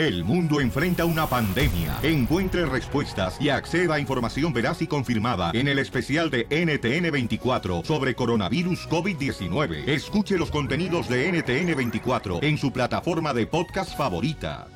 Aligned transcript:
El 0.00 0.24
mundo 0.24 0.62
enfrenta 0.62 1.04
una 1.04 1.26
pandemia. 1.26 1.98
Encuentre 2.02 2.64
respuestas 2.64 3.38
y 3.38 3.50
acceda 3.50 3.96
a 3.96 4.00
información 4.00 4.50
veraz 4.50 4.80
y 4.80 4.86
confirmada 4.86 5.50
en 5.52 5.68
el 5.68 5.78
especial 5.78 6.30
de 6.30 6.48
NTN24 6.48 7.84
sobre 7.84 8.14
coronavirus 8.14 8.88
COVID-19. 8.88 9.86
Escuche 9.86 10.38
los 10.38 10.50
contenidos 10.50 11.06
de 11.06 11.30
NTN24 11.30 12.42
en 12.42 12.56
su 12.56 12.72
plataforma 12.72 13.34
de 13.34 13.46
podcast 13.46 13.94
favorita. 13.94 14.68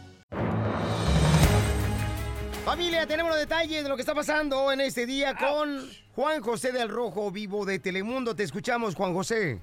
Familia, 2.67 3.07
tenemos 3.07 3.31
los 3.31 3.41
detalles 3.41 3.83
de 3.83 3.89
lo 3.89 3.97
que 3.97 4.03
está 4.03 4.15
pasando 4.15 4.71
en 4.73 4.83
este 4.83 5.07
día 5.07 5.35
con 5.37 5.89
Juan 6.15 6.43
José 6.43 6.71
del 6.71 6.91
Rojo 6.91 7.31
Vivo 7.31 7.65
de 7.65 7.79
Telemundo. 7.79 8.37
Te 8.37 8.43
escuchamos, 8.43 8.95
Juan 8.95 9.15
José 9.15 9.59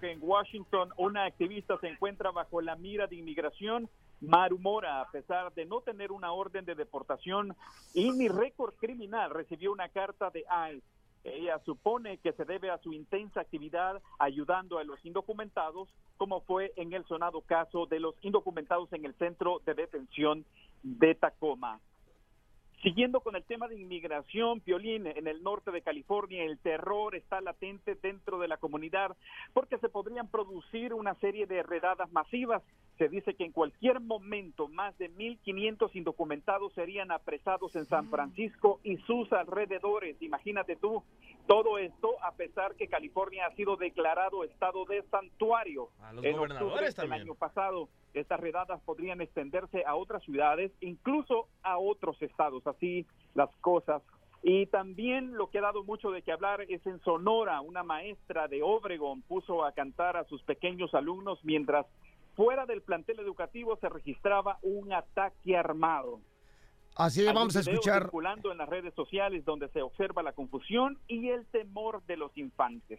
que 0.00 0.12
en 0.12 0.18
Washington 0.20 0.90
una 0.98 1.24
activista 1.24 1.78
se 1.78 1.88
encuentra 1.88 2.30
bajo 2.30 2.60
la 2.60 2.76
mira 2.76 3.06
de 3.06 3.16
inmigración. 3.16 3.88
Maru 4.20 4.58
Mora, 4.58 5.00
a 5.00 5.10
pesar 5.10 5.54
de 5.54 5.64
no 5.64 5.80
tener 5.80 6.12
una 6.12 6.32
orden 6.32 6.66
de 6.66 6.74
deportación 6.74 7.56
y 7.94 8.10
ni 8.12 8.28
récord 8.28 8.74
criminal, 8.74 9.30
recibió 9.30 9.72
una 9.72 9.88
carta 9.88 10.28
de 10.30 10.40
ICE. 10.40 10.82
Ella 11.24 11.58
supone 11.64 12.18
que 12.18 12.32
se 12.32 12.44
debe 12.44 12.70
a 12.70 12.78
su 12.78 12.92
intensa 12.92 13.40
actividad 13.40 14.02
ayudando 14.18 14.78
a 14.78 14.84
los 14.84 15.02
indocumentados, 15.04 15.88
como 16.18 16.42
fue 16.42 16.72
en 16.76 16.92
el 16.92 17.06
sonado 17.06 17.40
caso 17.40 17.86
de 17.86 18.00
los 18.00 18.14
indocumentados 18.20 18.92
en 18.92 19.06
el 19.06 19.14
centro 19.14 19.62
de 19.64 19.74
detención 19.74 20.44
de 20.82 21.14
Tacoma. 21.14 21.80
Siguiendo 22.82 23.20
con 23.20 23.36
el 23.36 23.44
tema 23.44 23.68
de 23.68 23.78
inmigración, 23.78 24.60
Piolín, 24.60 25.06
en 25.06 25.26
el 25.26 25.42
norte 25.42 25.70
de 25.70 25.82
California, 25.82 26.44
el 26.44 26.58
terror 26.58 27.14
está 27.14 27.42
latente 27.42 27.94
dentro 27.94 28.38
de 28.38 28.48
la 28.48 28.56
comunidad 28.56 29.14
porque 29.52 29.76
se 29.78 29.90
podrían 29.90 30.28
producir 30.28 30.94
una 30.94 31.14
serie 31.16 31.46
de 31.46 31.62
redadas 31.62 32.10
masivas. 32.10 32.62
Se 33.00 33.08
dice 33.08 33.32
que 33.32 33.46
en 33.46 33.52
cualquier 33.52 33.98
momento 33.98 34.68
más 34.68 34.94
de 34.98 35.10
1.500 35.10 35.88
indocumentados 35.94 36.74
serían 36.74 37.10
apresados 37.10 37.74
en 37.74 37.86
San 37.86 38.10
Francisco 38.10 38.78
y 38.84 38.98
sus 38.98 39.32
alrededores. 39.32 40.20
Imagínate 40.20 40.76
tú, 40.76 41.02
todo 41.46 41.78
esto 41.78 42.22
a 42.22 42.32
pesar 42.32 42.74
que 42.74 42.88
California 42.88 43.46
ha 43.46 43.54
sido 43.54 43.76
declarado 43.76 44.44
estado 44.44 44.84
de 44.84 45.02
santuario. 45.04 45.88
A 46.02 46.12
los 46.12 46.22
en 46.22 46.36
gobernadores 46.36 46.94
también. 46.94 47.22
año 47.22 47.34
pasado. 47.36 47.88
Estas 48.12 48.38
redadas 48.38 48.78
podrían 48.82 49.22
extenderse 49.22 49.82
a 49.86 49.94
otras 49.94 50.22
ciudades, 50.24 50.70
incluso 50.82 51.48
a 51.62 51.78
otros 51.78 52.20
estados. 52.20 52.66
Así 52.66 53.06
las 53.32 53.48
cosas. 53.62 54.02
Y 54.42 54.66
también 54.66 55.38
lo 55.38 55.48
que 55.48 55.58
ha 55.58 55.62
dado 55.62 55.84
mucho 55.84 56.10
de 56.10 56.20
qué 56.20 56.32
hablar 56.32 56.66
es 56.68 56.84
en 56.86 57.00
Sonora, 57.00 57.62
una 57.62 57.82
maestra 57.82 58.46
de 58.46 58.62
Obregón 58.62 59.22
puso 59.22 59.64
a 59.64 59.72
cantar 59.72 60.18
a 60.18 60.24
sus 60.24 60.42
pequeños 60.42 60.94
alumnos 60.94 61.38
mientras 61.44 61.86
fuera 62.36 62.66
del 62.66 62.82
plantel 62.82 63.20
educativo 63.20 63.76
se 63.80 63.88
registraba 63.88 64.58
un 64.62 64.92
ataque 64.92 65.56
armado. 65.56 66.20
Así 66.96 67.24
vamos 67.24 67.56
a 67.56 67.60
escuchar. 67.60 68.02
circulando 68.02 68.52
en 68.52 68.58
las 68.58 68.68
redes 68.68 68.92
sociales 68.94 69.44
donde 69.44 69.68
se 69.68 69.80
observa 69.80 70.22
la 70.22 70.32
confusión 70.32 70.98
y 71.08 71.28
el 71.28 71.46
temor 71.46 72.02
de 72.06 72.16
los 72.16 72.36
infantes. 72.36 72.98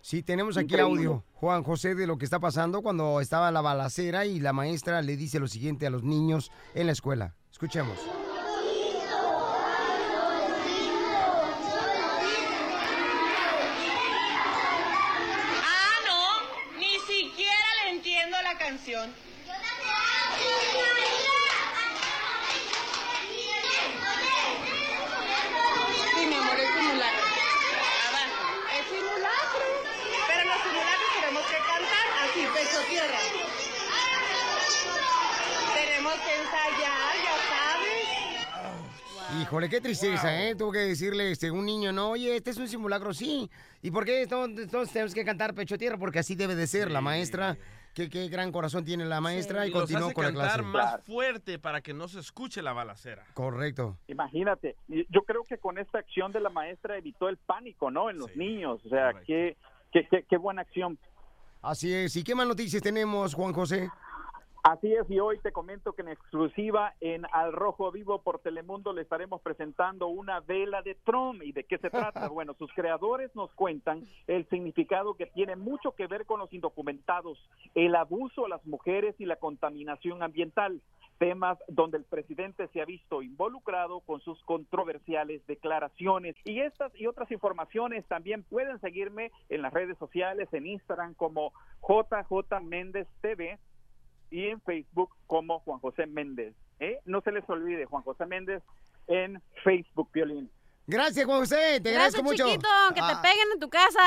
Sí, 0.00 0.22
tenemos 0.22 0.56
aquí 0.56 0.74
Increíble. 0.74 1.06
audio, 1.06 1.24
Juan 1.34 1.62
José, 1.62 1.94
de 1.94 2.06
lo 2.06 2.18
que 2.18 2.24
está 2.24 2.40
pasando 2.40 2.82
cuando 2.82 3.20
estaba 3.20 3.50
la 3.50 3.60
balacera 3.60 4.26
y 4.26 4.38
la 4.40 4.52
maestra 4.52 5.02
le 5.02 5.16
dice 5.16 5.40
lo 5.40 5.48
siguiente 5.48 5.86
a 5.86 5.90
los 5.90 6.02
niños 6.02 6.52
en 6.74 6.86
la 6.86 6.92
escuela. 6.92 7.34
Escuchemos. 7.50 7.98
Canción. 18.88 19.14
Sí, 26.14 26.26
mi 26.26 26.34
amor, 26.34 26.58
es 26.58 26.68
simulacro. 26.74 27.26
Abajo, 28.08 28.44
es 28.78 28.86
simulacro. 28.88 29.66
Pero 30.26 30.44
los 30.44 30.62
simulacros 30.62 31.10
tenemos 31.20 31.44
que 31.46 31.58
cantar 31.58 32.06
así, 32.24 32.46
pecho 32.54 32.80
tierra. 32.88 33.18
Tenemos 35.74 36.14
que 36.14 36.34
ensayar, 36.34 37.16
ya 37.22 37.36
sabes. 37.48 37.57
Híjole, 39.36 39.68
qué 39.68 39.80
tristeza, 39.80 40.42
¿eh? 40.42 40.54
Tuvo 40.54 40.72
que 40.72 40.78
decirle 40.78 41.30
este, 41.30 41.50
un 41.50 41.66
niño, 41.66 41.92
no, 41.92 42.10
oye, 42.10 42.34
este 42.36 42.50
es 42.50 42.56
un 42.56 42.66
simulacro, 42.66 43.12
sí. 43.12 43.50
¿Y 43.82 43.90
por 43.90 44.06
qué 44.06 44.22
entonces 44.22 44.90
tenemos 44.90 45.12
que 45.12 45.24
cantar 45.24 45.54
pecho 45.54 45.76
tierra? 45.76 45.98
Porque 45.98 46.18
así 46.18 46.34
debe 46.34 46.54
de 46.54 46.66
ser 46.66 46.90
la 46.90 47.02
maestra. 47.02 47.56
Qué, 47.94 48.08
qué 48.08 48.28
gran 48.28 48.50
corazón 48.52 48.84
tiene 48.84 49.04
la 49.04 49.20
maestra 49.20 49.66
y 49.66 49.70
continuó 49.70 50.12
con 50.12 50.24
la 50.24 50.32
cantar 50.32 50.60
clase. 50.60 50.62
más 50.62 51.04
fuerte 51.04 51.58
para 51.58 51.82
que 51.82 51.92
no 51.92 52.08
se 52.08 52.20
escuche 52.20 52.62
la 52.62 52.72
balacera. 52.72 53.26
Correcto. 53.34 53.98
Imagínate, 54.06 54.76
yo 54.88 55.22
creo 55.22 55.42
que 55.44 55.58
con 55.58 55.78
esta 55.78 55.98
acción 55.98 56.32
de 56.32 56.40
la 56.40 56.48
maestra 56.48 56.96
evitó 56.96 57.28
el 57.28 57.36
pánico, 57.36 57.90
¿no? 57.90 58.08
En 58.08 58.18
los 58.18 58.34
niños, 58.36 58.80
o 58.84 58.88
sea, 58.88 59.12
qué, 59.26 59.56
qué, 59.92 60.06
qué, 60.10 60.24
qué 60.28 60.36
buena 60.38 60.62
acción. 60.62 60.98
Así 61.60 61.92
es. 61.92 62.14
¿Y 62.16 62.22
qué 62.22 62.34
más 62.34 62.46
noticias 62.46 62.82
tenemos, 62.82 63.34
Juan 63.34 63.52
José? 63.52 63.90
Así 64.62 64.92
es, 64.92 65.08
y 65.08 65.20
hoy 65.20 65.38
te 65.38 65.52
comento 65.52 65.92
que 65.92 66.02
en 66.02 66.08
exclusiva 66.08 66.94
en 67.00 67.24
Al 67.32 67.52
Rojo 67.52 67.92
Vivo 67.92 68.22
por 68.22 68.40
Telemundo 68.40 68.92
le 68.92 69.02
estaremos 69.02 69.40
presentando 69.40 70.08
una 70.08 70.40
vela 70.40 70.82
de 70.82 70.96
Trump. 70.96 71.42
¿Y 71.44 71.52
de 71.52 71.64
qué 71.64 71.78
se 71.78 71.90
trata? 71.90 72.28
Bueno, 72.38 72.54
sus 72.54 72.72
creadores 72.72 73.34
nos 73.34 73.52
cuentan 73.54 74.04
el 74.26 74.48
significado 74.48 75.14
que 75.14 75.26
tiene 75.26 75.56
mucho 75.56 75.92
que 75.92 76.06
ver 76.06 76.24
con 76.24 76.38
los 76.38 76.52
indocumentados, 76.52 77.38
el 77.74 77.96
abuso 77.96 78.46
a 78.46 78.48
las 78.48 78.64
mujeres 78.64 79.14
y 79.18 79.24
la 79.24 79.36
contaminación 79.36 80.22
ambiental, 80.22 80.80
temas 81.18 81.58
donde 81.68 81.98
el 81.98 82.04
presidente 82.04 82.68
se 82.68 82.80
ha 82.80 82.84
visto 82.84 83.22
involucrado 83.22 84.00
con 84.00 84.20
sus 84.20 84.40
controversiales 84.44 85.44
declaraciones. 85.46 86.36
Y 86.44 86.60
estas 86.60 86.94
y 86.94 87.06
otras 87.06 87.30
informaciones 87.32 88.06
también 88.06 88.44
pueden 88.44 88.78
seguirme 88.80 89.32
en 89.48 89.62
las 89.62 89.72
redes 89.72 89.98
sociales, 89.98 90.48
en 90.52 90.66
Instagram 90.66 91.14
como 91.14 91.52
JJ 91.82 92.60
Méndez 92.62 93.08
TV 93.20 93.58
y 94.30 94.46
en 94.48 94.60
Facebook 94.62 95.10
como 95.26 95.60
Juan 95.60 95.78
José 95.80 96.06
Méndez. 96.06 96.54
¿eh? 96.80 96.98
No 97.04 97.20
se 97.22 97.32
les 97.32 97.48
olvide, 97.48 97.84
Juan 97.86 98.02
José 98.02 98.26
Méndez 98.26 98.62
en 99.06 99.42
Facebook, 99.64 100.10
Violín. 100.12 100.50
Gracias, 100.86 101.26
Juan 101.26 101.40
José. 101.40 101.80
Te 101.82 101.90
agradezco 101.90 102.22
mucho. 102.22 102.46
chiquito, 102.46 102.68
que 102.90 103.00
te 103.00 103.00
Ah, 103.02 103.20
peguen 103.22 103.46
en 103.54 103.60
tu 103.60 103.68
casa. 103.68 104.00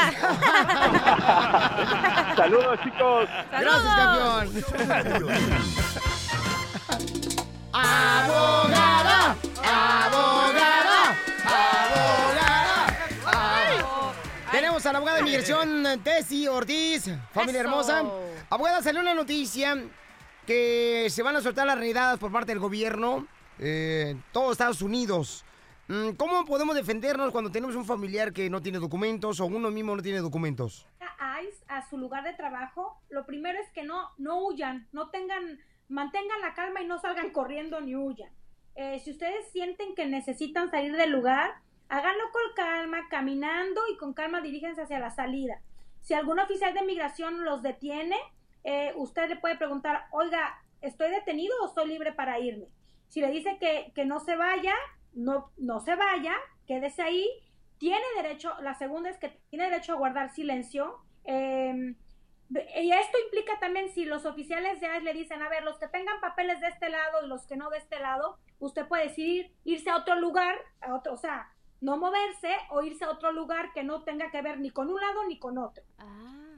Saludos, 2.36 2.80
chicos. 2.84 3.30
Gracias, 3.52 3.96
campeón. 3.96 5.62
Abogada, 7.74 9.36
abogada, 9.64 11.16
abogada. 11.46 12.88
abogada. 13.26 14.14
Tenemos 14.52 14.86
a 14.86 14.92
la 14.92 14.98
abogada 14.98 15.18
de 15.20 15.24
migración, 15.24 15.84
Tessy 16.04 16.48
Ortiz, 16.48 17.10
familia 17.34 17.62
Eso. 17.62 17.70
hermosa. 17.70 18.04
Abogada, 18.50 18.81
salió 18.81 19.00
una 19.02 19.14
noticia 19.14 19.78
que 20.51 21.09
se 21.09 21.23
van 21.23 21.38
a 21.38 21.41
soltar 21.41 21.66
las 21.66 21.79
redadas 21.79 22.19
por 22.19 22.29
parte 22.29 22.51
del 22.51 22.59
gobierno 22.59 23.25
eh, 23.57 24.17
todo 24.34 24.51
Estados 24.51 24.81
Unidos. 24.81 25.45
Mm, 25.88 26.12
¿Cómo 26.17 26.44
podemos 26.45 26.75
defendernos 26.75 27.31
cuando 27.31 27.50
tenemos 27.50 27.73
un 27.78 27.85
familiar 27.85 28.34
que 28.34 28.50
no 28.50 28.62
tiene 28.62 28.78
documentos 28.79 29.39
o 29.39 29.45
uno 29.45 29.72
mismo 29.72 29.95
no 29.95 30.01
tiene 30.01 30.19
documentos? 30.19 30.85
a 31.00 31.39
a 31.69 31.89
su 31.89 31.97
lugar 31.97 32.25
de 32.25 32.34
trabajo, 32.34 33.01
lo 33.09 33.25
primero 33.25 33.57
es 33.59 33.69
que 33.72 33.84
no, 33.84 34.09
no 34.17 34.45
huyan, 34.45 34.89
no 34.91 35.09
tengan, 35.09 35.59
mantengan 35.88 36.41
la 36.41 36.53
calma 36.53 36.81
y 36.81 36.85
no 36.85 37.00
salgan 37.00 37.31
corriendo 37.31 37.79
ni 37.79 37.95
huyan. 37.95 38.29
Eh, 38.75 39.00
si 39.00 39.12
ustedes 39.12 39.50
sienten 39.53 39.95
que 39.95 40.06
necesitan 40.06 40.69
salir 40.69 40.97
del 40.97 41.12
lugar, 41.12 41.51
háganlo 41.88 42.25
con 42.31 42.41
calma, 42.56 43.07
caminando 43.09 43.81
y 43.91 43.97
con 43.97 44.13
calma 44.13 44.41
diríjense 44.41 44.81
hacia 44.81 45.00
la 45.00 45.12
salida. 45.12 45.62
Si 46.01 46.13
algún 46.13 46.39
oficial 46.39 46.73
de 46.73 46.83
migración 46.83 47.45
los 47.45 47.62
detiene, 47.62 48.18
eh, 48.64 48.94
usted 48.96 49.30
le 49.30 49.36
puede 49.38 49.58
preguntar, 49.58 50.06
oiga, 50.12 50.62
¿estoy 50.82 51.10
detenido 51.12 51.54
o 51.62 51.68
estoy 51.68 51.88
libre 51.88 52.13
para 52.13 52.40
irme? 52.40 52.68
Si 53.08 53.22
le 53.22 53.31
dice 53.31 53.58
que, 53.60 53.92
que 53.94 54.06
no 54.06 54.19
se 54.19 54.36
vaya, 54.36 54.74
no, 55.13 55.52
no 55.58 55.80
se 55.80 55.96
vaya, 55.96 56.34
quédese 56.68 57.02
ahí. 57.02 57.28
Tiene 57.78 58.06
derecho, 58.16 58.54
la 58.62 58.75
segunda 58.75 59.10
es 59.10 59.18
que 59.18 59.30
tiene 59.50 59.69
derecho 59.69 59.94
a 59.94 59.98
guardar 59.98 60.30
silencio. 60.30 61.00
eh, 61.25 61.96
y 62.81 62.92
esto 62.92 63.18
implica 63.25 63.60
también 63.60 63.90
si 63.90 64.04
los 64.06 64.25
oficiales 64.25 64.81
ya 64.81 65.00
le 65.00 65.14
dicen, 65.14 65.42
a 65.42 65.50
ver, 65.50 65.64
los 65.64 65.80
que 65.80 65.88
tengan 65.88 66.19
papeles 66.19 66.60
de 66.60 66.68
este 66.68 66.90
lado 66.90 67.24
y 67.24 67.28
los 67.28 67.46
que 67.48 67.56
no 67.56 67.69
de 67.69 67.78
este 67.78 68.00
lado, 68.00 68.40
usted 68.60 68.88
puede 68.88 69.07
decidir 69.07 69.54
irse 69.64 69.90
a 69.90 69.96
otro 69.96 70.19
lugar, 70.19 70.56
a 70.81 70.94
otro, 70.94 71.14
o 71.14 71.18
sea, 71.18 71.50
no 71.80 71.98
moverse 71.98 72.57
o 72.69 72.84
irse 72.84 73.06
a 73.06 73.10
otro 73.10 73.31
lugar 73.31 73.72
que 73.74 73.84
no 73.84 74.04
tenga 74.04 74.31
que 74.31 74.42
ver 74.42 74.60
ni 74.60 74.69
con 74.69 74.90
un 74.90 75.00
lado 75.00 75.24
ni 75.28 75.40
con 75.40 75.57
otro. 75.57 75.84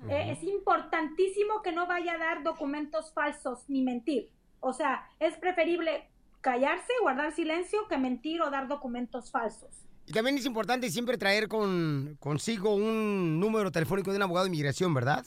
Eh, 0.09 0.31
es 0.31 0.43
importantísimo 0.43 1.61
que 1.61 1.71
no 1.71 1.87
vaya 1.87 2.13
a 2.13 2.17
dar 2.17 2.43
documentos 2.43 3.13
falsos 3.13 3.63
ni 3.67 3.81
mentir. 3.81 4.29
O 4.59 4.73
sea, 4.73 5.09
es 5.19 5.35
preferible 5.37 6.09
callarse, 6.41 6.91
guardar 7.01 7.33
silencio, 7.33 7.87
que 7.87 7.97
mentir 7.97 8.41
o 8.41 8.49
dar 8.49 8.67
documentos 8.67 9.31
falsos. 9.31 9.69
Y 10.05 10.11
también 10.11 10.37
es 10.37 10.45
importante 10.45 10.89
siempre 10.89 11.17
traer 11.17 11.47
con, 11.47 12.17
consigo 12.19 12.75
un 12.75 13.39
número 13.39 13.71
telefónico 13.71 14.11
de 14.11 14.17
un 14.17 14.23
abogado 14.23 14.45
de 14.45 14.49
inmigración, 14.49 14.93
¿verdad? 14.93 15.25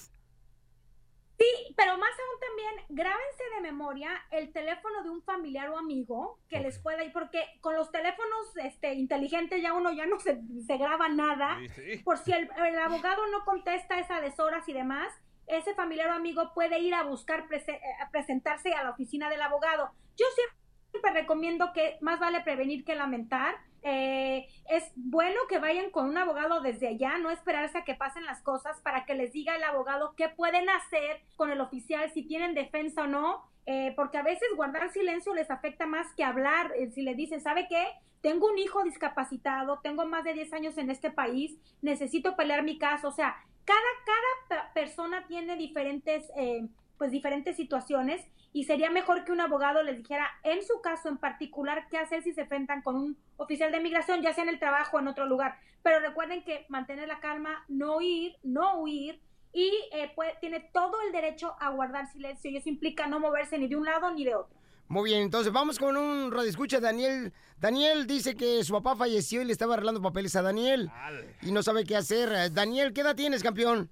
Sí, 1.38 1.74
pero 1.76 1.98
más 1.98 2.10
aún 2.10 2.40
también, 2.40 2.86
grábense 2.88 3.44
de 3.54 3.60
memoria 3.60 4.10
el 4.30 4.52
teléfono 4.52 5.02
de 5.02 5.10
un 5.10 5.22
familiar 5.22 5.68
o 5.68 5.76
amigo 5.78 6.38
que 6.48 6.60
les 6.60 6.78
pueda 6.78 7.04
ir, 7.04 7.12
porque 7.12 7.44
con 7.60 7.74
los 7.76 7.90
teléfonos 7.92 8.56
este, 8.56 8.94
inteligentes 8.94 9.60
ya 9.60 9.74
uno 9.74 9.92
ya 9.92 10.06
no 10.06 10.18
se, 10.18 10.40
se 10.66 10.76
graba 10.78 11.08
nada. 11.08 11.58
Sí, 11.60 11.68
sí. 11.68 11.98
Por 12.04 12.16
si 12.18 12.32
el, 12.32 12.48
el 12.66 12.78
abogado 12.78 13.26
no 13.26 13.44
contesta 13.44 13.98
esas 13.98 14.22
deshoras 14.22 14.66
y 14.68 14.72
demás, 14.72 15.12
ese 15.46 15.74
familiar 15.74 16.08
o 16.10 16.14
amigo 16.14 16.52
puede 16.54 16.78
ir 16.78 16.94
a 16.94 17.02
buscar 17.02 17.46
prese- 17.48 17.76
eh, 17.76 18.02
a 18.02 18.10
presentarse 18.10 18.72
a 18.72 18.82
la 18.82 18.90
oficina 18.90 19.28
del 19.28 19.42
abogado. 19.42 19.90
Yo 20.16 20.24
siempre 20.34 21.12
recomiendo 21.20 21.72
que 21.74 21.98
más 22.00 22.18
vale 22.18 22.40
prevenir 22.40 22.84
que 22.84 22.94
lamentar. 22.94 23.56
Eh, 23.88 24.48
es 24.68 24.90
bueno 24.96 25.38
que 25.48 25.60
vayan 25.60 25.90
con 25.90 26.08
un 26.08 26.18
abogado 26.18 26.60
desde 26.60 26.88
allá, 26.88 27.18
no 27.18 27.30
esperarse 27.30 27.78
a 27.78 27.84
que 27.84 27.94
pasen 27.94 28.24
las 28.26 28.42
cosas 28.42 28.80
para 28.80 29.04
que 29.04 29.14
les 29.14 29.32
diga 29.32 29.54
el 29.54 29.62
abogado 29.62 30.14
qué 30.16 30.28
pueden 30.28 30.68
hacer 30.68 31.20
con 31.36 31.50
el 31.50 31.60
oficial, 31.60 32.10
si 32.12 32.24
tienen 32.26 32.54
defensa 32.54 33.02
o 33.02 33.06
no, 33.06 33.44
eh, 33.64 33.92
porque 33.94 34.18
a 34.18 34.22
veces 34.22 34.48
guardar 34.56 34.90
silencio 34.90 35.32
les 35.34 35.52
afecta 35.52 35.86
más 35.86 36.12
que 36.16 36.24
hablar. 36.24 36.72
Eh, 36.76 36.90
si 36.90 37.02
le 37.02 37.14
dicen, 37.14 37.40
¿sabe 37.40 37.68
qué? 37.68 37.84
Tengo 38.22 38.48
un 38.50 38.58
hijo 38.58 38.82
discapacitado, 38.82 39.78
tengo 39.84 40.04
más 40.04 40.24
de 40.24 40.34
10 40.34 40.52
años 40.52 40.76
en 40.78 40.90
este 40.90 41.10
país, 41.10 41.56
necesito 41.80 42.34
pelear 42.34 42.64
mi 42.64 42.78
caso. 42.78 43.06
O 43.08 43.12
sea, 43.12 43.36
cada, 43.64 43.78
cada 44.04 44.62
pe- 44.64 44.80
persona 44.80 45.26
tiene 45.28 45.54
diferentes, 45.56 46.24
eh, 46.36 46.66
pues 46.98 47.12
diferentes 47.12 47.54
situaciones 47.56 48.24
y 48.52 48.64
sería 48.64 48.90
mejor 48.90 49.24
que 49.24 49.32
un 49.32 49.40
abogado 49.40 49.82
les 49.84 49.98
dijera 49.98 50.28
en 50.42 50.64
su 50.64 50.80
caso 50.80 51.08
en 51.08 51.18
particular 51.18 51.86
qué 51.90 51.98
hacer 51.98 52.22
si 52.22 52.32
se 52.32 52.40
enfrentan 52.42 52.82
con 52.82 52.96
un 52.96 53.16
oficial 53.36 53.72
de 53.72 53.80
migración, 53.80 54.22
ya 54.22 54.32
sea 54.32 54.44
en 54.44 54.50
el 54.50 54.58
trabajo 54.58 54.96
o 54.96 55.00
en 55.00 55.08
otro 55.08 55.26
lugar. 55.26 55.56
Pero 55.82 56.00
recuerden 56.00 56.42
que 56.42 56.66
mantener 56.68 57.08
la 57.08 57.20
calma, 57.20 57.64
no 57.68 58.00
ir, 58.00 58.36
no 58.42 58.78
huir 58.80 59.20
y 59.52 59.70
eh, 59.92 60.10
puede- 60.14 60.34
tiene 60.40 60.60
todo 60.72 61.00
el 61.06 61.12
derecho 61.12 61.54
a 61.60 61.70
guardar 61.70 62.06
silencio 62.12 62.50
y 62.50 62.56
eso 62.56 62.68
implica 62.68 63.06
no 63.06 63.20
moverse 63.20 63.56
ni 63.58 63.68
de 63.68 63.76
un 63.76 63.84
lado 63.84 64.10
ni 64.12 64.24
de 64.24 64.34
otro. 64.34 64.54
Muy 64.88 65.10
bien, 65.10 65.22
entonces 65.22 65.52
vamos 65.52 65.78
con 65.80 65.96
un 65.96 66.30
radioescucha, 66.30 66.78
Daniel. 66.78 67.32
Daniel 67.58 68.06
dice 68.06 68.36
que 68.36 68.62
su 68.62 68.72
papá 68.72 68.94
falleció 68.94 69.42
y 69.42 69.44
le 69.44 69.52
estaba 69.52 69.74
arreglando 69.74 70.00
papeles 70.00 70.36
a 70.36 70.42
Daniel 70.42 70.86
Dale. 70.88 71.36
y 71.42 71.50
no 71.50 71.62
sabe 71.62 71.84
qué 71.84 71.96
hacer. 71.96 72.52
Daniel, 72.52 72.92
¿qué 72.92 73.00
edad 73.00 73.16
tienes, 73.16 73.42
campeón? 73.42 73.90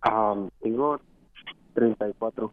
Ah, 0.00 0.34
tengo 0.62 0.98
34. 1.74 2.52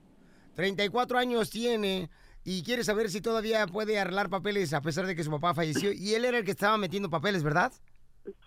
34 0.56 1.18
años 1.18 1.50
tiene 1.50 2.10
y 2.46 2.62
quiere 2.64 2.84
saber 2.84 3.10
si 3.10 3.22
todavía 3.22 3.66
puede 3.66 4.00
arreglar 4.00 4.30
papeles 4.30 4.74
a 4.74 4.82
pesar 4.82 5.08
de 5.08 5.16
que 5.16 5.24
su 5.24 5.32
papá 5.32 5.56
falleció. 5.56 5.92
Y 5.92 6.14
él 6.14 6.26
era 6.26 6.38
el 6.38 6.46
que 6.46 6.52
estaba 6.52 6.78
metiendo 6.78 7.10
papeles, 7.10 7.44
¿verdad? 7.44 7.72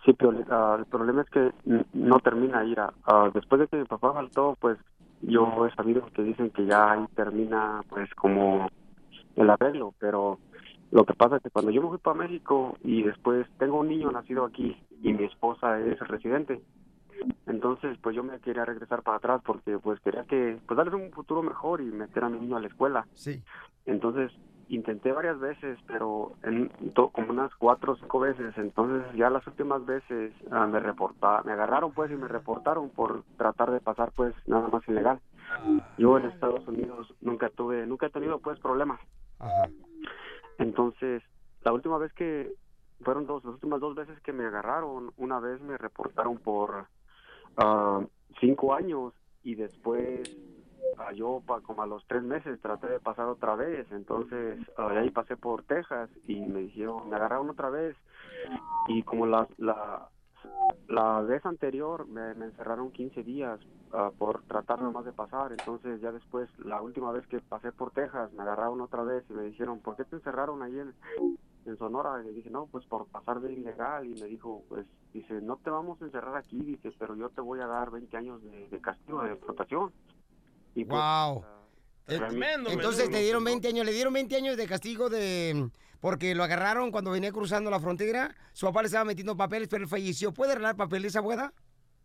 Sí, 0.04 0.12
pero 0.12 0.32
ah, 0.50 0.76
el 0.78 0.86
problema 0.86 1.22
es 1.22 1.30
que 1.30 1.52
no 1.92 2.20
termina 2.20 2.64
Ira. 2.64 2.92
Ah, 3.04 3.28
después 3.34 3.60
de 3.60 3.66
que 3.66 3.76
mi 3.76 3.84
papá 3.84 4.12
faltó, 4.12 4.56
pues 4.60 4.78
yo 5.22 5.66
he 5.66 5.74
sabido 5.74 6.06
que 6.14 6.22
dicen 6.22 6.50
que 6.50 6.64
ya 6.64 6.92
ahí 6.92 7.04
termina, 7.16 7.82
pues 7.88 8.08
como 8.14 8.68
el 9.34 9.50
arreglo. 9.50 9.92
Pero 9.98 10.38
lo 10.92 11.04
que 11.04 11.14
pasa 11.14 11.36
es 11.36 11.42
que 11.42 11.50
cuando 11.50 11.72
yo 11.72 11.82
me 11.82 11.88
fui 11.88 11.98
para 11.98 12.18
México 12.18 12.76
y 12.84 13.02
después 13.02 13.48
tengo 13.58 13.80
un 13.80 13.88
niño 13.88 14.12
nacido 14.12 14.44
aquí 14.44 14.76
y 15.02 15.12
mi 15.12 15.24
esposa 15.24 15.80
es 15.80 15.98
residente, 16.00 16.60
entonces 17.46 17.98
pues 18.02 18.14
yo 18.14 18.22
me 18.22 18.38
quería 18.40 18.64
regresar 18.64 19.02
para 19.02 19.16
atrás 19.18 19.40
porque 19.44 19.78
pues 19.78 19.98
quería 20.00 20.24
que 20.24 20.58
pues 20.66 20.76
darles 20.76 20.94
un 20.94 21.10
futuro 21.12 21.42
mejor 21.42 21.80
y 21.80 21.84
meter 21.86 22.24
a 22.24 22.28
mi 22.28 22.38
niño 22.40 22.56
a 22.56 22.60
la 22.60 22.68
escuela. 22.68 23.06
Sí. 23.14 23.42
Entonces 23.86 24.30
intenté 24.68 25.12
varias 25.12 25.38
veces, 25.40 25.78
pero 25.86 26.32
en 26.42 26.68
to- 26.92 27.08
como 27.08 27.30
unas 27.30 27.54
cuatro 27.54 27.92
o 27.92 27.96
cinco 27.96 28.20
veces. 28.20 28.56
Entonces 28.58 29.10
ya 29.14 29.30
las 29.30 29.46
últimas 29.46 29.84
veces 29.86 30.34
ah, 30.50 30.66
me 30.66 30.78
reportaron, 30.78 31.46
me 31.46 31.52
agarraron 31.52 31.92
pues 31.92 32.10
y 32.10 32.16
me 32.16 32.28
reportaron 32.28 32.90
por 32.90 33.22
tratar 33.38 33.70
de 33.70 33.80
pasar 33.80 34.12
pues 34.12 34.34
nada 34.46 34.68
más 34.68 34.86
ilegal. 34.88 35.20
Yo 35.96 36.18
en 36.18 36.26
Estados 36.26 36.66
Unidos 36.68 37.14
nunca 37.22 37.48
tuve, 37.48 37.86
nunca 37.86 38.06
he 38.06 38.10
tenido 38.10 38.38
pues 38.40 38.60
problemas. 38.60 39.00
Ajá. 39.38 39.68
Entonces 40.58 41.22
la 41.62 41.72
última 41.72 41.98
vez 41.98 42.12
que 42.12 42.52
fueron 43.02 43.26
dos, 43.26 43.44
las 43.44 43.54
últimas 43.54 43.80
dos 43.80 43.94
veces 43.94 44.20
que 44.20 44.32
me 44.32 44.44
agarraron, 44.44 45.12
una 45.16 45.40
vez 45.40 45.60
me 45.60 45.78
reportaron 45.78 46.36
por 46.38 46.86
ah, 47.58 48.00
cinco 48.40 48.74
años 48.74 49.12
y 49.42 49.54
después 49.54 50.30
ah, 50.98 51.12
yo 51.12 51.42
pa- 51.46 51.60
como 51.60 51.82
a 51.82 51.86
los 51.86 52.04
tres 52.06 52.22
meses 52.22 52.60
traté 52.60 52.88
de 52.88 53.00
pasar 53.00 53.26
otra 53.26 53.54
vez, 53.54 53.86
entonces 53.92 54.58
de 54.76 54.98
ahí 54.98 55.10
pasé 55.10 55.36
por 55.36 55.62
Texas 55.64 56.10
y 56.26 56.40
me 56.40 56.60
dijeron, 56.60 57.08
me 57.08 57.16
agarraron 57.16 57.50
otra 57.50 57.70
vez. 57.70 57.96
Y 58.88 59.02
como 59.02 59.26
la 59.26 59.46
la, 59.58 60.08
la 60.88 61.20
vez 61.22 61.44
anterior 61.44 62.06
me, 62.08 62.34
me 62.34 62.46
encerraron 62.46 62.90
15 62.92 63.22
días 63.22 63.60
por 64.18 64.42
tratar 64.42 64.80
nomás 64.82 65.04
de 65.06 65.12
pasar, 65.12 65.50
entonces 65.52 66.00
ya 66.00 66.12
después 66.12 66.48
la 66.58 66.80
última 66.82 67.10
vez 67.12 67.26
que 67.26 67.40
pasé 67.40 67.72
por 67.72 67.90
Texas 67.92 68.32
me 68.34 68.42
agarraron 68.42 68.80
otra 68.82 69.02
vez 69.02 69.24
y 69.30 69.32
me 69.32 69.44
dijeron, 69.44 69.80
¿por 69.80 69.96
qué 69.96 70.04
te 70.04 70.16
encerraron 70.16 70.62
ahí 70.62 70.78
en, 70.78 70.94
en 71.68 71.78
Sonora? 71.78 72.20
Y 72.20 72.26
le 72.26 72.32
dije, 72.32 72.50
no, 72.50 72.66
pues 72.66 72.84
por 72.86 73.06
pasar 73.06 73.40
de 73.40 73.52
ilegal 73.52 74.06
y 74.06 74.20
me 74.20 74.26
dijo, 74.26 74.64
pues 74.68 74.86
dice, 75.12 75.40
no 75.40 75.56
te 75.56 75.70
vamos 75.70 76.00
a 76.02 76.06
encerrar 76.06 76.36
aquí, 76.36 76.58
dice, 76.58 76.92
pero 76.98 77.14
yo 77.16 77.28
te 77.30 77.40
voy 77.40 77.60
a 77.60 77.66
dar 77.66 77.90
20 77.90 78.16
años 78.16 78.42
de, 78.42 78.68
de 78.68 78.80
castigo, 78.80 79.22
de 79.22 79.30
deportación. 79.30 79.92
Y 80.74 80.84
pues, 80.84 81.00
Wow. 81.00 81.44
Eh, 82.08 82.16
Tremendo, 82.16 82.70
Entonces 82.70 83.10
te 83.10 83.18
dieron 83.18 83.44
20 83.44 83.68
años, 83.68 83.84
le 83.84 83.92
dieron 83.92 84.14
20 84.14 84.34
años 84.36 84.56
de 84.56 84.66
castigo 84.66 85.10
de 85.10 85.70
porque 86.00 86.34
lo 86.34 86.44
agarraron 86.44 86.90
cuando 86.90 87.10
venía 87.10 87.32
cruzando 87.32 87.70
la 87.70 87.80
frontera. 87.80 88.34
Su 88.52 88.66
papá 88.66 88.82
le 88.82 88.86
estaba 88.86 89.04
metiendo 89.04 89.36
papeles, 89.36 89.68
pero 89.68 89.82
él 89.82 89.88
falleció. 89.88 90.32
¿Puede 90.32 90.52
arreglar 90.52 90.76
papeles, 90.76 91.16
abuela? 91.16 91.52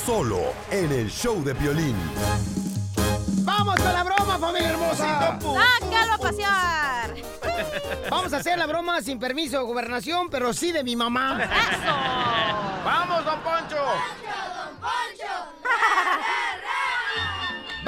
Solo 0.05 0.41
en 0.71 0.91
el 0.93 1.09
show 1.11 1.43
de 1.45 1.55
Piolín. 1.55 1.97
¡Vamos 3.45 3.77
con 3.77 3.93
la 3.93 4.03
broma, 4.03 4.39
familia 4.39 4.71
hermosa! 4.71 5.39
¡Sácalo 5.41 6.13
a 6.13 6.19
pasear! 6.19 7.15
Vamos 8.11 8.33
a 8.33 8.37
hacer 8.39 8.59
la 8.59 8.67
broma 8.67 9.01
sin 9.01 9.19
permiso 9.19 9.59
de 9.59 9.65
gobernación, 9.65 10.29
pero 10.31 10.53
sí 10.53 10.73
de 10.73 10.85
mi 10.85 10.97
mamá. 10.97 11.39
¡Vamos, 12.85 13.25
don 13.25 13.41
Poncho! 13.41 13.77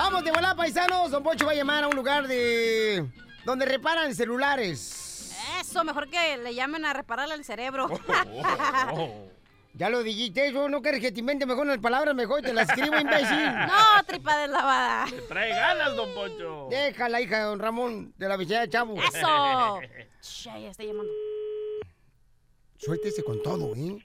Vamos 0.03 0.25
de 0.25 0.31
volada, 0.31 0.55
paisanos. 0.55 1.11
Don 1.11 1.23
Poncho 1.23 1.45
va 1.45 1.53
a 1.53 1.55
llamar 1.55 1.85
a 1.85 1.89
un 1.89 1.95
lugar 1.95 2.27
de... 2.27 3.07
donde 3.45 3.67
reparan 3.67 4.15
celulares. 4.15 5.37
Eso, 5.61 5.85
mejor 5.85 6.09
que 6.09 6.39
le 6.39 6.55
llamen 6.55 6.87
a 6.87 6.95
repararle 6.95 7.35
el 7.35 7.45
cerebro. 7.45 7.87
Ya 9.73 9.89
lo 9.89 10.03
dijiste, 10.03 10.49
eso 10.49 10.69
no 10.69 10.83
quieres 10.83 11.01
que 11.01 11.13
te 11.13 11.21
invente 11.21 11.47
mejor 11.47 11.65
las 11.65 11.79
palabras, 11.79 12.13
mejor 12.13 12.43
te 12.43 12.53
las 12.53 12.69
escribo, 12.69 12.99
imbécil. 12.99 13.39
no, 13.47 14.03
tripa 14.05 14.37
deslavada. 14.39 15.07
Trae 15.29 15.51
ganas, 15.51 15.95
don 15.95 16.13
Poncho. 16.13 16.67
Déjala, 16.69 17.21
hija 17.21 17.39
de 17.39 17.45
don 17.45 17.61
Ramón, 17.61 18.13
de 18.19 18.29
la 18.29 18.37
vecindad 18.37 18.63
de 18.63 18.69
Chavo. 18.69 18.97
Eso. 19.01 19.81
Ya 20.45 20.71
está 20.71 20.83
llamando. 20.83 21.13
Suéltese 22.79 23.23
con 23.23 23.41
todo, 23.45 23.77
¿eh? 23.77 24.05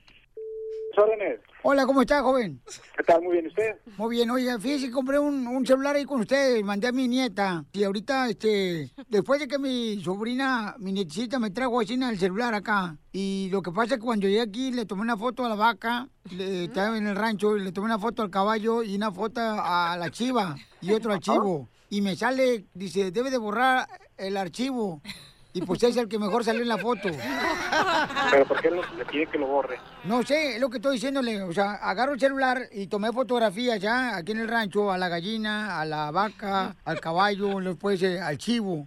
Órdenes. 0.97 1.39
Hola, 1.63 1.85
¿cómo 1.85 2.01
está, 2.01 2.21
joven? 2.21 2.61
¿Qué 2.95 3.03
tal? 3.03 3.21
Muy 3.21 3.33
bien, 3.33 3.47
¿usted? 3.47 3.75
Muy 3.97 4.15
bien, 4.15 4.29
oye, 4.29 4.59
fíjese 4.59 4.91
compré 4.91 5.17
un, 5.17 5.47
un 5.47 5.65
celular 5.65 5.95
ahí 5.95 6.05
con 6.05 6.21
ustedes, 6.21 6.63
mandé 6.63 6.87
a 6.87 6.91
mi 6.91 7.07
nieta. 7.07 7.65
Y 7.73 7.83
ahorita, 7.83 8.29
este, 8.29 8.91
después 9.07 9.39
de 9.39 9.47
que 9.47 9.57
mi 9.57 10.01
sobrina, 10.03 10.75
mi 10.79 10.91
nietecita, 10.91 11.39
me 11.39 11.51
trajo 11.51 11.79
así 11.79 11.95
el 11.95 12.19
celular 12.19 12.53
acá. 12.53 12.97
Y 13.11 13.49
lo 13.51 13.61
que 13.61 13.71
pasa 13.71 13.95
es 13.95 13.99
que 13.99 14.05
cuando 14.05 14.27
llegué 14.27 14.41
aquí, 14.41 14.71
le 14.71 14.85
tomé 14.85 15.01
una 15.01 15.17
foto 15.17 15.45
a 15.45 15.49
la 15.49 15.55
vaca, 15.55 16.07
le, 16.31 16.65
estaba 16.65 16.97
en 16.97 17.07
el 17.07 17.15
rancho, 17.15 17.57
y 17.57 17.63
le 17.63 17.71
tomé 17.71 17.85
una 17.85 17.99
foto 17.99 18.21
al 18.21 18.29
caballo 18.29 18.83
y 18.83 18.95
una 18.95 19.11
foto 19.11 19.41
a 19.41 19.95
la 19.97 20.11
chiva 20.11 20.55
y 20.81 20.91
otro 20.91 21.13
archivo. 21.13 21.69
Y 21.89 22.01
me 22.01 22.15
sale, 22.15 22.65
dice, 22.73 23.11
debe 23.11 23.31
de 23.31 23.37
borrar 23.37 23.87
el 24.17 24.37
archivo. 24.37 25.01
Y 25.55 25.61
pues 25.61 25.81
es 25.83 25.95
el 25.95 26.09
que 26.09 26.19
mejor 26.19 26.43
salió 26.43 26.63
en 26.63 26.67
la 26.67 26.77
foto. 26.77 27.09
¿Pero 28.29 28.45
por 28.45 28.61
qué 28.61 28.69
le 28.69 29.05
pide 29.05 29.25
que 29.27 29.37
lo 29.37 29.47
borre? 29.47 29.79
No 30.03 30.21
sé, 30.21 30.55
es 30.55 30.59
lo 30.59 30.69
que 30.69 30.79
estoy 30.79 30.95
diciéndole. 30.95 31.43
O 31.43 31.53
sea, 31.53 31.75
agarro 31.75 32.11
el 32.11 32.19
celular 32.19 32.63
y 32.73 32.87
tomé 32.87 33.13
fotografías 33.13 33.79
ya 33.79 34.17
aquí 34.17 34.33
en 34.33 34.39
el 34.39 34.49
rancho, 34.49 34.91
a 34.91 34.97
la 34.97 35.07
gallina, 35.07 35.79
a 35.79 35.85
la 35.85 36.11
vaca, 36.11 36.75
al 36.83 36.99
caballo, 36.99 37.61
después 37.61 38.03
eh, 38.03 38.19
al 38.19 38.37
chivo. 38.37 38.85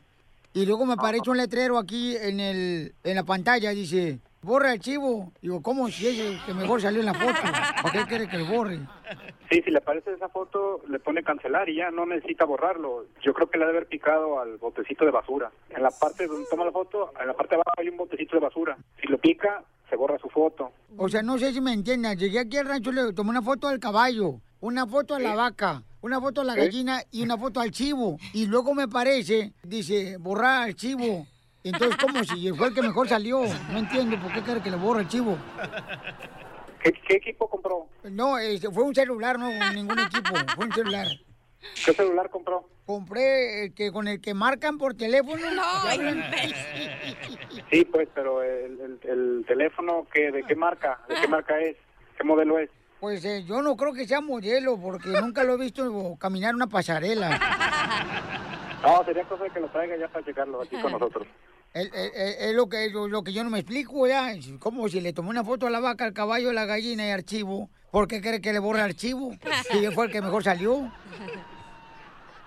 Y 0.53 0.67
luego 0.67 0.85
me 0.85 0.93
aparece 0.93 1.31
un 1.31 1.39
letrero 1.39 1.79
aquí 1.79 2.15
en, 2.15 2.39
el, 2.39 2.95
en 3.03 3.15
la 3.15 3.23
pantalla, 3.23 3.71
dice, 3.71 4.19
borra 4.49 4.73
archivo. 4.73 5.33
Digo, 5.41 5.63
¿cómo 5.63 5.89
si 5.89 6.09
es 6.09 6.19
el 6.19 6.45
que 6.45 6.55
mejor 6.55 6.81
salió 6.81 7.01
en 7.01 7.07
la 7.07 7.15
foto? 7.15 7.39
¿Para 7.83 7.93
qué 7.93 8.09
quiere 8.09 8.29
que 8.29 8.39
lo 8.39 8.47
borre? 8.47 8.81
Sí, 9.51 9.63
si 9.63 9.71
le 9.71 9.79
aparece 9.79 10.13
esa 10.13 10.29
foto, 10.29 10.81
le 10.89 10.99
pone 10.99 11.23
cancelar 11.23 11.69
y 11.69 11.77
ya 11.77 11.91
no 11.91 12.07
necesita 12.07 12.45
borrarlo. 12.45 13.05
Yo 13.23 13.33
creo 13.35 13.49
que 13.49 13.59
le 13.59 13.65
ha 13.65 13.67
de 13.69 13.75
haber 13.77 13.87
picado 13.87 14.41
al 14.41 14.57
botecito 14.57 15.05
de 15.05 15.11
basura. 15.11 15.53
En 15.71 15.83
la 15.83 15.91
parte 15.91 16.27
donde 16.27 16.49
toma 16.51 16.65
la 16.65 16.73
foto, 16.73 17.13
en 17.21 17.29
la 17.29 17.35
parte 17.35 17.55
de 17.55 17.63
abajo 17.63 17.75
hay 17.77 17.89
un 17.89 17.99
botecito 17.99 18.37
de 18.37 18.41
basura. 18.41 18.77
Si 19.01 19.07
lo 19.07 19.19
pica, 19.19 19.63
se 19.89 19.97
borra 19.97 20.19
su 20.19 20.29
foto. 20.29 20.73
O 20.97 21.09
sea, 21.09 21.23
no 21.23 21.39
sé 21.39 21.53
si 21.53 21.61
me 21.61 21.73
entiendan. 21.73 22.19
Llegué 22.19 22.41
aquí 22.41 22.57
al 22.57 22.67
rancho, 22.67 22.91
le 22.91 23.13
tomé 23.13 23.31
una 23.31 23.43
foto 23.43 23.69
al 23.69 23.79
caballo, 23.79 24.41
una 24.61 24.87
foto 24.87 25.15
a 25.15 25.21
la 25.21 25.35
vaca, 25.35 25.83
una 26.01 26.21
foto 26.21 26.41
a 26.41 26.45
la 26.45 26.55
gallina 26.55 27.03
y 27.11 27.23
una 27.23 27.37
foto 27.37 27.61
al 27.61 27.71
chivo. 27.71 28.19
Y 28.33 28.47
luego 28.47 28.75
me 28.75 28.89
parece, 28.89 29.53
dice, 29.63 30.17
borrar 30.19 30.69
archivo. 30.69 31.27
Entonces, 31.69 31.97
¿cómo 32.01 32.25
si 32.25 32.51
fue 32.53 32.69
el 32.69 32.75
que 32.75 32.83
mejor 32.83 33.09
salió? 33.09 33.43
No 33.71 33.79
entiendo 33.79 34.19
por 34.21 34.33
qué 34.33 34.43
quiere 34.43 34.63
que 34.63 34.71
le 34.71 34.77
borre 34.77 35.03
el 35.03 35.09
chivo. 35.09 35.37
¿Qué, 36.83 36.93
qué 36.93 37.15
equipo 37.17 37.49
compró? 37.49 37.87
No, 38.05 38.39
este, 38.39 38.71
fue 38.71 38.85
un 38.85 38.95
celular, 38.95 39.39
no 39.39 39.49
ningún 39.73 39.99
equipo, 39.99 40.35
fue 40.55 40.67
un 40.67 40.73
celular. 40.73 41.07
¿Qué 41.85 41.93
celular 41.93 42.31
compró? 42.31 42.69
Compré 42.87 43.65
el 43.65 43.75
que 43.75 43.91
con 43.93 44.09
el 44.09 44.21
que 44.21 44.33
marcan 44.33 44.79
por 44.79 44.95
teléfono. 44.95 45.43
Sí, 47.71 47.85
pues, 47.85 48.09
pero 48.15 48.43
el, 48.43 48.81
el- 48.81 49.01
el 49.11 49.45
teléfono, 49.47 50.07
¿qué, 50.13 50.31
¿de 50.33 50.43
qué 50.45 50.55
marca? 50.57 50.99
¿De 51.07 51.17
qué 51.17 51.29
marca 51.29 51.59
es? 51.61 51.77
¿Qué 52.17 52.25
modelo 52.25 52.59
es? 52.59 52.71
Pues 52.99 53.23
eh, 53.27 53.45
yo 53.45 53.61
no 53.61 53.77
creo 53.77 53.93
que 53.93 54.07
sea 54.09 54.23
modelo, 54.23 54.79
porque 54.81 55.11
nunca 55.11 55.45
lo 55.45 55.55
he 55.55 55.59
visto 55.59 56.17
caminar 56.19 56.55
una 56.55 56.67
pasarela. 56.67 57.39
No, 58.81 59.05
sería 59.05 59.25
cosa 59.25 59.43
de 59.43 59.51
que 59.51 59.59
lo 59.59 59.67
traiga 59.71 59.97
ya 59.97 60.07
para 60.07 60.25
checarlo 60.25 60.63
aquí 60.63 60.81
con 60.81 60.93
nosotros. 60.99 61.27
Es, 61.75 62.55
lo 62.55 62.69
que 62.69 62.91
lo, 62.91 63.09
lo 63.09 63.23
que 63.23 63.33
yo 63.33 63.45
no 63.45 63.51
me 63.51 63.61
explico 63.61 64.07
ya. 64.07 64.33
Como 64.59 64.89
si 64.89 65.01
le 65.01 65.13
tomé 65.13 65.31
una 65.31 65.45
foto 65.45 65.67
a 65.67 65.71
la 65.71 65.81
vaca, 65.81 66.05
al 66.05 66.13
caballo, 66.13 66.51
a 66.51 66.53
la 66.53 66.65
gallina 66.65 67.07
y 67.07 67.11
archivo. 67.11 67.71
¿Por 67.91 68.09
qué 68.09 68.21
cree 68.21 68.41
que 68.41 68.53
le 68.53 68.59
borre 68.59 68.81
archivo? 68.81 69.33
Si 69.71 69.87
fue 69.93 70.07
el 70.07 70.13
que 70.13 70.21
mejor 70.21 70.45
salió. 70.45 70.91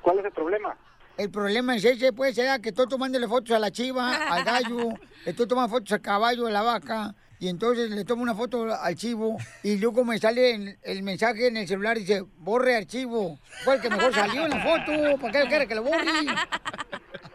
¿Cuál 0.01 0.19
es 0.19 0.25
el 0.25 0.31
problema? 0.31 0.77
El 1.17 1.29
problema 1.29 1.75
es 1.75 1.85
ese, 1.85 2.13
pues, 2.13 2.37
era 2.37 2.59
que 2.59 2.69
estoy 2.69 2.87
tomándole 2.87 3.27
fotos 3.27 3.51
a 3.51 3.59
la 3.59 3.69
chiva, 3.69 4.15
al 4.15 4.43
gallo, 4.43 4.93
estoy 5.25 5.45
tomando 5.45 5.69
fotos 5.69 5.91
al 5.91 6.01
caballo, 6.01 6.47
a 6.47 6.51
la 6.51 6.63
vaca, 6.63 7.13
y 7.41 7.47
entonces 7.49 7.89
le 7.89 8.05
tomo 8.05 8.21
una 8.21 8.35
foto 8.35 8.71
al 8.71 8.95
chivo, 8.95 9.35
y 9.63 9.77
luego 9.77 10.05
me 10.05 10.19
sale 10.19 10.53
el, 10.53 10.77
el 10.83 11.01
mensaje 11.01 11.47
en 11.47 11.57
el 11.57 11.67
celular 11.67 11.97
y 11.97 12.01
dice, 12.01 12.23
borre 12.37 12.75
archivo. 12.77 13.39
Fue 13.63 13.75
el 13.75 13.81
que 13.81 13.89
mejor 13.89 14.13
salió 14.13 14.45
en 14.45 14.51
la 14.51 14.59
foto, 14.61 15.17
¿para 15.19 15.41
qué 15.41 15.47
quiere 15.49 15.67
que 15.67 15.73
lo 15.73 15.81
borre? 15.81 16.05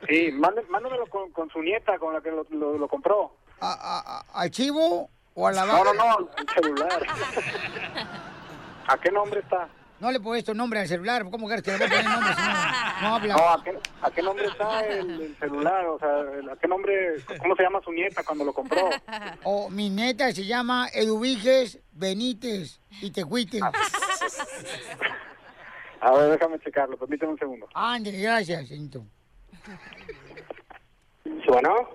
Sí, 0.08 0.30
mándemelo 0.30 1.06
con, 1.10 1.32
con 1.32 1.50
su 1.50 1.60
nieta, 1.60 1.98
con 1.98 2.14
la 2.14 2.20
que 2.20 2.30
lo, 2.30 2.46
lo- 2.50 2.78
lo 2.78 2.86
compró. 2.88 3.32
¿A, 3.60 4.22
a- 4.32 4.40
¿Al 4.40 4.48
chivo 4.52 5.10
o 5.34 5.46
a 5.48 5.50
la 5.52 5.66
No, 5.66 5.82
no, 5.82 5.92
no, 5.94 6.30
el 6.38 6.48
celular. 6.54 7.02
¿A 8.86 8.98
qué 8.98 9.10
nombre 9.10 9.40
está? 9.40 9.68
No 9.98 10.10
le 10.10 10.18
he 10.18 10.20
puesto 10.20 10.52
nombre 10.52 10.80
al 10.80 10.88
celular, 10.88 11.24
¿cómo 11.30 11.46
quieres 11.46 11.62
que 11.64 11.70
le 11.72 11.78
voy 11.78 11.86
a 11.86 11.88
poner 11.88 12.04
nombre 12.04 12.34
si 12.34 12.42
no, 12.42 13.00
no 13.00 13.14
habla? 13.14 13.34
No, 13.34 13.48
¿a 13.48 13.64
qué, 13.64 13.78
a 14.02 14.10
qué 14.10 14.22
nombre 14.22 14.46
está 14.46 14.86
el, 14.86 15.20
el 15.22 15.36
celular? 15.38 15.86
O 15.86 15.98
sea, 15.98 16.52
¿a 16.52 16.56
qué 16.56 16.68
nombre, 16.68 17.14
cómo 17.40 17.56
se 17.56 17.62
llama 17.62 17.80
su 17.82 17.90
nieta 17.92 18.22
cuando 18.22 18.44
lo 18.44 18.52
compró? 18.52 18.90
O 19.44 19.70
mi 19.70 19.88
neta 19.88 20.30
se 20.32 20.44
llama 20.44 20.88
Eduviges 20.92 21.80
Benítez 21.92 22.78
y 23.00 23.10
te 23.10 23.24
cuites. 23.24 23.62
A 26.00 26.12
ver, 26.12 26.30
déjame 26.32 26.58
checarlo, 26.60 26.98
permíteme 26.98 27.32
un 27.32 27.38
segundo. 27.38 27.66
Ándale, 27.72 28.18
gracias, 28.20 28.68
señorito. 28.68 29.02
Bueno, 31.48 31.88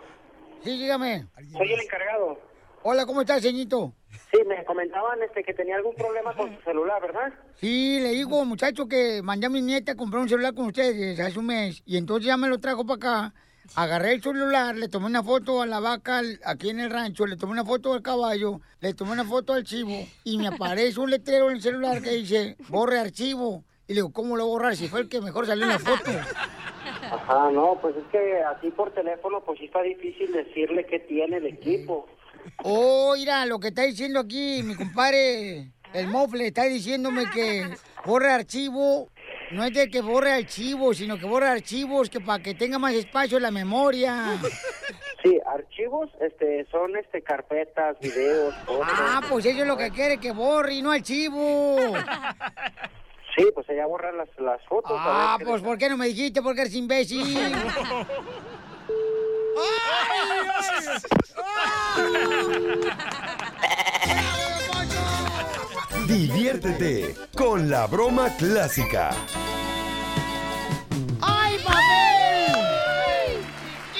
Sí, 0.63 0.77
dígame. 0.77 1.25
soy 1.51 1.73
el 1.73 1.81
encargado. 1.81 2.39
Hola, 2.83 3.05
¿cómo 3.05 3.21
estás, 3.21 3.43
señorito? 3.43 3.93
Sí, 4.31 4.39
me 4.47 4.65
comentaban 4.65 5.21
este 5.21 5.43
que 5.43 5.53
tenía 5.53 5.75
algún 5.75 5.93
problema 5.93 6.33
con 6.35 6.55
su 6.55 6.61
celular, 6.63 6.99
¿verdad? 6.99 7.31
Sí, 7.55 7.99
le 8.01 8.09
digo, 8.09 8.43
muchacho, 8.43 8.87
que 8.87 9.21
mandé 9.21 9.45
a 9.45 9.49
mi 9.49 9.61
nieta 9.61 9.91
a 9.91 9.95
comprar 9.95 10.23
un 10.23 10.29
celular 10.29 10.55
con 10.55 10.65
ustedes 10.65 11.19
hace 11.19 11.37
un 11.37 11.45
mes. 11.45 11.83
Y 11.85 11.97
entonces 11.97 12.25
ya 12.25 12.37
me 12.37 12.47
lo 12.47 12.59
trajo 12.59 12.83
para 12.83 12.95
acá. 12.95 13.33
Agarré 13.75 14.13
el 14.13 14.23
celular, 14.23 14.75
le 14.75 14.87
tomé 14.87 15.05
una 15.05 15.21
foto 15.21 15.61
a 15.61 15.67
la 15.67 15.79
vaca 15.79 16.21
aquí 16.43 16.71
en 16.71 16.79
el 16.79 16.89
rancho, 16.89 17.27
le 17.27 17.37
tomé 17.37 17.53
una 17.53 17.63
foto 17.63 17.93
al 17.93 18.01
caballo, 18.01 18.59
le 18.79 18.95
tomé 18.95 19.11
una 19.11 19.25
foto 19.25 19.53
al 19.53 19.63
chivo 19.63 20.07
y 20.23 20.39
me 20.39 20.47
aparece 20.47 20.99
un 20.99 21.11
letrero 21.11 21.49
en 21.49 21.57
el 21.57 21.61
celular 21.61 22.01
que 22.01 22.09
dice, 22.09 22.57
borre 22.69 22.99
archivo. 22.99 23.63
Y 23.87 23.93
le 23.93 23.97
digo, 23.97 24.11
¿cómo 24.11 24.35
lo 24.35 24.47
borrar 24.47 24.75
si 24.75 24.87
fue 24.87 25.01
el 25.01 25.09
que 25.09 25.21
mejor 25.21 25.45
salió 25.45 25.65
en 25.65 25.69
la 25.69 25.79
foto? 25.79 26.09
Ajá, 27.11 27.51
no, 27.51 27.77
pues 27.79 27.95
es 27.95 28.05
que 28.11 28.41
así 28.41 28.71
por 28.71 28.91
teléfono 28.91 29.41
pues 29.41 29.59
sí 29.59 29.65
está 29.65 29.81
difícil 29.83 30.31
decirle 30.33 30.85
qué 30.87 30.99
tiene 30.99 31.37
el 31.37 31.45
equipo. 31.45 32.07
Oh, 32.63 33.15
mira, 33.17 33.45
lo 33.45 33.59
que 33.59 33.69
está 33.69 33.83
diciendo 33.83 34.19
aquí 34.19 34.61
mi 34.63 34.75
compadre, 34.75 35.71
el 35.93 36.07
mofle, 36.07 36.47
está 36.47 36.63
diciéndome 36.63 37.29
que 37.29 37.67
borre 38.05 38.31
archivo. 38.31 39.09
No 39.51 39.65
es 39.65 39.73
de 39.73 39.89
que 39.89 39.99
borre 40.01 40.31
archivos, 40.31 40.97
sino 40.97 41.17
que 41.17 41.25
borre 41.25 41.49
archivos 41.49 42.09
que 42.09 42.21
para 42.21 42.41
que 42.41 42.53
tenga 42.53 42.79
más 42.79 42.93
espacio 42.93 43.35
en 43.35 43.43
la 43.43 43.51
memoria. 43.51 44.39
Sí, 45.21 45.37
archivos 45.45 46.09
este 46.21 46.65
son 46.71 46.95
este 46.95 47.21
carpetas, 47.21 47.99
videos, 47.99 48.55
fotos. 48.65 48.87
Ah, 48.89 49.21
pues 49.29 49.45
eso 49.45 49.61
es 49.61 49.67
lo 49.67 49.75
que 49.75 49.91
quiere, 49.91 50.17
que 50.19 50.31
borre 50.31 50.75
y 50.75 50.81
no 50.81 50.91
archivo. 50.91 51.77
Sí, 53.35 53.45
pues 53.53 53.67
ella 53.69 53.85
borra 53.85 54.11
las, 54.13 54.29
las 54.39 54.61
fotos. 54.65 54.91
a 54.91 54.95
ver 54.95 55.01
Ah, 55.05 55.37
pues 55.43 55.61
¿por 55.61 55.77
qué 55.77 55.89
no 55.89 55.97
me 55.97 56.07
dijiste? 56.07 56.41
Porque 56.41 56.61
eres 56.61 56.75
imbécil. 56.75 57.23
Diviértete 66.07 67.15
con 67.37 67.69
la 67.69 67.87
broma 67.87 68.35
clásica. 68.37 69.11
¡Ay, 71.21 71.57
papel! 71.63 73.45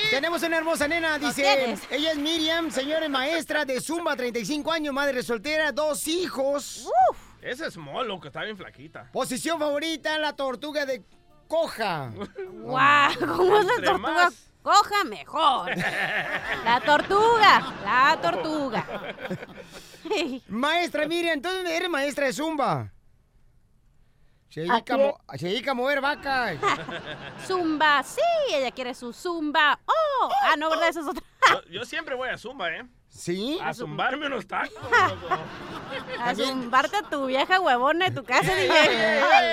Tenemos 0.10 0.44
una 0.44 0.58
hermosa 0.58 0.88
nena, 0.88 1.18
dice. 1.18 1.78
Ella 1.90 2.12
es 2.12 2.18
Miriam, 2.18 2.70
señora 2.70 3.08
maestra 3.08 3.64
de 3.66 3.80
Zumba, 3.80 4.16
35 4.16 4.72
años, 4.72 4.94
madre 4.94 5.24
soltera, 5.24 5.72
dos 5.72 6.08
hijos. 6.08 6.86
Ese 7.42 7.68
es 7.68 7.78
Molo, 7.78 8.20
que 8.20 8.28
está 8.28 8.44
bien 8.44 8.58
flaquita. 8.58 9.10
Posición 9.12 9.58
favorita, 9.58 10.20
la 10.20 10.36
tortuga 10.36 10.86
de 10.86 11.04
coja. 11.48 12.12
¡Guau! 12.62 13.12
¿Cómo 13.20 13.58
es 13.58 13.66
la 13.66 13.76
tortuga? 13.76 13.98
más. 13.98 14.51
Coja 14.62 15.04
mejor. 15.06 15.76
La 16.64 16.82
tortuga. 16.86 17.74
La 17.84 18.20
tortuga. 18.22 18.86
Maestra 20.48 21.08
Miriam, 21.08 21.34
entonces 21.34 21.70
eres 21.70 21.90
maestra 21.90 22.26
de 22.28 22.34
Zumba. 22.34 22.92
Se 24.50 24.62
dedica, 24.62 24.98
a 25.28 25.38
se 25.38 25.48
dedica 25.48 25.72
a 25.72 25.74
mover 25.74 26.02
vacas. 26.02 26.58
Zumba. 27.48 28.04
Sí, 28.04 28.22
ella 28.54 28.72
quiere 28.72 28.94
su 28.94 29.14
zumba. 29.14 29.80
¡Oh! 29.86 30.30
Ah, 30.44 30.56
no, 30.58 30.70
¿verdad? 30.70 30.90
Esa 30.90 31.00
es 31.00 31.08
otra. 31.08 31.24
Yo, 31.50 31.62
yo 31.80 31.86
siempre 31.86 32.16
voy 32.16 32.30
a 32.30 32.38
Zumba, 32.38 32.70
¿eh? 32.70 32.86
¿Sí? 33.12 33.60
A 33.62 33.74
zumbarme 33.74 34.28
unos 34.28 34.48
tacos. 34.48 34.74
A 36.20 36.34
zumbarte 36.34 36.96
a 36.96 37.02
tu 37.04 37.26
vieja 37.26 37.60
huevona 37.60 38.10
de 38.10 38.16
tu 38.16 38.24
casa, 38.24 38.56
DJ. 38.56 38.70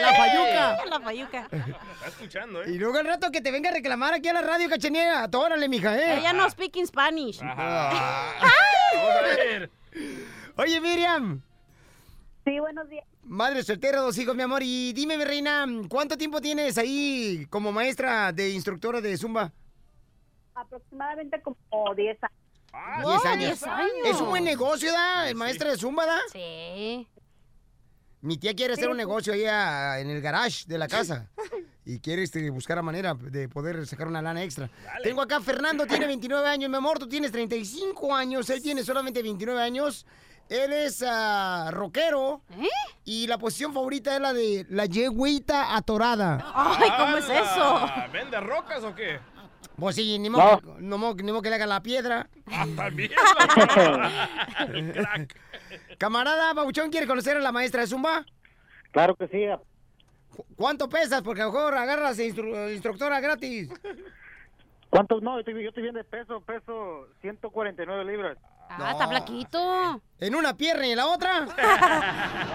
La 0.01 0.13
payuca. 0.17 0.85
La 0.89 1.01
payuca. 1.01 1.49
Está 1.51 2.07
escuchando, 2.07 2.63
¿eh? 2.63 2.71
Y 2.71 2.79
luego 2.79 2.99
al 2.99 3.07
rato 3.07 3.31
que 3.33 3.41
te 3.41 3.51
venga 3.51 3.71
a 3.71 3.73
reclamar 3.73 4.15
aquí 4.15 4.29
a 4.29 4.33
la 4.33 4.43
radio, 4.43 4.69
cachanera. 4.69 5.25
Atórale, 5.25 5.69
mija, 5.69 5.99
¿eh? 5.99 6.19
Ella 6.19 6.33
no 6.33 6.49
speak 6.49 6.77
in 6.77 6.87
Spanish. 6.87 7.43
Ajá. 7.43 8.33
Vamos 8.95 9.11
a 9.11 9.23
ver. 9.23 9.71
Oye, 10.57 10.81
Miriam. 10.81 11.43
Sí, 12.45 12.59
buenos 12.61 12.89
días. 12.89 13.05
Madre 13.25 13.63
soltera, 13.63 14.01
dos 14.01 14.17
hijos, 14.19 14.37
mi 14.37 14.43
amor. 14.43 14.63
Y 14.63 14.93
dime, 14.93 15.19
mi 15.19 15.25
reina, 15.25 15.67
¿cuánto 15.89 16.17
tiempo 16.17 16.41
tienes 16.41 16.79
ahí 16.79 17.47
como 17.51 17.73
maestra 17.73 18.33
de 18.33 18.51
instructora 18.51 19.01
de 19.01 19.17
Zumba? 19.17 19.53
Aproximadamente 20.55 21.43
como 21.43 21.95
10 21.95 22.23
años. 22.23 22.48
Ah, 22.91 23.03
Diez 23.05 23.21
Oh, 23.25 23.29
años. 23.29 23.61
10 23.61 23.63
años. 23.65 23.93
Es 24.07 24.21
un 24.21 24.29
buen 24.31 24.45
negocio, 24.45 24.91
¿da? 24.93 25.29
El 25.29 25.35
maestro 25.35 25.71
de 25.71 25.77
Zumba, 25.77 26.07
¿da? 26.07 26.19
Sí. 26.33 27.07
Mi 28.21 28.37
tía 28.37 28.55
quiere 28.55 28.73
hacer 28.75 28.89
un 28.89 28.97
negocio 28.97 29.33
ahí 29.33 29.45
ah, 29.45 30.01
en 30.01 30.11
el 30.11 30.21
garage 30.21 30.65
de 30.67 30.79
la 30.79 30.89
casa. 30.89 31.29
Y 31.85 32.01
quiere 32.01 32.23
este, 32.23 32.51
buscar 32.51 32.77
la 32.77 32.83
manera 32.83 33.15
de 33.15 33.49
poder 33.49 33.87
sacar 33.87 34.09
una 34.09 34.21
lana 34.21 34.43
extra. 34.43 34.69
Tengo 35.03 35.23
acá, 35.23 35.41
Fernando 35.41 35.87
tiene 35.87 36.07
29 36.07 36.49
años, 36.49 36.69
mi 36.69 36.77
amor, 36.77 36.99
tú 36.99 37.09
tienes 37.09 37.31
35 37.33 38.15
años, 38.15 38.51
él 38.51 38.61
tiene 38.63 38.83
solamente 38.83 39.23
29 39.23 39.63
años. 39.63 40.05
Él 40.49 40.73
es 40.73 41.05
ah, 41.07 41.69
rockero 41.73 42.41
¿Eh? 42.59 42.67
y 43.05 43.27
la 43.27 43.37
posición 43.37 43.75
favorita 43.75 44.15
es 44.15 44.21
la 44.21 44.33
de 44.33 44.67
la 44.71 44.87
yegüita 44.87 45.77
atorada. 45.77 46.43
Ay, 46.55 46.91
¿cómo 46.97 47.17
es 47.19 47.29
eso? 47.29 47.87
¿Vende 48.13 48.41
rocas 48.41 48.83
o 48.83 48.95
qué? 48.95 49.21
Pues 49.77 49.95
sí, 49.97 50.19
ni 50.19 50.29
modo, 50.29 50.61
no. 50.81 50.99
mo- 50.99 51.15
ni 51.15 51.31
modo 51.31 51.43
que 51.43 51.51
le 51.51 51.55
hagan 51.57 51.69
la 51.69 51.83
piedra. 51.83 52.29
Ah, 52.47 52.67
también. 52.77 53.13
Camarada, 55.99 56.53
Babuchón, 56.53 56.91
¿quiere 56.91 57.07
conocer 57.07 57.37
a 57.37 57.41
la 57.41 57.53
maestra 57.53 57.83
de 57.83 57.87
Zumba? 57.87 58.25
Claro 58.93 59.15
que 59.17 59.29
sí. 59.29 59.45
¿Cu- 60.35 60.45
¿Cuánto 60.57 60.89
pesas? 60.89 61.23
Porque 61.23 61.43
a 61.43 61.47
lo 61.47 61.53
mejor 61.53 61.75
agarras 61.75 62.19
instru- 62.19 62.73
instructora 62.73 63.21
gratis. 63.21 63.69
¿Cuántos? 64.91 65.23
No, 65.23 65.35
yo 65.35 65.41
estoy, 65.41 65.63
yo 65.63 65.69
estoy 65.69 65.83
bien 65.83 65.95
de 65.95 66.05
peso, 66.05 66.41
peso 66.41 67.09
149 67.21 68.05
libras. 68.05 68.39
Ah, 68.71 68.93
está 68.93 69.09
flaquito. 69.09 70.03
¿En 70.19 70.35
una 70.35 70.55
pierna 70.57 70.87
y 70.87 70.91
en 70.91 70.97
la 70.97 71.07
otra? 71.07 71.47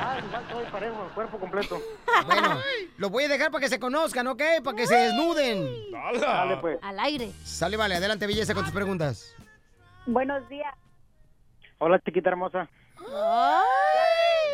Ah, 0.05 0.19
igual 0.23 0.43
estoy 0.43 0.65
parejo, 0.65 1.05
el 1.05 1.11
cuerpo 1.13 1.39
completo. 1.39 1.81
Bueno, 2.25 2.59
lo 2.97 3.09
voy 3.09 3.23
a 3.23 3.27
dejar 3.29 3.51
para 3.51 3.61
que 3.61 3.69
se 3.69 3.79
conozcan, 3.79 4.27
¿ok? 4.27 4.41
Para 4.63 4.75
que 4.75 4.85
se 4.85 4.95
desnuden. 4.95 5.91
Dale, 6.19 6.57
pues. 6.57 6.77
Al 6.81 6.99
aire. 6.99 7.31
Sale, 7.43 7.77
vale, 7.77 7.95
adelante, 7.95 8.27
belleza, 8.27 8.53
con 8.53 8.63
tus 8.63 8.73
preguntas. 8.73 9.33
Buenos 10.05 10.47
días. 10.49 10.73
Hola, 11.79 11.99
chiquita 11.99 12.29
hermosa. 12.29 12.67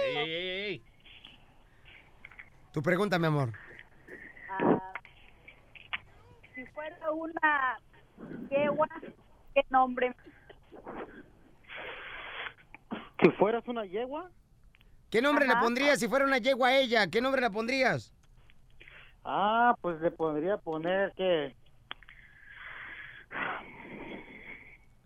Ey, 0.05 0.17
ey, 0.17 0.31
ey, 0.31 0.49
ey. 0.65 0.83
Tu 2.71 2.81
pregunta, 2.81 3.17
mi 3.17 3.25
amor. 3.27 3.51
Ah, 4.51 4.88
si 6.59 6.65
fuera 6.73 7.11
una 7.11 7.79
yegua, 8.49 8.87
¿qué 9.53 9.65
nombre? 9.69 10.13
Si 13.21 13.29
fueras 13.31 13.63
una 13.67 13.85
yegua, 13.85 14.29
¿Qué 15.09 15.21
nombre 15.21 15.47
le 15.47 15.55
pondrías 15.55 15.99
si 15.99 16.07
fuera 16.07 16.25
una 16.25 16.37
yegua 16.37 16.67
a 16.67 16.77
ella? 16.77 17.07
¿Qué 17.07 17.21
nombre 17.21 17.41
le 17.41 17.49
pondrías? 17.49 18.13
ah, 19.23 19.75
pues 19.81 19.99
le 20.01 20.11
podría 20.11 20.57
poner 20.57 21.13
que... 21.13 21.55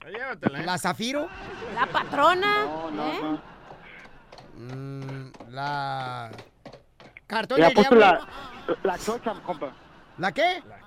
Llévatela, 0.08 0.62
¿eh? 0.62 0.66
¿La 0.66 0.78
Zafiro? 0.78 1.30
La 1.76 1.86
patrona. 1.86 2.66
No, 2.66 2.92
no, 2.92 3.08
¿eh? 3.08 3.20
no. 3.22 3.42
Mm, 4.56 5.32
la... 5.50 6.32
¿Cartón 7.28 7.60
Le 7.60 7.66
del 7.68 7.76
diablo? 7.76 8.00
la, 8.00 8.28
la 8.84 8.98
chocha, 8.98 9.34
compa. 9.46 9.74
¿La 10.18 10.32
qué? 10.32 10.62
La 10.68 10.83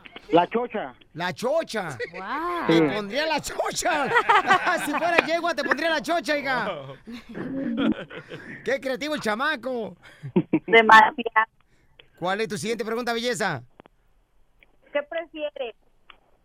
chocha. 0.48 0.94
La 1.14 1.32
chocha. 1.32 1.96
Guau. 2.12 2.66
Te 2.66 2.72
Sí. 2.74 2.80
pondría 2.94 3.26
la 3.26 3.40
chocha. 3.40 4.08
si 4.84 4.90
fuera 4.92 5.16
yegua, 5.26 5.54
te 5.54 5.64
pondría 5.64 5.90
la 5.90 6.02
chocha, 6.02 6.36
hija. 6.38 6.68
Qué 8.64 8.80
creativo 8.80 9.14
el 9.14 9.20
chamaco. 9.20 9.96
Demasiado. 10.66 11.46
¿Cuál 12.18 12.40
es 12.40 12.48
tu 12.48 12.56
siguiente 12.58 12.84
pregunta, 12.84 13.12
belleza? 13.12 13.62
¿Qué 14.92 15.02
prefieres? 15.02 15.74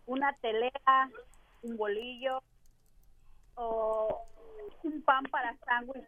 ¿Una 0.06 0.32
telera, 0.42 1.10
un 1.62 1.76
bolillo 1.76 2.42
o 3.54 4.26
un 4.82 5.02
pan 5.02 5.24
para 5.30 5.56
sándwich? 5.64 6.04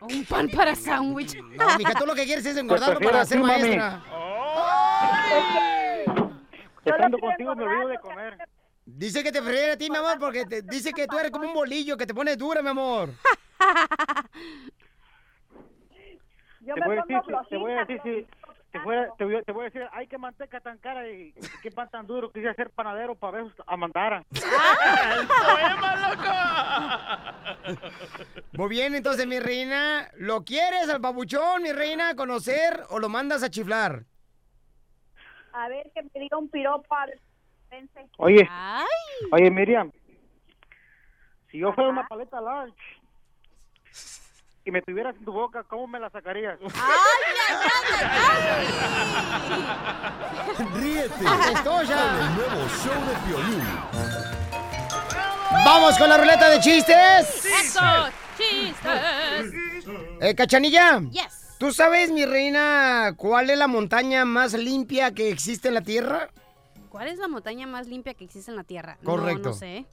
Un 0.00 0.24
pan 0.24 0.48
para 0.48 0.74
sándwich. 0.74 1.36
No, 1.36 1.78
mija, 1.78 1.94
tú 1.94 2.06
lo 2.06 2.14
que 2.14 2.24
quieres 2.24 2.44
es 2.46 2.56
engordarlo 2.56 3.00
para 3.00 3.24
ser 3.24 3.38
así, 3.38 3.46
mami. 3.46 3.76
Estando 6.84 7.18
contigo 7.18 7.54
me 7.56 7.64
olvido 7.64 7.88
de 7.88 7.98
comer. 7.98 8.36
Dice 8.86 9.22
que 9.24 9.32
te 9.32 9.40
prefiere 9.40 9.72
a 9.72 9.78
ti, 9.78 9.88
mi 9.90 9.96
amor, 9.96 10.18
porque 10.18 10.44
te- 10.44 10.62
dice 10.62 10.92
que 10.92 11.06
tú 11.06 11.18
eres 11.18 11.30
como 11.30 11.46
un 11.48 11.54
bolillo, 11.54 11.96
que 11.96 12.06
te 12.06 12.14
pones 12.14 12.36
dura, 12.36 12.60
mi 12.62 12.68
amor. 12.68 13.10
Yo 16.60 16.74
Te 16.74 16.80
me 16.80 16.86
voy 16.86 16.96
a 16.98 17.02
pongo 17.02 17.20
decir, 17.20 17.36
te 17.50 17.56
voy 17.58 17.72
a 17.72 17.76
decir, 17.84 18.00
si, 18.02 18.26
te 18.72 18.78
voy 18.78 18.96
a, 18.96 19.08
te 19.18 19.24
voy 19.24 19.36
a- 19.36 19.42
te 19.42 19.52
voy 19.52 19.62
a 19.62 19.64
decir, 19.64 19.82
ay, 19.92 20.06
qué 20.06 20.16
manteca 20.18 20.60
tan 20.60 20.78
cara 20.78 21.06
y 21.08 21.32
qué 21.62 21.70
pan 21.70 21.90
tan 21.90 22.06
duro, 22.06 22.30
quisiera 22.32 22.54
ser 22.54 22.70
panadero 22.70 23.14
para 23.14 23.42
ver 23.42 23.52
a 23.66 23.76
Mandara. 23.76 24.24
¡El 24.32 25.26
poema, 25.26 25.96
loco! 27.66 27.84
Muy 28.52 28.68
bien, 28.68 28.94
entonces, 28.94 29.26
mi 29.26 29.38
reina, 29.40 30.10
¿lo 30.14 30.42
quieres 30.44 30.88
al 30.88 31.00
babuchón, 31.00 31.62
mi 31.62 31.72
reina, 31.72 32.16
conocer 32.16 32.82
o 32.88 32.98
lo 32.98 33.08
mandas 33.10 33.42
a 33.42 33.50
chiflar? 33.50 34.04
A 35.56 35.68
ver, 35.68 35.90
que 35.94 36.02
me 36.02 36.10
diga 36.20 36.36
un 36.36 36.48
piropo. 36.48 36.94
a 36.94 37.06
ver, 37.06 37.18
vence. 37.70 38.06
Oye, 38.18 38.46
Ay. 38.50 38.84
oye, 39.32 39.50
Miriam, 39.50 39.90
si 41.50 41.58
yo 41.58 41.72
fuera 41.72 41.90
una 41.90 42.06
paleta 42.08 42.40
large 42.40 42.74
y 44.64 44.70
me 44.70 44.82
tuvieras 44.82 45.14
en 45.16 45.24
tu 45.24 45.32
boca, 45.32 45.62
¿cómo 45.64 45.86
me 45.86 46.00
la 46.00 46.10
sacarías? 46.10 46.58
Ríete 50.74 51.26
¡Apestosa! 51.26 51.94
con 51.94 52.20
el 52.20 52.34
nuevo 52.34 52.68
show 52.68 53.00
de 53.06 53.14
violín. 53.28 53.62
¡Vamos 55.64 55.96
con 55.98 56.08
la 56.08 56.16
ruleta 56.18 56.48
de 56.50 56.60
chistes! 56.60 57.44
¡Eso! 57.44 57.80
¡Chistes! 58.36 59.54
Eh, 60.20 60.34
Cachanilla, 60.34 61.00
Yes. 61.10 61.43
¿Tú 61.64 61.72
sabes, 61.72 62.10
mi 62.10 62.26
reina, 62.26 63.14
cuál 63.16 63.48
es 63.48 63.56
la 63.56 63.66
montaña 63.66 64.26
más 64.26 64.52
limpia 64.52 65.14
que 65.14 65.30
existe 65.30 65.68
en 65.68 65.74
la 65.74 65.80
Tierra? 65.80 66.28
¿Cuál 66.90 67.08
es 67.08 67.18
la 67.18 67.26
montaña 67.26 67.66
más 67.66 67.86
limpia 67.86 68.12
que 68.12 68.24
existe 68.24 68.50
en 68.50 68.58
la 68.58 68.64
Tierra? 68.64 68.98
Correcto. 69.02 69.44
No, 69.44 69.54
no 69.54 69.54
sé. 69.54 69.86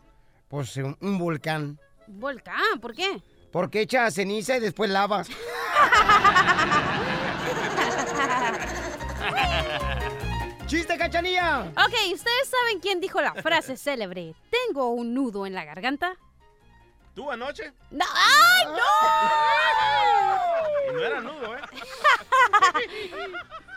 Pues 0.50 0.76
un, 0.76 0.98
un 1.00 1.18
volcán. 1.18 1.80
Un 2.10 2.20
volcán, 2.20 2.82
¿por 2.82 2.94
qué? 2.94 3.24
Porque 3.54 3.80
echa 3.80 4.12
ceniza 4.12 4.58
y 4.58 4.60
después 4.60 4.90
lava. 4.90 5.24
¡Chiste, 10.68 10.98
Cachanilla! 10.98 11.72
Ok, 11.72 11.94
¿ustedes 12.14 12.50
saben 12.50 12.82
quién 12.82 13.00
dijo 13.00 13.22
la 13.22 13.34
frase 13.36 13.78
célebre? 13.78 14.36
Tengo 14.50 14.90
un 14.90 15.14
nudo 15.14 15.46
en 15.46 15.54
la 15.54 15.64
garganta. 15.64 16.18
¿Tú 17.16 17.32
anoche? 17.32 17.72
¡No! 17.92 18.04
¡Ay, 18.14 18.66
no! 18.66 18.82
No 20.94 21.00
era 21.06 21.22
nudo, 21.22 21.56
¿eh? 21.56 21.62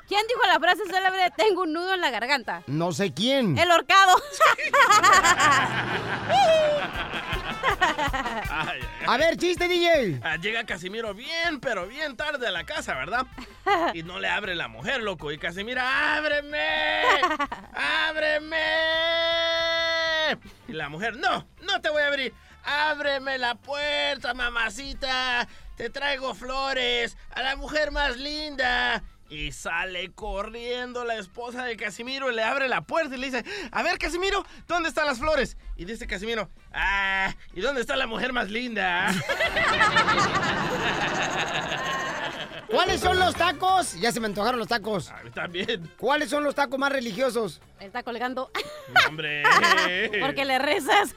¿Quién 0.08 0.26
dijo 0.26 0.40
la 0.46 0.58
frase 0.58 0.82
célebre? 0.90 1.30
Tengo 1.36 1.62
un 1.62 1.72
nudo 1.72 1.94
en 1.94 2.00
la 2.00 2.10
garganta. 2.10 2.62
No 2.66 2.92
sé 2.92 3.12
quién. 3.14 3.56
El 3.58 3.70
horcado. 3.70 4.16
Ay, 8.50 8.80
ay, 8.80 8.80
A 9.06 9.16
ver, 9.16 9.36
chiste, 9.36 9.66
DJ. 9.68 10.20
Ah, 10.22 10.36
Llega 10.36 10.64
Casimiro 10.64 11.14
bien, 11.14 11.60
pero 11.60 11.86
bien 11.86 12.16
tarde 12.16 12.46
a 12.46 12.50
la 12.50 12.64
casa, 12.64 12.94
¿verdad? 12.94 13.26
Y 13.94 14.02
no 14.02 14.18
le 14.20 14.28
abre 14.28 14.54
la 14.54 14.68
mujer, 14.68 15.02
loco. 15.02 15.32
Y 15.32 15.38
Casimiro, 15.38 15.80
¡ábreme! 15.82 17.02
¡Ábreme! 18.08 18.56
Y 20.68 20.72
la 20.72 20.88
mujer, 20.88 21.16
no, 21.16 21.46
no 21.62 21.80
te 21.80 21.88
voy 21.88 22.02
a 22.02 22.08
abrir. 22.08 22.34
Ábreme 22.64 23.38
la 23.38 23.54
puerta, 23.54 24.34
mamacita. 24.34 25.46
Te 25.76 25.90
traigo 25.90 26.34
flores 26.34 27.16
a 27.34 27.42
la 27.42 27.56
mujer 27.56 27.90
más 27.90 28.16
linda. 28.16 29.02
Y 29.28 29.52
sale 29.52 30.12
corriendo 30.12 31.04
la 31.04 31.16
esposa 31.16 31.64
de 31.64 31.76
Casimiro 31.76 32.30
y 32.30 32.34
le 32.34 32.42
abre 32.42 32.68
la 32.68 32.82
puerta 32.82 33.16
y 33.16 33.18
le 33.18 33.26
dice, 33.26 33.44
a 33.72 33.82
ver 33.82 33.98
Casimiro, 33.98 34.46
¿dónde 34.68 34.88
están 34.88 35.06
las 35.06 35.18
flores? 35.18 35.56
Y 35.76 35.86
dice 35.86 36.06
Casimiro, 36.06 36.50
ah, 36.72 37.34
¿y 37.54 37.60
dónde 37.60 37.80
está 37.80 37.96
la 37.96 38.06
mujer 38.06 38.32
más 38.32 38.50
linda? 38.50 39.12
¿Cuáles 42.74 43.00
son 43.00 43.18
los 43.18 43.34
tacos? 43.34 43.94
Ya 44.00 44.10
se 44.10 44.20
me 44.20 44.26
antojaron 44.26 44.58
los 44.58 44.68
tacos. 44.68 45.10
A 45.10 45.22
mí 45.22 45.30
también. 45.30 45.90
¿Cuáles 45.96 46.28
son 46.30 46.42
los 46.42 46.54
tacos 46.54 46.78
más 46.78 46.90
religiosos? 46.90 47.60
Él 47.78 47.86
está 47.86 48.02
colgando. 48.02 48.50
Hombre. 49.08 49.44
Porque 50.20 50.44
le 50.44 50.58
rezas. 50.58 51.14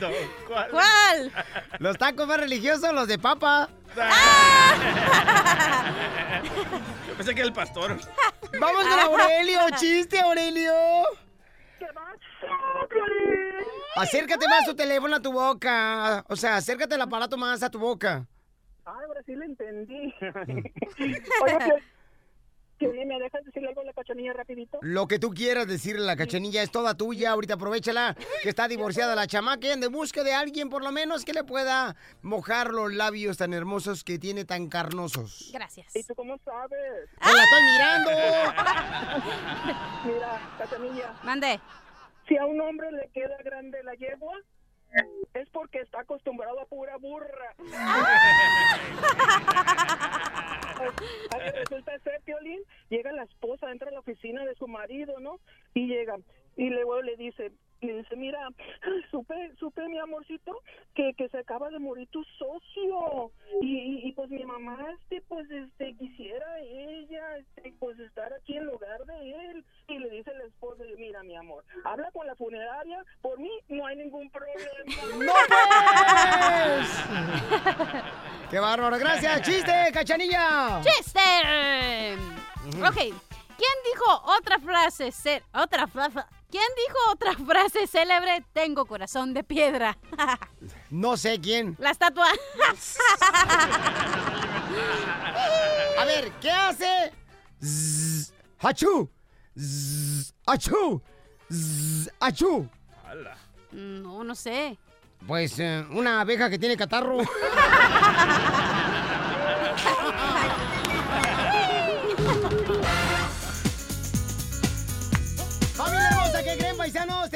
No, 0.00 0.08
¿cuál? 0.46 0.70
¿Cuál? 0.70 1.32
Los 1.78 1.98
tacos 1.98 2.26
más 2.26 2.38
religiosos, 2.38 2.92
los 2.92 3.08
de 3.08 3.18
papa. 3.18 3.68
Yo 7.08 7.14
pensé 7.16 7.34
que 7.34 7.40
era 7.40 7.48
el 7.48 7.52
pastor. 7.52 7.98
Vamos 8.60 8.84
con 8.84 9.00
Aurelio, 9.00 9.60
chiste, 9.76 10.20
Aurelio. 10.20 10.72
Acércate 13.96 14.48
más 14.48 14.64
tu 14.64 14.74
teléfono 14.74 15.16
a 15.16 15.20
tu 15.20 15.32
boca. 15.32 16.24
O 16.28 16.36
sea, 16.36 16.56
acércate 16.56 16.94
el 16.94 17.02
aparato 17.02 17.36
más 17.36 17.62
a 17.62 17.70
tu 17.70 17.78
boca. 17.78 18.26
Ah, 18.84 18.98
ahora 19.06 19.22
sí 19.24 19.36
le 19.36 19.44
entendí. 19.44 20.12
Oye, 21.00 21.22
Piolín, 21.58 21.84
Piolín, 22.78 23.06
¿me 23.08 23.20
dejas 23.20 23.44
decirle 23.44 23.68
algo 23.68 23.82
a 23.82 23.84
la 23.84 23.92
cachanilla 23.92 24.32
rapidito? 24.32 24.78
Lo 24.82 25.06
que 25.06 25.20
tú 25.20 25.30
quieras 25.30 25.68
decirle 25.68 26.02
a 26.02 26.06
la 26.06 26.16
cachanilla 26.16 26.62
es 26.62 26.72
toda 26.72 26.96
tuya. 26.96 27.30
Ahorita 27.30 27.54
aprovechala 27.54 28.16
que 28.42 28.48
está 28.48 28.66
divorciada 28.66 29.14
la 29.14 29.28
chamaca 29.28 29.72
en 29.72 29.80
busca 29.92 30.24
de 30.24 30.34
alguien 30.34 30.68
por 30.68 30.82
lo 30.82 30.90
menos 30.90 31.24
que 31.24 31.32
le 31.32 31.44
pueda 31.44 31.94
mojar 32.22 32.72
los 32.72 32.92
labios 32.92 33.36
tan 33.36 33.54
hermosos 33.54 34.02
que 34.02 34.18
tiene 34.18 34.44
tan 34.44 34.68
carnosos. 34.68 35.50
Gracias. 35.52 35.94
¿Y 35.94 36.02
tú 36.02 36.16
cómo 36.16 36.36
sabes? 36.38 37.08
¡Pues 37.20 37.34
la 37.34 37.44
estoy 37.44 37.62
mirando! 37.62 38.10
Mira, 40.06 40.54
cachanilla. 40.58 41.14
Mande. 41.22 41.60
Si 42.26 42.36
a 42.36 42.46
un 42.46 42.60
hombre 42.60 42.90
le 42.92 43.08
queda 43.12 43.36
grande 43.44 43.80
la 43.84 43.94
yegua, 43.94 44.34
es 45.34 45.48
porque 45.50 45.80
está 45.80 46.00
acostumbrado 46.00 46.60
a 46.60 46.66
pura 46.66 46.96
burra. 46.96 47.54
Resulta 51.54 51.98
ser, 52.00 52.20
Piolín, 52.24 52.60
llega 52.88 53.12
la 53.12 53.22
esposa, 53.24 53.70
entra 53.70 53.88
a 53.88 53.92
la 53.92 54.00
oficina 54.00 54.44
de 54.44 54.54
su 54.56 54.66
marido, 54.66 55.20
¿no? 55.20 55.38
Y 55.74 55.86
llega, 55.86 56.16
y 56.56 56.70
luego 56.70 57.00
le 57.02 57.16
dice, 57.16 57.52
le 57.80 57.98
dice, 57.98 58.16
mira, 58.16 58.48
supe, 59.10 59.34
supe 59.58 59.88
mi 59.88 59.98
amorcito 59.98 60.60
que, 60.94 61.14
que 61.14 61.28
se 61.28 61.38
acaba 61.38 61.70
de 61.70 61.78
morir 61.78 62.08
tu 62.08 62.24
socio 62.38 63.30
y, 63.60 64.01
y, 64.01 64.01
pues 64.64 64.78
mamá 64.78 64.90
este 64.92 65.22
pues 65.28 65.50
este 65.50 65.94
quisiera 65.96 66.58
ella 66.60 67.36
este 67.38 67.74
pues 67.78 67.98
estar 68.00 68.32
aquí 68.32 68.56
en 68.56 68.64
lugar 68.66 69.04
de 69.06 69.30
él 69.50 69.64
y 69.88 69.98
le 69.98 70.10
dice 70.10 70.32
la 70.34 70.44
esposa, 70.44 70.82
mira 70.96 71.22
mi 71.22 71.36
amor, 71.36 71.64
habla 71.84 72.10
con 72.12 72.26
la 72.26 72.34
funeraria, 72.36 73.04
por 73.20 73.38
mí 73.38 73.50
no 73.68 73.86
hay 73.86 73.96
ningún 73.96 74.30
problema. 74.30 75.26
¡No 75.26 75.32
pues! 76.78 76.88
¡Qué 78.50 78.58
bárbaro! 78.60 78.98
¡Gracias! 78.98 79.42
¡Chiste, 79.42 79.72
cachanilla! 79.92 80.80
¡Chiste! 80.82 81.20
Ok, 82.86 82.94
¿quién 82.96 83.76
dijo 83.90 84.22
otra 84.38 84.58
frase? 84.58 85.10
ce- 85.12 85.42
otra 85.52 85.86
frase. 85.86 86.20
¿Quién 86.50 86.64
dijo 86.86 86.98
otra 87.12 87.32
frase 87.32 87.86
célebre? 87.86 88.44
Tengo 88.52 88.84
corazón 88.84 89.32
de 89.32 89.42
piedra. 89.42 89.96
No 90.90 91.16
sé 91.16 91.40
quién. 91.40 91.74
La 91.78 91.90
estatua. 91.90 92.26
A 95.98 96.04
ver, 96.04 96.30
¿qué 96.40 96.50
hace? 96.50 97.12
Zzz, 97.62 98.32
¡Achú! 98.60 99.10
Zzz, 99.58 100.34
¡Achú! 100.46 101.02
Zzz, 101.50 102.10
¡Achú! 102.20 102.68
No, 103.72 104.24
no 104.24 104.34
sé. 104.34 104.78
Pues 105.26 105.58
eh, 105.58 105.84
una 105.90 106.20
abeja 106.20 106.50
que 106.50 106.58
tiene 106.58 106.76
catarro. 106.76 107.18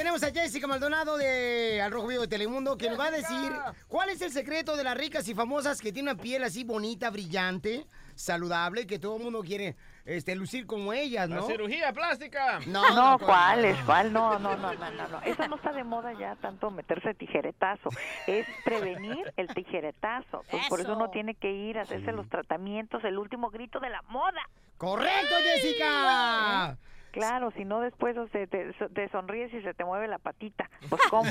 Tenemos 0.06 0.22
a 0.22 0.30
Jessica 0.30 0.68
Maldonado 0.68 1.18
de 1.18 1.82
Al 1.82 1.90
Rojo 1.90 2.06
Vivo 2.06 2.22
de 2.22 2.28
Telemundo 2.28 2.78
que 2.78 2.88
nos 2.88 2.96
va 2.96 3.06
a 3.06 3.10
decir 3.10 3.52
cuál 3.88 4.08
es 4.08 4.22
el 4.22 4.30
secreto 4.30 4.76
de 4.76 4.84
las 4.84 4.96
ricas 4.96 5.26
y 5.26 5.34
famosas 5.34 5.80
que 5.80 5.90
tienen 5.92 6.14
una 6.14 6.22
piel 6.22 6.44
así 6.44 6.62
bonita, 6.62 7.10
brillante, 7.10 7.88
saludable, 8.14 8.86
que 8.86 9.00
todo 9.00 9.16
el 9.16 9.24
mundo 9.24 9.42
quiere 9.42 9.74
este, 10.04 10.36
lucir 10.36 10.64
como 10.64 10.92
ellas, 10.92 11.28
La 11.28 11.34
¿no? 11.34 11.46
cirugía 11.48 11.92
plástica. 11.92 12.60
No, 12.68 12.88
No, 12.94 13.18
¿cuál 13.18 13.64
es? 13.64 13.76
¿Cuál? 13.80 14.12
No, 14.12 14.38
no, 14.38 14.56
no, 14.56 14.74
no, 14.74 14.90
no, 14.92 15.08
no. 15.08 15.22
Eso 15.22 15.48
no 15.48 15.56
está 15.56 15.72
de 15.72 15.82
moda 15.82 16.12
ya 16.12 16.36
tanto 16.36 16.70
meterse 16.70 17.12
tijeretazo. 17.14 17.88
Es 18.28 18.46
prevenir 18.64 19.32
el 19.36 19.48
tijeretazo. 19.48 20.44
Pues 20.48 20.68
por 20.68 20.78
eso 20.78 20.94
uno 20.94 21.10
tiene 21.10 21.34
que 21.34 21.50
ir 21.50 21.78
a 21.78 21.82
hacerse 21.82 22.12
los 22.12 22.28
tratamientos, 22.28 23.02
el 23.02 23.18
último 23.18 23.50
grito 23.50 23.80
de 23.80 23.90
la 23.90 24.02
moda. 24.02 24.48
¡Correcto, 24.78 25.34
Jessica! 25.42 26.78
Claro, 27.16 27.50
si 27.52 27.64
no 27.64 27.80
después 27.80 28.14
te, 28.30 28.46
te 28.46 29.08
sonríes 29.10 29.52
y 29.54 29.62
se 29.62 29.72
te 29.74 29.84
mueve 29.84 30.06
la 30.06 30.18
patita. 30.18 30.68
Pues 30.88 31.00
cómo. 31.10 31.30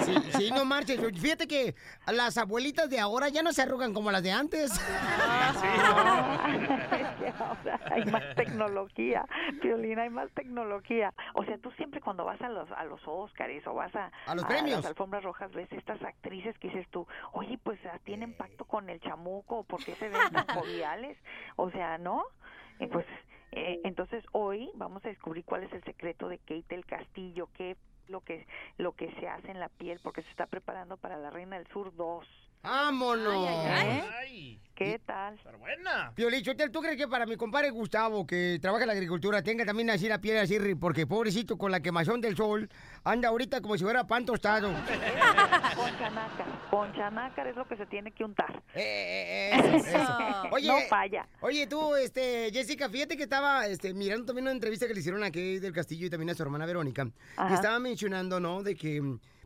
Sí, 0.00 0.14
sí, 0.36 0.50
no 0.50 0.64
marches. 0.64 1.00
Fíjate 1.18 1.46
que 1.48 1.74
las 2.12 2.36
abuelitas 2.36 2.90
de 2.90 3.00
ahora 3.00 3.28
ya 3.30 3.42
no 3.42 3.52
se 3.52 3.62
arrugan 3.62 3.94
como 3.94 4.10
las 4.10 4.22
de 4.22 4.32
antes. 4.32 4.70
Ahora 5.84 6.44
hay 7.90 8.04
más 8.06 8.22
tecnología, 8.36 9.26
Piolina, 9.60 10.02
hay 10.02 10.10
más 10.10 10.30
tecnología. 10.32 11.12
O 11.34 11.44
sea, 11.44 11.58
tú 11.58 11.70
siempre 11.72 12.00
cuando 12.00 12.24
vas 12.24 12.40
a 12.42 12.48
los 12.48 12.70
a 12.72 12.84
los 12.84 13.00
Óscares 13.06 13.66
o 13.66 13.74
vas 13.74 13.94
a, 13.94 14.10
A 14.26 14.34
los 14.34 14.44
premios. 14.44 14.78
las 14.78 14.86
alfombras 14.86 15.22
rojas 15.22 15.50
ves 15.52 15.70
estas 15.72 16.02
actrices 16.02 16.56
que 16.58 16.68
dices 16.68 16.86
tú, 16.90 17.06
oye, 17.32 17.58
pues 17.62 17.78
ah, 17.86 17.98
tienen 18.04 18.34
pacto 18.36 18.64
con 18.64 18.88
el 18.90 19.00
chamuco, 19.00 19.64
¿por 19.64 19.82
qué 19.84 19.94
se 19.96 20.08
ven 20.08 20.32
tan 20.32 20.46
joviales? 20.48 21.16
O 21.56 21.70
sea, 21.70 21.98
¿no? 21.98 22.24
Y 22.78 22.86
pues 22.86 23.06
eh, 23.54 23.80
entonces 23.84 24.24
hoy 24.32 24.70
vamos 24.74 25.04
a 25.04 25.08
descubrir 25.08 25.44
cuál 25.44 25.64
es 25.64 25.72
el 25.72 25.82
secreto 25.84 26.28
de 26.28 26.38
Kate 26.38 26.64
del 26.68 26.84
Castillo, 26.84 27.48
qué 27.54 27.76
lo 28.08 28.20
que 28.20 28.46
lo 28.76 28.92
que 28.92 29.10
se 29.14 29.28
hace 29.28 29.50
en 29.50 29.60
la 29.60 29.68
piel, 29.68 29.98
porque 30.02 30.22
se 30.22 30.30
está 30.30 30.46
preparando 30.46 30.96
para 30.96 31.16
la 31.16 31.30
Reina 31.30 31.56
del 31.56 31.66
Sur 31.68 31.94
2. 31.94 32.26
¡Vámonos! 32.64 33.46
¿Eh? 33.68 34.58
¿Qué 34.74 35.00
tal? 35.06 35.38
buena. 35.60 36.12
Piolichotel, 36.16 36.72
¿tú 36.72 36.80
crees 36.80 36.96
que 36.96 37.06
para 37.06 37.26
mi 37.26 37.36
compadre 37.36 37.70
Gustavo, 37.70 38.26
que 38.26 38.58
trabaja 38.60 38.82
en 38.82 38.88
la 38.88 38.94
agricultura, 38.94 39.40
tenga 39.40 39.64
también 39.64 39.88
así 39.90 40.08
la 40.08 40.20
piel 40.20 40.38
así? 40.38 40.58
Porque 40.74 41.06
pobrecito, 41.06 41.56
con 41.56 41.70
la 41.70 41.80
quemazón 41.80 42.20
del 42.20 42.36
sol, 42.36 42.68
anda 43.04 43.28
ahorita 43.28 43.60
como 43.60 43.76
si 43.76 43.84
fuera 43.84 44.04
pan 44.06 44.24
tostado. 44.24 44.72
Con 45.74 45.98
chanácar, 45.98 46.46
con 46.70 46.92
chanácar 46.94 47.46
es 47.48 47.56
lo 47.56 47.66
que 47.66 47.76
se 47.76 47.84
tiene 47.86 48.12
que 48.12 48.24
untar. 48.24 48.62
Eso. 48.74 49.98
Oye, 50.52 50.68
no 50.68 50.78
falla. 50.88 51.26
Oye, 51.40 51.66
tú, 51.66 51.94
este, 51.96 52.50
Jessica, 52.52 52.88
fíjate 52.88 53.16
que 53.16 53.24
estaba 53.24 53.66
este, 53.66 53.92
mirando 53.92 54.26
también 54.26 54.44
una 54.44 54.52
entrevista 54.52 54.86
que 54.86 54.94
le 54.94 55.00
hicieron 55.00 55.22
a 55.24 55.26
Kate 55.26 55.60
del 55.60 55.72
Castillo 55.72 56.06
y 56.06 56.10
también 56.10 56.30
a 56.30 56.34
su 56.34 56.42
hermana 56.42 56.64
Verónica. 56.64 57.08
Ajá. 57.36 57.50
Y 57.50 57.54
estaba 57.54 57.78
mencionando, 57.80 58.38
¿no? 58.40 58.62
De 58.62 58.76
que, 58.76 59.02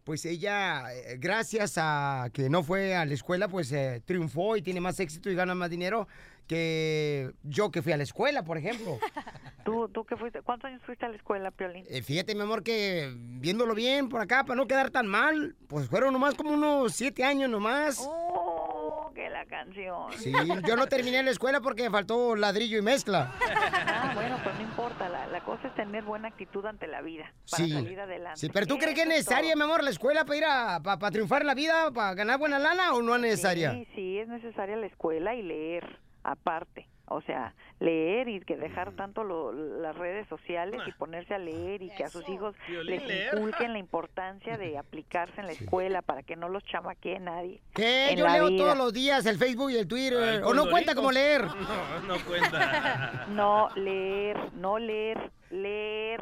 pues 0.09 0.25
ella, 0.25 0.91
eh, 0.95 1.19
gracias 1.21 1.75
a 1.77 2.31
que 2.33 2.49
no 2.49 2.63
fue 2.63 2.97
a 2.97 3.05
la 3.05 3.13
escuela, 3.13 3.47
pues 3.47 3.71
eh, 3.73 4.01
triunfó 4.07 4.57
y 4.57 4.63
tiene 4.63 4.81
más 4.81 4.99
éxito 5.01 5.29
y 5.29 5.35
gana 5.35 5.55
más 5.55 5.69
dinero 5.69 6.09
que 6.47 7.31
yo 7.43 7.71
que 7.71 7.83
fui 7.83 7.93
a 7.93 7.99
la 7.99 8.05
escuela, 8.05 8.43
por 8.43 8.57
ejemplo. 8.57 8.99
¿Tú, 9.67 9.87
tú 9.91 10.07
qué 10.07 10.17
fuiste? 10.17 10.41
¿Cuántos 10.41 10.71
años 10.71 10.81
fuiste 10.87 11.05
a 11.05 11.11
la 11.11 11.17
escuela, 11.17 11.51
Piolín? 11.51 11.85
Eh, 11.91 12.01
fíjate, 12.01 12.35
mi 12.35 12.41
amor, 12.41 12.63
que 12.63 13.13
viéndolo 13.15 13.75
bien 13.75 14.09
por 14.09 14.23
acá, 14.23 14.45
para 14.45 14.57
no 14.57 14.67
quedar 14.67 14.89
tan 14.89 15.07
mal, 15.07 15.57
pues 15.67 15.91
fueron 15.91 16.15
nomás 16.15 16.35
como 16.37 16.53
unos 16.53 16.95
siete 16.95 17.23
años 17.23 17.51
nomás. 17.51 17.99
Oh, 18.01 18.58
que 19.13 19.29
la 19.31 19.45
canción. 19.47 20.13
Sí, 20.13 20.33
yo 20.67 20.77
no 20.77 20.87
terminé 20.87 21.23
la 21.23 21.31
escuela 21.31 21.61
porque 21.61 21.85
me 21.85 21.91
faltó 21.91 22.35
ladrillo 22.37 22.79
y 22.79 22.83
mezcla. 22.83 23.33
Ah, 23.87 24.13
bueno, 24.15 24.39
pues 24.43 24.55
no 24.57 24.63
importa. 24.63 25.09
La, 25.09 25.27
la 25.29 25.41
cosa 25.41 25.69
es 25.69 25.75
tener 25.75 26.05
buena 26.05 26.29
actitud 26.29 26.65
ante 26.67 26.87
la 26.87 27.01
vida 27.03 27.33
para 27.51 27.65
Sí. 27.65 27.73
salir 27.73 27.99
adelante. 28.01 28.39
Sí, 28.41 28.49
pero 28.53 28.67
¿tú 28.67 28.79
crees 28.79 28.95
que 28.95 29.03
es 29.03 29.09
necesaria, 29.09 29.55
mi 29.57 29.63
amor, 29.63 29.83
la 29.83 29.91
escuela 29.91 30.25
para 30.25 30.37
ir 30.37 30.45
a 30.45 30.81
para, 30.83 31.11
triunfar 31.11 31.43
en 31.43 31.47
la 31.49 31.55
vida, 31.55 31.91
para 31.93 32.15
ganar 32.15 32.39
buena 32.39 32.59
lana 32.59 32.95
o 32.95 33.03
no 33.03 33.15
es 33.17 33.21
necesaria? 33.23 33.73
Sí, 33.73 33.89
sí, 33.95 34.19
es 34.19 34.29
necesaria 34.29 34.77
la 34.77 34.87
escuela 34.87 35.35
y 35.35 35.43
leer 35.43 35.99
aparte. 36.23 36.89
O 37.11 37.23
sea, 37.23 37.55
leer 37.81 38.29
y 38.29 38.41
que 38.41 38.59
dejar 38.59 38.93
tanto 38.93 39.25
lo- 39.25 39.51
las 39.51 39.97
redes 39.97 40.29
sociales 40.29 40.79
y 40.87 40.93
ponerse 40.93 41.33
a 41.35 41.39
leer 41.39 41.81
y 41.81 41.89
que 41.97 42.05
a 42.05 42.11
sus 42.11 42.29
hijos 42.29 42.55
les 42.85 43.03
inculquen 43.33 43.73
la 43.73 43.79
importancia 43.79 44.59
de 44.59 44.77
aplicarse 44.79 45.41
en 45.41 45.47
la 45.47 45.53
escuela 45.53 46.03
para 46.03 46.23
que 46.23 46.37
no 46.37 46.51
los 46.51 46.63
chamaquee 46.65 47.19
nadie. 47.19 47.63
¿Qué? 47.75 48.11
en 48.11 48.19
Yo 48.19 48.27
la 48.27 48.35
leo 48.35 48.49
vida. 48.49 48.59
todos 48.63 48.77
los 48.77 48.93
días 48.93 49.25
el 49.25 49.39
Facebook 49.39 49.71
y 49.71 49.79
el 49.79 49.89
Twitter. 49.89 50.43
¿O 50.45 50.53
no 50.53 50.69
cuenta 50.69 50.95
como 50.95 51.11
leer? 51.11 51.47
No, 52.07 52.17
no 52.19 52.25
cuenta. 52.27 53.25
No, 53.31 53.71
leer, 53.75 54.53
no 54.53 54.79
leer, 54.79 55.31
leer. 55.51 56.21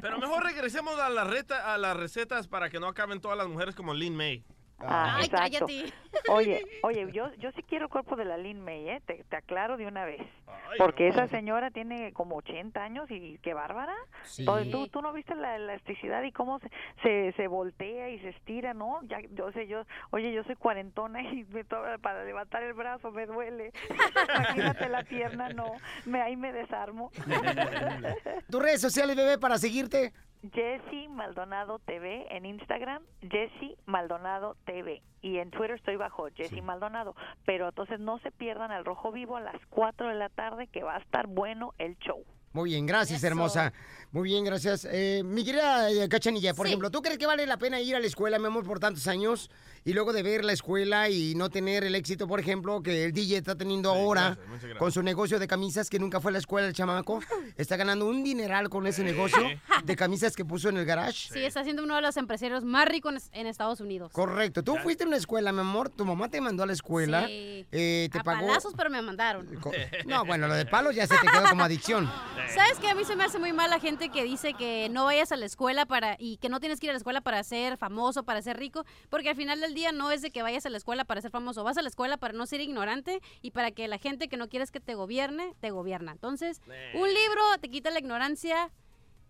Pero 0.00 0.18
mejor 0.18 0.44
regresemos 0.44 0.98
a, 1.00 1.08
la 1.08 1.24
reta, 1.24 1.74
a 1.74 1.78
las 1.78 1.96
recetas 1.96 2.46
para 2.48 2.70
que 2.70 2.78
no 2.78 2.86
acaben 2.86 3.20
todas 3.20 3.36
las 3.36 3.48
mujeres 3.48 3.74
como 3.74 3.92
Lin 3.92 4.14
May. 4.16 4.44
Ah, 4.82 5.16
Ay, 5.18 5.24
exacto. 5.26 5.66
cállate. 5.66 5.92
Oye, 6.28 6.62
oye, 6.82 7.12
yo, 7.12 7.32
yo 7.34 7.52
sí 7.52 7.62
quiero 7.62 7.86
el 7.86 7.90
cuerpo 7.90 8.16
de 8.16 8.24
la 8.24 8.36
Lin 8.38 8.60
May, 8.64 8.88
¿eh? 8.88 9.02
Te, 9.06 9.24
te 9.24 9.36
aclaro 9.36 9.76
de 9.76 9.86
una 9.86 10.04
vez. 10.04 10.20
Ay, 10.46 10.78
Porque 10.78 11.04
no. 11.08 11.10
esa 11.14 11.28
señora 11.28 11.70
tiene 11.70 12.12
como 12.12 12.36
80 12.36 12.82
años 12.82 13.10
y 13.10 13.38
qué 13.42 13.54
bárbara. 13.54 13.94
Sí. 14.24 14.44
Todo- 14.44 14.64
¿Tú, 14.70 14.88
tú 14.88 15.02
no 15.02 15.12
viste 15.12 15.34
la 15.34 15.56
elasticidad 15.56 16.22
y 16.22 16.32
cómo 16.32 16.58
se, 16.60 16.70
se, 17.02 17.32
se 17.36 17.46
voltea 17.48 18.08
y 18.10 18.18
se 18.20 18.30
estira, 18.30 18.72
¿no? 18.74 19.00
Ya, 19.04 19.18
yo 19.32 19.52
sé, 19.52 19.66
yo, 19.66 19.84
oye, 20.10 20.32
yo 20.32 20.44
soy 20.44 20.56
cuarentona 20.56 21.22
y 21.22 21.44
me 21.44 21.64
to- 21.64 21.82
para 22.02 22.24
levantar 22.24 22.62
el 22.62 22.72
brazo 22.74 23.10
me 23.12 23.26
duele. 23.26 23.72
Imagínate 24.34 24.88
la 24.88 25.02
pierna, 25.04 25.48
no. 25.50 25.72
Me, 26.06 26.20
ahí 26.22 26.36
me 26.36 26.52
desarmo. 26.52 27.10
¿Tus 28.50 28.62
redes 28.62 28.80
sociales, 28.80 29.16
bebé, 29.16 29.38
para 29.38 29.58
seguirte? 29.58 30.12
Jessy 30.52 31.08
Maldonado 31.08 31.78
TV 31.80 32.26
en 32.34 32.46
Instagram, 32.46 33.02
Jessy 33.20 33.76
Maldonado 33.86 34.56
TV. 34.64 35.02
Y 35.22 35.36
en 35.38 35.50
Twitter 35.50 35.72
estoy 35.72 35.96
bajo 35.96 36.28
Jessy 36.34 36.62
Maldonado. 36.62 37.14
Pero 37.44 37.68
entonces 37.68 38.00
no 38.00 38.18
se 38.20 38.30
pierdan 38.30 38.70
al 38.72 38.84
Rojo 38.84 39.12
Vivo 39.12 39.36
a 39.36 39.40
las 39.40 39.60
4 39.68 40.08
de 40.08 40.14
la 40.14 40.28
tarde 40.30 40.66
que 40.66 40.82
va 40.82 40.96
a 40.96 41.00
estar 41.00 41.26
bueno 41.26 41.74
el 41.78 41.98
show. 41.98 42.24
Muy 42.52 42.70
bien, 42.70 42.84
gracias, 42.84 43.18
Eso. 43.18 43.28
hermosa. 43.28 43.72
Muy 44.10 44.24
bien, 44.30 44.44
gracias. 44.44 44.84
Eh, 44.90 45.22
mi 45.24 45.44
querida 45.44 45.88
eh, 45.88 46.08
Cachanilla, 46.08 46.52
por 46.52 46.66
Sí. 46.66 46.70
ejemplo, 46.72 46.90
¿tú 46.90 47.00
crees 47.00 47.16
que 47.16 47.26
vale 47.26 47.46
la 47.46 47.58
pena 47.58 47.80
ir 47.80 47.94
a 47.94 48.00
la 48.00 48.06
escuela, 48.06 48.40
mi 48.40 48.46
amor, 48.46 48.64
por 48.64 48.80
tantos 48.80 49.06
años 49.06 49.50
y 49.84 49.92
luego 49.92 50.12
de 50.12 50.22
ver 50.22 50.44
la 50.44 50.52
escuela 50.52 51.08
y 51.08 51.34
no 51.34 51.50
tener 51.50 51.84
el 51.84 51.94
éxito, 51.94 52.28
por 52.28 52.40
ejemplo, 52.40 52.82
que 52.82 53.04
el 53.04 53.12
DJ 53.12 53.38
está 53.38 53.56
teniendo 53.56 53.90
ahora 53.90 54.20
gracias, 54.20 54.46
muchas 54.46 54.62
gracias. 54.62 54.78
con 54.78 54.92
su 54.92 55.02
negocio 55.02 55.38
de 55.38 55.46
camisas 55.46 55.88
que 55.88 55.98
nunca 55.98 56.20
fue 56.20 56.30
a 56.30 56.32
la 56.32 56.38
escuela 56.38 56.68
el 56.68 56.74
chamaco? 56.74 57.20
Está 57.56 57.76
ganando 57.76 58.06
un 58.06 58.22
dineral 58.22 58.68
con 58.68 58.86
ese 58.86 59.02
negocio 59.02 59.38
de 59.84 59.96
camisas 59.96 60.36
que 60.36 60.44
puso 60.44 60.68
en 60.68 60.76
el 60.78 60.84
garage. 60.84 61.28
Sí, 61.32 61.44
está 61.44 61.62
siendo 61.62 61.82
uno 61.82 61.96
de 61.96 62.02
los 62.02 62.16
empresarios 62.16 62.64
más 62.64 62.86
ricos 62.86 63.28
en, 63.32 63.46
Estados 63.46 63.80
Unidos. 63.80 64.12
Correcto. 64.12 64.62
Tú 64.62 64.76
fuiste 64.76 65.04
a 65.04 65.06
una 65.06 65.16
escuela, 65.16 65.52
mi 65.52 65.60
amor. 65.60 65.90
Tu 65.90 66.04
mamá 66.04 66.28
te 66.28 66.40
mandó 66.40 66.62
a 66.62 66.66
la 66.66 66.72
escuela. 66.72 67.26
Sí. 67.26 67.66
eh, 67.72 68.08
te 68.10 68.18
a 68.18 68.22
pagó. 68.22 68.46
palazos, 68.46 68.72
pero 68.76 68.90
me 68.90 69.02
mandaron. 69.02 69.48
No, 70.06 70.24
bueno, 70.24 70.48
lo 70.48 70.54
de 70.54 70.66
palos 70.66 70.94
ya 70.94 71.06
se 71.06 71.16
te 71.16 71.26
quedó 71.26 71.48
como 71.48 71.62
adicción. 71.62 72.10
¿Sabes 72.54 72.78
qué? 72.80 72.88
A 72.88 72.94
mí 72.94 73.04
se 73.04 73.16
me 73.16 73.24
hace 73.24 73.38
muy 73.38 73.52
mal 73.52 73.70
la 73.70 73.78
gente 73.78 74.08
que 74.08 74.24
dice 74.24 74.54
que 74.54 74.88
no 74.90 75.04
vayas 75.04 75.32
a 75.32 75.36
la 75.36 75.46
escuela 75.46 75.86
para 75.86 76.16
y 76.18 76.36
que 76.38 76.48
no 76.48 76.60
tienes 76.60 76.80
que 76.80 76.86
ir 76.86 76.90
a 76.90 76.92
la 76.94 76.98
escuela 76.98 77.20
para 77.20 77.42
ser 77.44 77.76
famoso, 77.76 78.24
para 78.24 78.42
ser 78.42 78.58
rico, 78.58 78.84
porque 79.08 79.30
al 79.30 79.36
final 79.36 79.60
del 79.60 79.69
día 79.74 79.92
no 79.92 80.10
es 80.10 80.22
de 80.22 80.30
que 80.30 80.42
vayas 80.42 80.66
a 80.66 80.70
la 80.70 80.76
escuela 80.76 81.04
para 81.04 81.20
ser 81.20 81.30
famoso, 81.30 81.64
vas 81.64 81.78
a 81.78 81.82
la 81.82 81.88
escuela 81.88 82.16
para 82.16 82.34
no 82.34 82.46
ser 82.46 82.60
ignorante 82.60 83.20
y 83.42 83.50
para 83.50 83.70
que 83.70 83.88
la 83.88 83.98
gente 83.98 84.28
que 84.28 84.36
no 84.36 84.48
quieres 84.48 84.70
que 84.70 84.80
te 84.80 84.94
gobierne, 84.94 85.54
te 85.60 85.70
gobierna. 85.70 86.12
Entonces, 86.12 86.60
un 86.94 87.08
libro 87.08 87.42
te 87.60 87.68
quita 87.68 87.90
la 87.90 87.98
ignorancia 87.98 88.70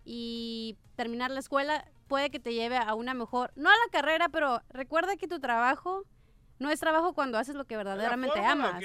y 0.04 0.76
terminar 0.96 1.30
la 1.30 1.40
escuela 1.40 1.90
puede 2.08 2.30
que 2.30 2.40
te 2.40 2.54
lleve 2.54 2.76
a 2.76 2.94
una 2.94 3.14
mejor, 3.14 3.52
no 3.54 3.70
a 3.70 3.72
la 3.72 3.90
carrera, 3.92 4.28
pero 4.28 4.62
recuerda 4.70 5.16
que 5.16 5.28
tu 5.28 5.38
trabajo 5.38 6.04
no 6.60 6.70
es 6.70 6.78
trabajo 6.78 7.14
cuando 7.14 7.38
haces 7.38 7.56
lo 7.56 7.64
que 7.64 7.76
verdaderamente 7.76 8.38
amas. 8.38 8.80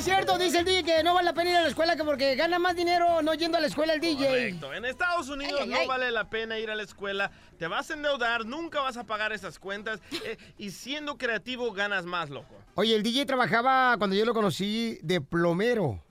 Es 0.00 0.06
cierto, 0.06 0.38
dice 0.38 0.60
el 0.60 0.64
DJ 0.64 0.82
que 0.82 1.02
no 1.02 1.12
vale 1.12 1.26
la 1.26 1.34
pena 1.34 1.50
ir 1.50 1.56
a 1.56 1.60
la 1.60 1.68
escuela 1.68 1.94
que 1.94 2.04
porque 2.04 2.34
gana 2.34 2.58
más 2.58 2.74
dinero 2.74 3.20
no 3.20 3.34
yendo 3.34 3.58
a 3.58 3.60
la 3.60 3.66
escuela 3.66 3.92
el 3.92 4.00
DJ. 4.00 4.26
Correcto. 4.26 4.72
En 4.72 4.86
Estados 4.86 5.28
Unidos 5.28 5.60
Ay, 5.60 5.64
ay, 5.64 5.68
no 5.68 5.80
ay. 5.80 5.86
vale 5.86 6.10
la 6.10 6.30
pena 6.30 6.58
ir 6.58 6.70
a 6.70 6.74
la 6.74 6.84
escuela. 6.84 7.30
Te 7.58 7.66
vas 7.66 7.90
a 7.90 7.94
endeudar, 7.94 8.46
nunca 8.46 8.80
vas 8.80 8.96
a 8.96 9.04
pagar 9.04 9.34
esas 9.34 9.58
cuentas. 9.58 10.00
eh, 10.24 10.38
y 10.56 10.70
siendo 10.70 11.18
creativo 11.18 11.70
ganas 11.72 12.06
más, 12.06 12.30
loco. 12.30 12.54
Oye, 12.76 12.96
el 12.96 13.02
DJ 13.02 13.26
trabajaba 13.26 13.94
cuando 13.98 14.16
yo 14.16 14.24
lo 14.24 14.32
conocí 14.32 14.98
de 15.02 15.20
plomero. 15.20 16.02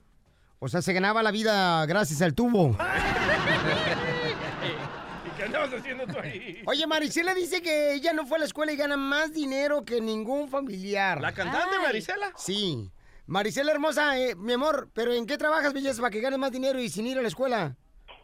O 0.60 0.68
sea, 0.68 0.82
se 0.82 0.92
ganaba 0.92 1.24
la 1.24 1.32
vida 1.32 1.84
gracias 1.86 2.22
al 2.22 2.32
tubo. 2.32 2.68
¿Y 5.26 5.30
qué 5.36 5.42
andabas 5.42 5.74
haciendo 5.74 6.06
tú 6.06 6.16
ahí? 6.22 6.62
Oye, 6.64 6.86
Marisela 6.86 7.34
dice 7.34 7.60
que 7.60 7.94
ella 7.94 8.12
no 8.12 8.24
fue 8.24 8.36
a 8.36 8.40
la 8.40 8.46
escuela 8.46 8.70
y 8.70 8.76
gana 8.76 8.96
más 8.96 9.32
dinero 9.32 9.84
que 9.84 10.00
ningún 10.00 10.48
familiar. 10.48 11.20
¿La 11.20 11.32
cantante 11.32 11.76
Marisela? 11.80 12.32
Sí. 12.36 12.88
Marisela 13.34 13.70
hermosa, 13.70 14.18
eh, 14.18 14.34
mi 14.34 14.54
amor, 14.54 14.90
pero 14.92 15.12
¿en 15.12 15.24
qué 15.24 15.38
trabajas, 15.38 15.72
belleza, 15.72 16.00
para 16.02 16.10
que 16.10 16.20
ganes 16.20 16.40
más 16.40 16.50
dinero 16.50 16.80
y 16.80 16.88
sin 16.88 17.06
ir 17.06 17.16
a 17.16 17.22
la 17.22 17.28
escuela? 17.28 17.76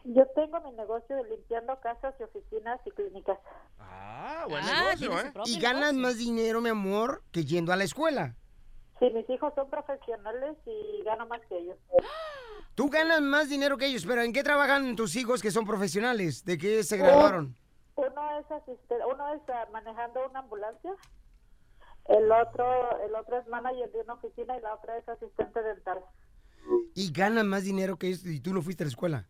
Yo 0.03 0.25
tengo 0.35 0.59
mi 0.59 0.71
negocio 0.73 1.15
de 1.15 1.23
limpiando 1.29 1.79
casas 1.79 2.13
y 2.19 2.23
oficinas 2.23 2.81
y 2.85 2.91
clínicas. 2.91 3.39
Ah, 3.79 4.43
buen 4.49 4.61
Ah, 4.65 4.83
negocio, 4.97 5.17
¿eh? 5.17 5.31
Y 5.45 5.61
ganas 5.61 5.93
más 5.93 6.17
dinero, 6.17 6.59
mi 6.59 6.67
amor, 6.67 7.23
que 7.31 7.45
yendo 7.45 7.71
a 7.71 7.77
la 7.77 7.85
escuela. 7.85 8.35
Sí, 8.99 9.09
mis 9.13 9.29
hijos 9.29 9.53
son 9.55 9.69
profesionales 9.69 10.57
y 10.65 11.01
gano 11.05 11.25
más 11.27 11.39
que 11.47 11.57
ellos. 11.57 11.77
Tú 12.75 12.89
ganas 12.89 13.21
más 13.21 13.47
dinero 13.47 13.77
que 13.77 13.85
ellos, 13.85 14.05
pero 14.05 14.23
¿en 14.23 14.33
qué 14.33 14.43
trabajan 14.43 14.97
tus 14.97 15.15
hijos 15.15 15.41
que 15.41 15.51
son 15.51 15.65
profesionales? 15.65 16.43
¿De 16.43 16.57
qué 16.57 16.83
se 16.83 16.97
graduaron? 16.97 17.55
Uno 17.95 18.39
es 18.39 18.45
asiste- 18.47 19.05
uno 19.09 19.33
es 19.33 19.41
ah, 19.47 19.67
manejando 19.71 20.19
una 20.29 20.39
ambulancia, 20.39 20.91
el 22.09 22.31
otro 22.31 23.01
el 23.05 23.15
otro 23.15 23.39
es 23.39 23.47
manager 23.47 23.91
de 23.91 24.01
una 24.01 24.13
oficina 24.13 24.57
y 24.57 24.61
la 24.61 24.73
otra 24.75 24.97
es 24.97 25.07
asistente 25.09 25.61
dental. 25.61 25.99
Y 26.95 27.11
ganan 27.11 27.47
más 27.47 27.63
dinero 27.63 27.97
que 27.97 28.07
ellos 28.07 28.25
y 28.25 28.39
tú 28.39 28.53
no 28.53 28.61
fuiste 28.61 28.83
a 28.83 28.85
la 28.85 28.89
escuela. 28.89 29.25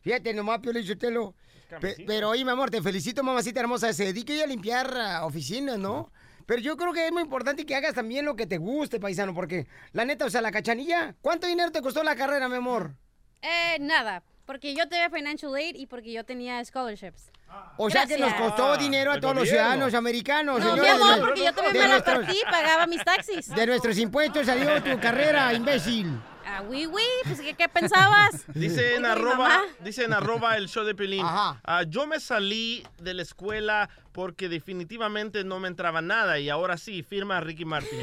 Fíjate 0.00 0.34
nomás, 0.34 0.58
Pio 0.60 0.72
Lichotelo. 0.72 1.34
Pe- 1.80 1.96
pero 2.06 2.30
oye, 2.30 2.44
mi 2.44 2.50
amor, 2.50 2.70
te 2.70 2.82
felicito, 2.82 3.22
mamacita 3.22 3.60
hermosa. 3.60 3.92
Se 3.92 4.04
dedica 4.04 4.32
ella 4.32 4.44
a 4.44 4.46
limpiar 4.48 4.92
ah, 4.96 5.24
oficinas, 5.24 5.78
¿no? 5.78 6.12
Pero 6.44 6.60
yo 6.60 6.76
creo 6.76 6.92
que 6.92 7.06
es 7.06 7.12
muy 7.12 7.22
importante 7.22 7.64
que 7.64 7.74
hagas 7.74 7.94
también 7.94 8.24
lo 8.24 8.34
que 8.36 8.46
te 8.46 8.58
guste, 8.58 8.98
paisano, 9.00 9.32
porque 9.32 9.66
la 9.92 10.04
neta, 10.04 10.26
o 10.26 10.30
sea, 10.30 10.40
la 10.42 10.50
cachanilla, 10.50 11.14
¿cuánto 11.22 11.46
dinero 11.46 11.70
te 11.70 11.80
costó 11.80 12.02
la 12.02 12.16
carrera, 12.16 12.48
mi 12.48 12.56
amor? 12.56 12.94
Eh, 13.40 13.78
nada, 13.80 14.22
porque 14.46 14.74
yo 14.74 14.88
tenía 14.88 15.08
financial 15.10 15.54
aid 15.54 15.76
y 15.76 15.86
porque 15.86 16.12
yo 16.12 16.24
tenía 16.24 16.64
scholarships. 16.64 17.30
O 17.76 17.90
sea 17.90 18.06
que 18.06 18.16
nos 18.18 18.30
Gracias. 18.30 18.48
costó 18.50 18.76
dinero 18.78 19.12
a 19.12 19.20
todos 19.20 19.34
los 19.34 19.48
ciudadanos 19.48 19.92
americanos. 19.94 20.58
No, 20.60 20.72
mi 20.72 20.80
señores. 20.80 20.92
amor, 20.94 21.14
De- 21.16 21.20
porque 21.20 21.44
yo 21.44 21.52
también 21.52 21.84
me 21.88 21.94
la 21.98 22.04
partí 22.04 22.38
y 22.40 22.44
pagaba 22.50 22.86
mis 22.86 23.04
taxis. 23.04 23.48
De 23.54 23.66
nuestros 23.66 23.98
impuestos 23.98 24.46
salió 24.46 24.82
tu 24.82 24.98
carrera, 24.98 25.52
imbécil. 25.52 26.18
Ah, 26.46 26.62
oui, 26.68 26.86
oui, 26.86 27.02
pues 27.24 27.40
¿qué, 27.40 27.54
qué 27.54 27.68
pensabas? 27.68 28.44
Dice 28.54 28.96
en 28.96 29.06
arroba, 29.06 29.62
dice 29.80 30.04
en 30.04 30.12
arroba 30.12 30.56
el 30.56 30.68
show 30.68 30.84
de 30.84 30.94
Pelín. 30.94 31.24
Ah, 31.24 31.84
yo 31.88 32.06
me 32.06 32.20
salí 32.20 32.86
de 32.98 33.14
la 33.14 33.22
escuela 33.22 33.88
porque 34.12 34.48
definitivamente 34.48 35.44
no 35.44 35.58
me 35.60 35.68
entraba 35.68 36.02
nada 36.02 36.38
y 36.38 36.50
ahora 36.50 36.76
sí, 36.76 37.02
firma 37.02 37.40
Ricky 37.40 37.64
Martin. 37.64 37.98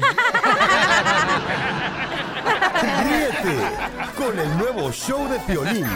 Ríete 3.04 3.58
con 4.16 4.38
el 4.38 4.58
nuevo 4.58 4.90
show 4.92 5.28
de 5.28 5.38
Piolín. 5.40 5.86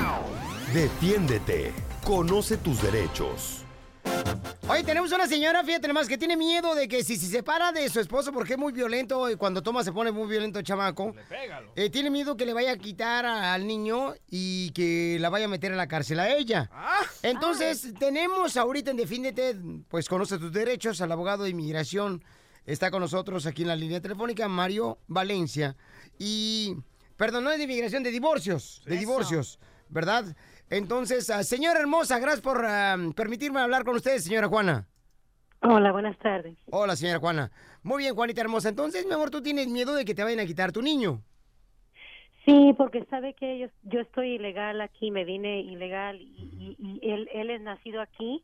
Defiéndete. 0.73 1.73
Conoce 2.05 2.57
tus 2.59 2.83
derechos. 2.83 3.64
Oye, 4.69 4.83
tenemos 4.83 5.13
una 5.13 5.27
señora, 5.27 5.63
fíjate 5.63 5.87
nomás, 5.89 6.09
que 6.09 6.17
tiene 6.19 6.37
miedo 6.37 6.75
de 6.75 6.89
que 6.89 7.05
si 7.05 7.17
se 7.17 7.27
separa 7.27 7.71
de 7.73 7.89
su 7.89 8.01
esposo 8.01 8.33
porque 8.33 8.55
es 8.55 8.59
muy 8.59 8.73
violento 8.73 9.29
y 9.31 9.37
cuando 9.37 9.63
toma 9.63 9.85
se 9.85 9.93
pone 9.93 10.11
muy 10.11 10.27
violento 10.27 10.59
el 10.59 10.65
chamaco, 10.65 11.15
eh, 11.77 11.91
tiene 11.91 12.11
miedo 12.11 12.37
que 12.37 12.47
le 12.47 12.53
vaya 12.55 12.73
a 12.73 12.77
quitar 12.77 13.27
a- 13.27 13.53
al 13.55 13.67
niño 13.67 14.15
y 14.31 14.71
que 14.71 15.19
la 15.21 15.29
vaya 15.29 15.45
a 15.45 15.49
meter 15.49 15.73
a 15.73 15.77
la 15.77 15.87
cárcel 15.87 16.19
a 16.21 16.35
ella. 16.35 16.71
Entonces, 17.23 17.93
tenemos 17.99 18.57
ahorita 18.57 18.91
en 18.91 18.97
Defiéndete, 18.97 19.57
pues 19.89 20.09
conoce 20.09 20.39
tus 20.39 20.53
derechos, 20.53 21.01
al 21.01 21.13
abogado 21.13 21.45
de 21.45 21.51
inmigración. 21.51 22.25
Está 22.65 22.91
con 22.91 23.01
nosotros 23.01 23.45
aquí 23.47 23.63
en 23.63 23.69
la 23.69 23.77
línea 23.77 24.01
telefónica, 24.01 24.49
Mario 24.49 24.99
Valencia. 25.07 25.77
Y, 26.19 26.75
perdón, 27.19 27.45
no 27.45 27.51
es 27.51 27.59
de 27.59 27.65
inmigración, 27.65 28.03
de 28.03 28.11
divorcios, 28.11 28.81
de 28.87 28.95
Eso. 28.95 29.01
divorcios, 29.01 29.59
¿verdad? 29.91 30.35
Entonces, 30.71 31.31
ah, 31.31 31.43
señora 31.43 31.81
hermosa, 31.81 32.19
gracias 32.19 32.41
por 32.41 32.65
ah, 32.65 32.97
permitirme 33.15 33.61
hablar 33.61 33.85
con 33.85 33.97
usted, 33.97 34.19
señora 34.19 34.49
Juana. 34.49 34.87
Hola, 35.61 35.93
buenas 35.93 36.19
tardes. 36.19 36.57
Hola, 36.71 36.97
señora 36.97 37.19
Juana. 37.21 37.51
Muy 37.83 38.03
bien, 38.03 38.15
Juanita 38.15 38.41
hermosa. 38.41 38.69
Entonces, 38.69 39.07
mi 39.07 39.13
amor, 39.13 39.31
tú 39.31 39.43
tienes 39.43 39.69
miedo 39.69 39.95
de 39.95 40.05
que 40.05 40.15
te 40.15 40.23
vayan 40.25 40.41
a 40.41 40.47
quitar 40.47 40.73
tu 40.73 40.83
niño. 40.83 41.23
Sí, 42.45 42.75
porque 42.77 43.05
sabe 43.07 43.33
que 43.35 43.59
yo, 43.59 43.67
yo 43.85 44.01
estoy 44.01 44.33
ilegal 44.35 44.81
aquí, 44.83 45.11
me 45.11 45.25
vine 45.25 45.61
ilegal 45.61 46.21
y, 46.21 46.77
y- 46.79 47.01
y 47.03 47.11
él, 47.11 47.29
él 47.33 47.51
es 47.51 47.61
nacido 47.63 48.03
aquí 48.03 48.43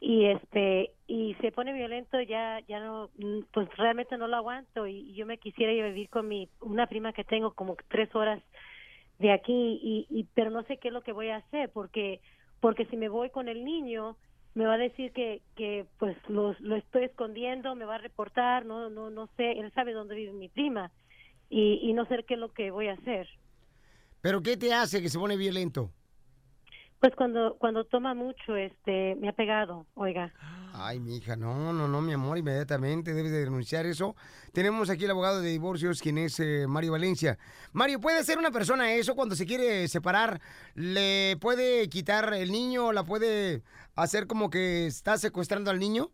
y 0.00 0.26
este 0.26 0.92
y 1.06 1.34
se 1.40 1.52
pone 1.52 1.72
violento 1.72 2.20
ya 2.20 2.58
ya 2.68 2.80
no 2.80 3.10
mm, 3.18 3.40
pues 3.52 3.68
realmente 3.76 4.16
no 4.18 4.26
lo 4.26 4.36
aguanto 4.36 4.86
y, 4.88 4.96
y 5.10 5.14
yo 5.14 5.26
me 5.26 5.38
quisiera 5.38 5.72
ir 5.72 5.84
a 5.84 5.88
vivir 5.88 6.08
con 6.08 6.26
mi 6.26 6.48
una 6.60 6.88
prima 6.88 7.12
que 7.12 7.22
tengo 7.22 7.52
como 7.52 7.76
tres 7.88 8.12
horas 8.14 8.42
de 9.22 9.32
aquí 9.32 9.80
y, 9.82 10.06
y 10.10 10.24
pero 10.34 10.50
no 10.50 10.62
sé 10.64 10.76
qué 10.76 10.88
es 10.88 10.94
lo 10.94 11.02
que 11.02 11.12
voy 11.12 11.28
a 11.28 11.36
hacer 11.36 11.70
porque 11.70 12.20
porque 12.60 12.84
si 12.86 12.96
me 12.96 13.08
voy 13.08 13.30
con 13.30 13.48
el 13.48 13.64
niño 13.64 14.16
me 14.54 14.66
va 14.66 14.74
a 14.74 14.78
decir 14.78 15.12
que 15.12 15.40
que 15.56 15.86
pues 15.98 16.16
lo, 16.28 16.54
lo 16.60 16.76
estoy 16.76 17.04
escondiendo 17.04 17.74
me 17.74 17.84
va 17.84 17.94
a 17.94 17.98
reportar 17.98 18.66
no 18.66 18.90
no 18.90 19.10
no 19.10 19.28
sé 19.36 19.52
él 19.52 19.72
sabe 19.72 19.92
dónde 19.92 20.14
vive 20.14 20.32
mi 20.32 20.48
prima 20.48 20.90
y, 21.48 21.80
y 21.82 21.92
no 21.92 22.04
sé 22.06 22.24
qué 22.26 22.34
es 22.34 22.40
lo 22.40 22.52
que 22.52 22.70
voy 22.70 22.88
a 22.88 22.94
hacer. 22.94 23.28
¿Pero 24.22 24.42
qué 24.42 24.56
te 24.56 24.72
hace 24.72 25.02
que 25.02 25.08
se 25.10 25.18
pone 25.18 25.36
violento? 25.36 25.90
pues 27.02 27.16
cuando 27.16 27.56
cuando 27.58 27.84
toma 27.84 28.14
mucho 28.14 28.56
este 28.56 29.16
me 29.16 29.28
ha 29.28 29.32
pegado 29.32 29.86
oiga 29.94 30.32
Ay, 30.74 31.00
mi 31.00 31.16
hija, 31.16 31.36
no, 31.36 31.74
no, 31.74 31.86
no, 31.86 32.00
mi 32.00 32.14
amor, 32.14 32.38
inmediatamente 32.38 33.12
debes 33.12 33.30
de 33.30 33.44
denunciar 33.44 33.84
eso. 33.84 34.16
Tenemos 34.54 34.88
aquí 34.88 35.04
el 35.04 35.10
abogado 35.10 35.42
de 35.42 35.50
divorcios, 35.50 36.00
quien 36.00 36.16
es 36.16 36.40
eh, 36.40 36.64
Mario 36.66 36.92
Valencia. 36.92 37.36
Mario, 37.74 38.00
¿puede 38.00 38.18
hacer 38.18 38.38
una 38.38 38.50
persona 38.50 38.94
eso 38.94 39.14
cuando 39.14 39.34
se 39.34 39.44
quiere 39.44 39.86
separar? 39.88 40.40
¿Le 40.74 41.36
puede 41.42 41.90
quitar 41.90 42.32
el 42.32 42.50
niño? 42.50 42.90
¿La 42.92 43.04
puede 43.04 43.62
hacer 43.96 44.26
como 44.26 44.48
que 44.48 44.86
está 44.86 45.18
secuestrando 45.18 45.70
al 45.70 45.78
niño? 45.78 46.10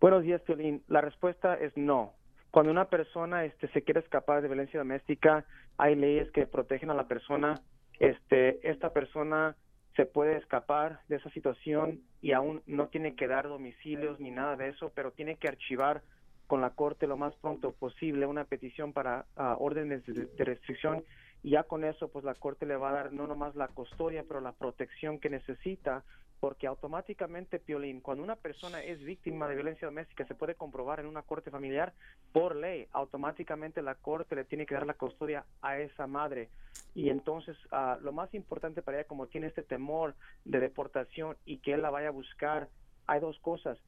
Buenos 0.00 0.24
días, 0.24 0.42
Piolín. 0.42 0.82
La 0.88 1.00
respuesta 1.00 1.54
es 1.54 1.72
no. 1.76 2.12
Cuando 2.50 2.72
una 2.72 2.86
persona 2.86 3.44
este, 3.44 3.68
se 3.68 3.82
quiere 3.82 4.00
escapar 4.00 4.42
de 4.42 4.48
violencia 4.48 4.80
doméstica, 4.80 5.44
hay 5.78 5.94
leyes 5.94 6.28
que 6.32 6.46
protegen 6.46 6.90
a 6.90 6.94
la 6.94 7.06
persona. 7.06 7.60
Este, 8.00 8.68
esta 8.68 8.92
persona 8.92 9.54
se 9.96 10.06
puede 10.06 10.36
escapar 10.36 11.00
de 11.08 11.16
esa 11.16 11.30
situación 11.30 12.00
y 12.20 12.32
aún 12.32 12.62
no 12.66 12.88
tiene 12.88 13.14
que 13.14 13.28
dar 13.28 13.48
domicilios 13.48 14.18
ni 14.18 14.30
nada 14.30 14.56
de 14.56 14.68
eso, 14.68 14.92
pero 14.94 15.12
tiene 15.12 15.36
que 15.36 15.48
archivar 15.48 16.02
con 16.46 16.60
la 16.60 16.70
corte 16.70 17.06
lo 17.06 17.16
más 17.16 17.34
pronto 17.36 17.72
posible 17.72 18.26
una 18.26 18.44
petición 18.44 18.92
para 18.92 19.26
ah, 19.36 19.56
órdenes 19.58 20.04
de, 20.06 20.26
de 20.26 20.44
restricción 20.44 21.04
y 21.42 21.50
ya 21.50 21.62
con 21.62 21.84
eso 21.84 22.08
pues 22.08 22.24
la 22.24 22.34
corte 22.34 22.66
le 22.66 22.76
va 22.76 22.90
a 22.90 22.92
dar 22.92 23.12
no 23.12 23.26
nomás 23.26 23.54
la 23.54 23.68
custodia 23.68 24.24
pero 24.26 24.40
la 24.40 24.52
protección 24.52 25.18
que 25.20 25.30
necesita 25.30 26.04
porque 26.44 26.66
automáticamente, 26.66 27.58
Piolín, 27.58 28.02
cuando 28.02 28.22
una 28.22 28.36
persona 28.36 28.82
es 28.82 29.02
víctima 29.02 29.48
de 29.48 29.54
violencia 29.54 29.88
doméstica, 29.88 30.26
se 30.26 30.34
puede 30.34 30.56
comprobar 30.56 31.00
en 31.00 31.06
una 31.06 31.22
corte 31.22 31.50
familiar, 31.50 31.94
por 32.32 32.54
ley, 32.54 32.86
automáticamente 32.92 33.80
la 33.80 33.94
corte 33.94 34.36
le 34.36 34.44
tiene 34.44 34.66
que 34.66 34.74
dar 34.74 34.86
la 34.86 34.92
custodia 34.92 35.46
a 35.62 35.78
esa 35.78 36.06
madre. 36.06 36.50
Y 36.94 37.08
entonces, 37.08 37.56
ah, 37.70 37.96
lo 38.02 38.12
más 38.12 38.34
importante 38.34 38.82
para 38.82 38.98
ella, 38.98 39.08
como 39.08 39.26
tiene 39.26 39.46
este 39.46 39.62
temor 39.62 40.16
de 40.44 40.60
deportación 40.60 41.38
y 41.46 41.60
que 41.60 41.72
él 41.72 41.80
la 41.80 41.88
vaya 41.88 42.08
a 42.08 42.10
buscar, 42.10 42.68
hay 43.06 43.20
dos 43.20 43.38
cosas. 43.38 43.78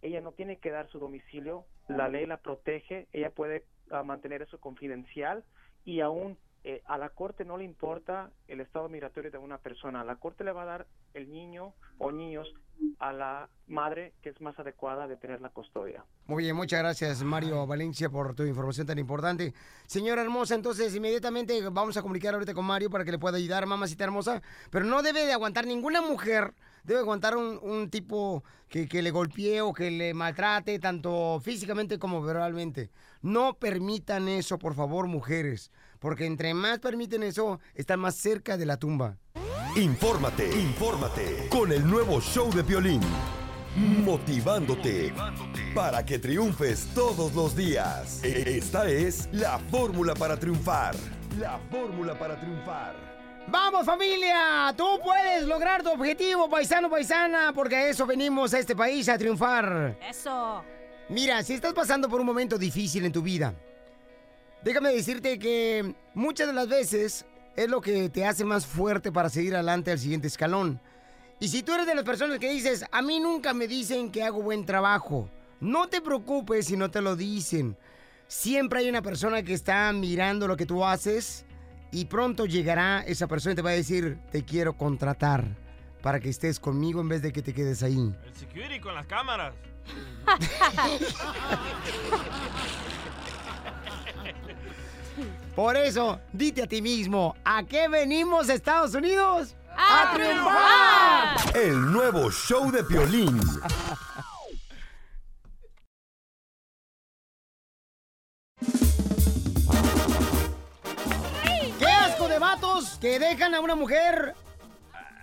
Ella 0.00 0.20
no 0.20 0.30
tiene 0.30 0.58
que 0.58 0.70
dar 0.70 0.88
su 0.90 1.00
domicilio, 1.00 1.64
la 1.88 2.06
ley 2.06 2.26
la 2.26 2.36
protege, 2.36 3.08
ella 3.12 3.30
puede 3.30 3.64
ah, 3.90 4.04
mantener 4.04 4.40
eso 4.40 4.60
confidencial 4.60 5.42
y 5.84 5.98
aún 5.98 6.38
eh, 6.64 6.82
a 6.86 6.96
la 6.96 7.10
corte 7.10 7.44
no 7.44 7.58
le 7.58 7.64
importa 7.64 8.30
el 8.48 8.60
estado 8.60 8.88
migratorio 8.88 9.30
de 9.30 9.38
una 9.38 9.58
persona. 9.58 10.02
La 10.02 10.16
corte 10.16 10.44
le 10.44 10.52
va 10.52 10.62
a 10.62 10.66
dar 10.66 10.86
el 11.12 11.30
niño 11.30 11.74
o 11.98 12.10
niños 12.10 12.52
a 12.98 13.12
la 13.12 13.48
madre 13.66 14.14
que 14.22 14.30
es 14.30 14.40
más 14.40 14.58
adecuada 14.58 15.06
de 15.06 15.16
tener 15.16 15.40
la 15.40 15.50
custodia. 15.50 16.04
Muy 16.26 16.44
bien, 16.44 16.56
muchas 16.56 16.80
gracias 16.80 17.22
Mario 17.22 17.66
Valencia 17.66 18.08
por 18.08 18.34
tu 18.34 18.44
información 18.44 18.86
tan 18.86 18.98
importante. 18.98 19.52
Señora 19.86 20.22
hermosa, 20.22 20.54
entonces 20.54 20.94
inmediatamente 20.94 21.68
vamos 21.68 21.96
a 21.96 22.02
comunicar 22.02 22.34
ahorita 22.34 22.54
con 22.54 22.64
Mario 22.64 22.90
para 22.90 23.04
que 23.04 23.12
le 23.12 23.18
pueda 23.18 23.36
ayudar, 23.36 23.66
mamacita 23.66 24.04
hermosa, 24.04 24.42
pero 24.70 24.84
no 24.84 25.02
debe 25.02 25.26
de 25.26 25.32
aguantar 25.32 25.66
ninguna 25.66 26.00
mujer, 26.02 26.54
debe 26.84 27.00
aguantar 27.00 27.36
un, 27.36 27.58
un 27.62 27.90
tipo 27.90 28.44
que, 28.68 28.88
que 28.88 29.02
le 29.02 29.10
golpee 29.10 29.60
o 29.60 29.72
que 29.72 29.90
le 29.90 30.14
maltrate, 30.14 30.78
tanto 30.78 31.40
físicamente 31.40 31.98
como 31.98 32.22
verbalmente. 32.22 32.90
No 33.22 33.54
permitan 33.54 34.28
eso, 34.28 34.58
por 34.58 34.74
favor, 34.74 35.06
mujeres, 35.06 35.70
porque 35.98 36.26
entre 36.26 36.54
más 36.54 36.78
permiten 36.78 37.22
eso, 37.22 37.60
están 37.74 38.00
más 38.00 38.16
cerca 38.16 38.56
de 38.56 38.66
la 38.66 38.78
tumba. 38.78 39.18
Infórmate, 39.76 40.48
infórmate 40.56 41.48
con 41.48 41.72
el 41.72 41.84
nuevo 41.84 42.20
show 42.20 42.48
de 42.52 42.62
violín. 42.62 43.00
Motivándote 44.04 45.12
para 45.74 46.06
que 46.06 46.20
triunfes 46.20 46.86
todos 46.94 47.34
los 47.34 47.56
días. 47.56 48.22
Esta 48.22 48.88
es 48.88 49.28
la 49.32 49.58
fórmula 49.58 50.14
para 50.14 50.36
triunfar. 50.38 50.94
La 51.40 51.58
fórmula 51.72 52.16
para 52.16 52.38
triunfar. 52.38 52.94
¡Vamos 53.48 53.84
familia! 53.84 54.72
Tú 54.76 55.00
puedes 55.02 55.42
lograr 55.42 55.82
tu 55.82 55.90
objetivo, 55.90 56.48
paisano, 56.48 56.88
paisana, 56.88 57.52
porque 57.52 57.74
a 57.74 57.88
eso 57.88 58.06
venimos 58.06 58.54
a 58.54 58.60
este 58.60 58.76
país 58.76 59.08
a 59.08 59.18
triunfar. 59.18 59.98
Eso. 60.08 60.62
Mira, 61.08 61.42
si 61.42 61.54
estás 61.54 61.72
pasando 61.72 62.08
por 62.08 62.20
un 62.20 62.26
momento 62.26 62.56
difícil 62.56 63.04
en 63.06 63.12
tu 63.12 63.22
vida, 63.22 63.52
déjame 64.62 64.90
decirte 64.90 65.36
que 65.36 65.96
muchas 66.14 66.46
de 66.46 66.52
las 66.52 66.68
veces 66.68 67.26
es 67.56 67.68
lo 67.68 67.80
que 67.80 68.08
te 68.08 68.24
hace 68.24 68.44
más 68.44 68.66
fuerte 68.66 69.12
para 69.12 69.28
seguir 69.28 69.54
adelante 69.54 69.90
al 69.90 69.98
siguiente 69.98 70.28
escalón. 70.28 70.80
Y 71.40 71.48
si 71.48 71.62
tú 71.62 71.74
eres 71.74 71.86
de 71.86 71.94
las 71.94 72.04
personas 72.04 72.38
que 72.38 72.50
dices, 72.50 72.84
a 72.90 73.02
mí 73.02 73.20
nunca 73.20 73.54
me 73.54 73.68
dicen 73.68 74.10
que 74.10 74.22
hago 74.22 74.42
buen 74.42 74.64
trabajo, 74.64 75.28
no 75.60 75.88
te 75.88 76.00
preocupes 76.00 76.66
si 76.66 76.76
no 76.76 76.90
te 76.90 77.00
lo 77.00 77.16
dicen. 77.16 77.76
Siempre 78.26 78.80
hay 78.80 78.88
una 78.88 79.02
persona 79.02 79.42
que 79.42 79.52
está 79.52 79.92
mirando 79.92 80.48
lo 80.48 80.56
que 80.56 80.66
tú 80.66 80.84
haces 80.84 81.44
y 81.90 82.06
pronto 82.06 82.46
llegará 82.46 83.04
esa 83.06 83.26
persona 83.26 83.52
y 83.52 83.56
te 83.56 83.62
va 83.62 83.70
a 83.70 83.74
decir, 83.74 84.18
te 84.32 84.44
quiero 84.44 84.76
contratar 84.76 85.44
para 86.02 86.20
que 86.20 86.28
estés 86.28 86.60
conmigo 86.60 87.00
en 87.00 87.08
vez 87.08 87.22
de 87.22 87.32
que 87.32 87.42
te 87.42 87.54
quedes 87.54 87.82
ahí. 87.82 88.14
El 88.24 88.34
security 88.34 88.80
con 88.80 88.94
las 88.94 89.06
cámaras. 89.06 89.54
Por 95.54 95.76
eso, 95.76 96.20
dite 96.32 96.64
a 96.64 96.66
ti 96.66 96.82
mismo, 96.82 97.36
¿a 97.44 97.62
qué 97.62 97.86
venimos 97.86 98.48
Estados 98.48 98.92
Unidos? 98.94 99.54
¡A 99.76 100.12
triunfar! 100.12 101.56
El 101.56 101.92
nuevo 101.92 102.28
show 102.32 102.72
de 102.72 102.82
violín. 102.82 103.40
¡Qué 111.78 111.86
asco 111.86 112.26
de 112.26 112.38
vatos 112.40 112.98
que 113.00 113.20
dejan 113.20 113.54
a 113.54 113.60
una 113.60 113.76
mujer 113.76 114.34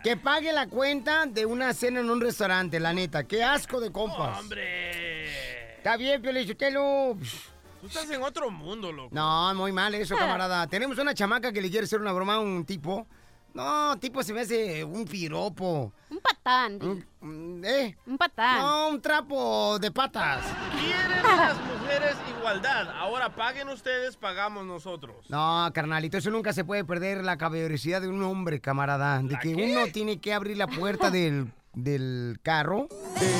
que 0.02 0.16
pague 0.16 0.54
la 0.54 0.68
cuenta 0.68 1.26
de 1.26 1.46
una 1.46 1.74
cena 1.74 2.00
en 2.00 2.10
un 2.10 2.22
restaurante, 2.22 2.80
la 2.80 2.94
neta! 2.94 3.26
¡Qué 3.26 3.44
asco 3.44 3.82
de 3.82 3.92
compas! 3.92 4.40
¡Hombre! 4.40 5.76
Está 5.76 5.98
bien, 5.98 6.22
Piolichotelo. 6.22 7.18
Tú 7.82 7.88
estás 7.88 8.10
en 8.12 8.22
otro 8.22 8.52
mundo, 8.52 8.92
loco. 8.92 9.10
No, 9.12 9.54
muy 9.56 9.72
mal 9.72 9.94
eso, 9.96 10.16
camarada. 10.16 10.68
Tenemos 10.68 11.00
una 11.00 11.16
chamaca 11.16 11.52
que 11.52 11.62
le 11.62 11.72
quiere 11.72 11.86
hacer 11.86 12.00
una 12.00 12.14
broma 12.14 12.36
a 12.36 12.40
un 12.40 12.64
tipo. 12.64 13.08
No, 13.56 13.98
tipo 14.00 14.24
se 14.24 14.34
me 14.34 14.42
hace 14.42 14.84
un 14.84 15.04
piropo. 15.04 15.92
Un 16.10 16.20
patán. 16.20 17.04
Un, 17.22 17.62
¿Eh? 17.66 17.98
Un 18.06 18.18
patán. 18.18 18.62
No, 18.62 18.90
un 18.90 19.02
trapo 19.02 19.78
de 19.80 19.92
patas. 19.92 20.46
Quieren 20.80 21.24
las 21.24 21.58
mujeres 21.58 22.16
igualdad. 22.38 22.90
Ahora 22.98 23.36
paguen 23.36 23.68
ustedes, 23.70 24.16
pagamos 24.16 24.66
nosotros. 24.66 25.26
No, 25.30 25.70
carnalito, 25.74 26.18
eso 26.18 26.30
nunca 26.30 26.54
se 26.54 26.64
puede 26.64 26.86
perder 26.86 27.24
la 27.24 27.38
caballerosidad 27.38 28.02
de 28.02 28.08
un 28.08 28.24
hombre, 28.24 28.62
camarada. 28.62 29.22
De 29.22 29.38
que 29.40 29.56
uno 29.56 29.92
tiene 29.92 30.22
que 30.22 30.34
abrir 30.34 30.56
la 30.56 30.68
puerta 30.68 31.12
del, 31.12 31.52
del 31.74 32.40
carro. 32.44 32.88
Ven 33.20 33.32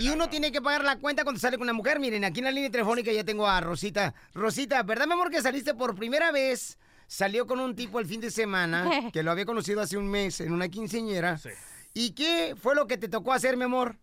Y 0.00 0.08
uno 0.08 0.28
tiene 0.28 0.50
que 0.50 0.62
pagar 0.62 0.84
la 0.84 0.96
cuenta 0.98 1.24
cuando 1.24 1.40
sale 1.40 1.56
con 1.56 1.64
una 1.64 1.72
mujer. 1.72 2.00
Miren, 2.00 2.24
aquí 2.24 2.40
en 2.40 2.44
la 2.44 2.50
línea 2.50 2.70
telefónica 2.70 3.12
ya 3.12 3.24
tengo 3.24 3.46
a 3.46 3.60
Rosita. 3.60 4.14
Rosita, 4.34 4.82
¿verdad, 4.82 5.06
mi 5.06 5.12
amor, 5.12 5.30
que 5.30 5.42
saliste 5.42 5.74
por 5.74 5.94
primera 5.94 6.32
vez? 6.32 6.78
Salió 7.06 7.46
con 7.46 7.60
un 7.60 7.74
tipo 7.74 7.98
el 8.00 8.06
fin 8.06 8.20
de 8.20 8.30
semana, 8.30 8.88
que 9.12 9.22
lo 9.22 9.30
había 9.30 9.44
conocido 9.44 9.80
hace 9.80 9.96
un 9.96 10.08
mes 10.08 10.40
en 10.40 10.52
una 10.52 10.68
quinceñera. 10.68 11.38
¿Y 11.92 12.12
qué 12.12 12.54
fue 12.60 12.74
lo 12.74 12.86
que 12.86 12.96
te 12.96 13.08
tocó 13.08 13.32
hacer, 13.32 13.56
mi 13.56 13.64
amor? 13.64 13.96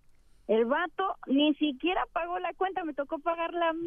El 0.47 0.63
vato 0.63 1.17
ni 1.27 1.53
siquiera 1.55 2.01
pagó 2.13 2.39
la 2.39 2.53
cuenta, 2.53 2.85
me 2.85 2.93
tocó 2.93 3.19
pagarla 3.19 3.69
a 3.69 3.73
mí. 3.73 3.85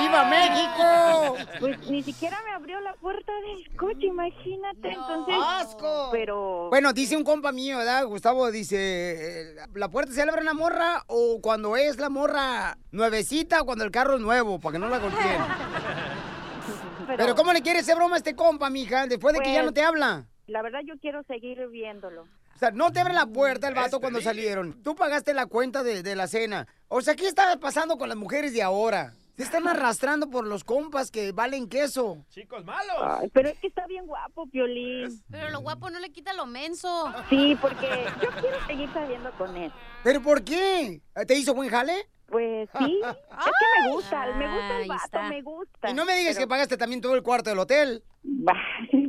¡Viva 0.00 0.24
México! 0.24 1.36
Pues 1.60 1.86
ni 1.90 2.02
siquiera 2.02 2.38
me 2.46 2.52
abrió 2.52 2.80
la 2.80 2.94
puerta 2.94 3.30
del 3.42 3.76
coche, 3.76 4.06
imagínate. 4.06 4.88
Entonces, 4.92 5.34
¡Asco! 5.38 6.08
Pero 6.10 6.70
Bueno, 6.70 6.94
dice 6.94 7.14
un 7.14 7.24
compa 7.24 7.52
mío, 7.52 7.76
¿verdad? 7.76 8.06
Gustavo 8.06 8.50
dice, 8.50 8.76
eh, 8.78 9.56
¿la 9.74 9.90
puerta 9.90 10.12
se 10.12 10.22
abre 10.22 10.42
la 10.44 10.54
morra 10.54 11.04
o 11.08 11.40
cuando 11.42 11.76
es 11.76 11.98
la 11.98 12.08
morra 12.08 12.78
nuevecita 12.90 13.60
o 13.60 13.66
cuando 13.66 13.84
el 13.84 13.90
carro 13.90 14.14
es 14.14 14.20
nuevo, 14.22 14.58
para 14.58 14.72
que 14.72 14.78
no 14.78 14.88
la 14.88 14.98
golpeen? 14.98 15.42
Pero, 17.18 17.34
¿cómo 17.34 17.52
le 17.52 17.60
quiere 17.62 17.80
hacer 17.80 17.96
broma 17.96 18.14
a 18.14 18.18
este 18.18 18.34
compa, 18.34 18.70
mija, 18.70 19.06
después 19.06 19.34
de 19.34 19.40
que 19.40 19.52
ya 19.52 19.60
Pues- 19.60 19.66
no 19.66 19.72
te 19.74 19.82
habla? 19.82 20.24
la 20.46 20.62
verdad 20.62 20.80
yo 20.86 20.94
quiero 20.98 21.22
seguir 21.24 21.66
viéndolo. 21.68 22.24
O 22.58 22.60
sea, 22.60 22.72
no 22.72 22.90
te 22.90 22.98
abre 22.98 23.14
la 23.14 23.24
puerta 23.26 23.68
el 23.68 23.74
vato 23.76 24.00
cuando 24.00 24.20
salieron. 24.20 24.82
Tú 24.82 24.96
pagaste 24.96 25.32
la 25.32 25.46
cuenta 25.46 25.84
de, 25.84 26.02
de 26.02 26.16
la 26.16 26.26
cena. 26.26 26.66
O 26.88 27.00
sea, 27.00 27.14
¿qué 27.14 27.28
está 27.28 27.56
pasando 27.60 27.96
con 27.98 28.08
las 28.08 28.18
mujeres 28.18 28.52
de 28.52 28.62
ahora? 28.64 29.14
Se 29.36 29.44
están 29.44 29.68
arrastrando 29.68 30.28
por 30.28 30.44
los 30.44 30.64
compas 30.64 31.12
que 31.12 31.30
valen 31.30 31.68
queso. 31.68 32.24
Chicos 32.30 32.64
malos. 32.64 32.96
Ay, 33.00 33.30
pero 33.32 33.48
es 33.48 33.60
que 33.60 33.68
está 33.68 33.86
bien 33.86 34.06
guapo, 34.08 34.48
Piolín. 34.48 35.22
Pero 35.30 35.50
lo 35.50 35.60
guapo 35.60 35.88
no 35.88 36.00
le 36.00 36.10
quita 36.10 36.32
lo 36.32 36.46
menso. 36.46 37.12
Sí, 37.30 37.56
porque 37.60 37.86
yo 38.20 38.28
quiero 38.40 38.66
seguir 38.66 38.92
saliendo 38.92 39.30
con 39.38 39.56
él. 39.56 39.72
¿Pero 40.02 40.20
por 40.20 40.42
qué? 40.42 41.00
¿Te 41.28 41.34
hizo 41.36 41.54
buen 41.54 41.70
jale? 41.70 42.08
Pues 42.26 42.68
sí, 42.76 43.00
es 43.04 43.14
que 43.44 43.80
me 43.86 43.92
gusta, 43.94 44.26
me 44.36 44.46
gusta 44.52 44.80
el 44.82 44.88
vato, 44.88 45.04
está. 45.04 45.22
me 45.30 45.42
gusta. 45.42 45.90
Y 45.90 45.94
no 45.94 46.04
me 46.04 46.14
digas 46.16 46.34
Pero- 46.34 46.44
que 46.46 46.50
pagaste 46.50 46.76
también 46.76 47.00
todo 47.00 47.14
el 47.14 47.22
cuarto 47.22 47.48
del 47.50 47.58
hotel. 47.60 48.02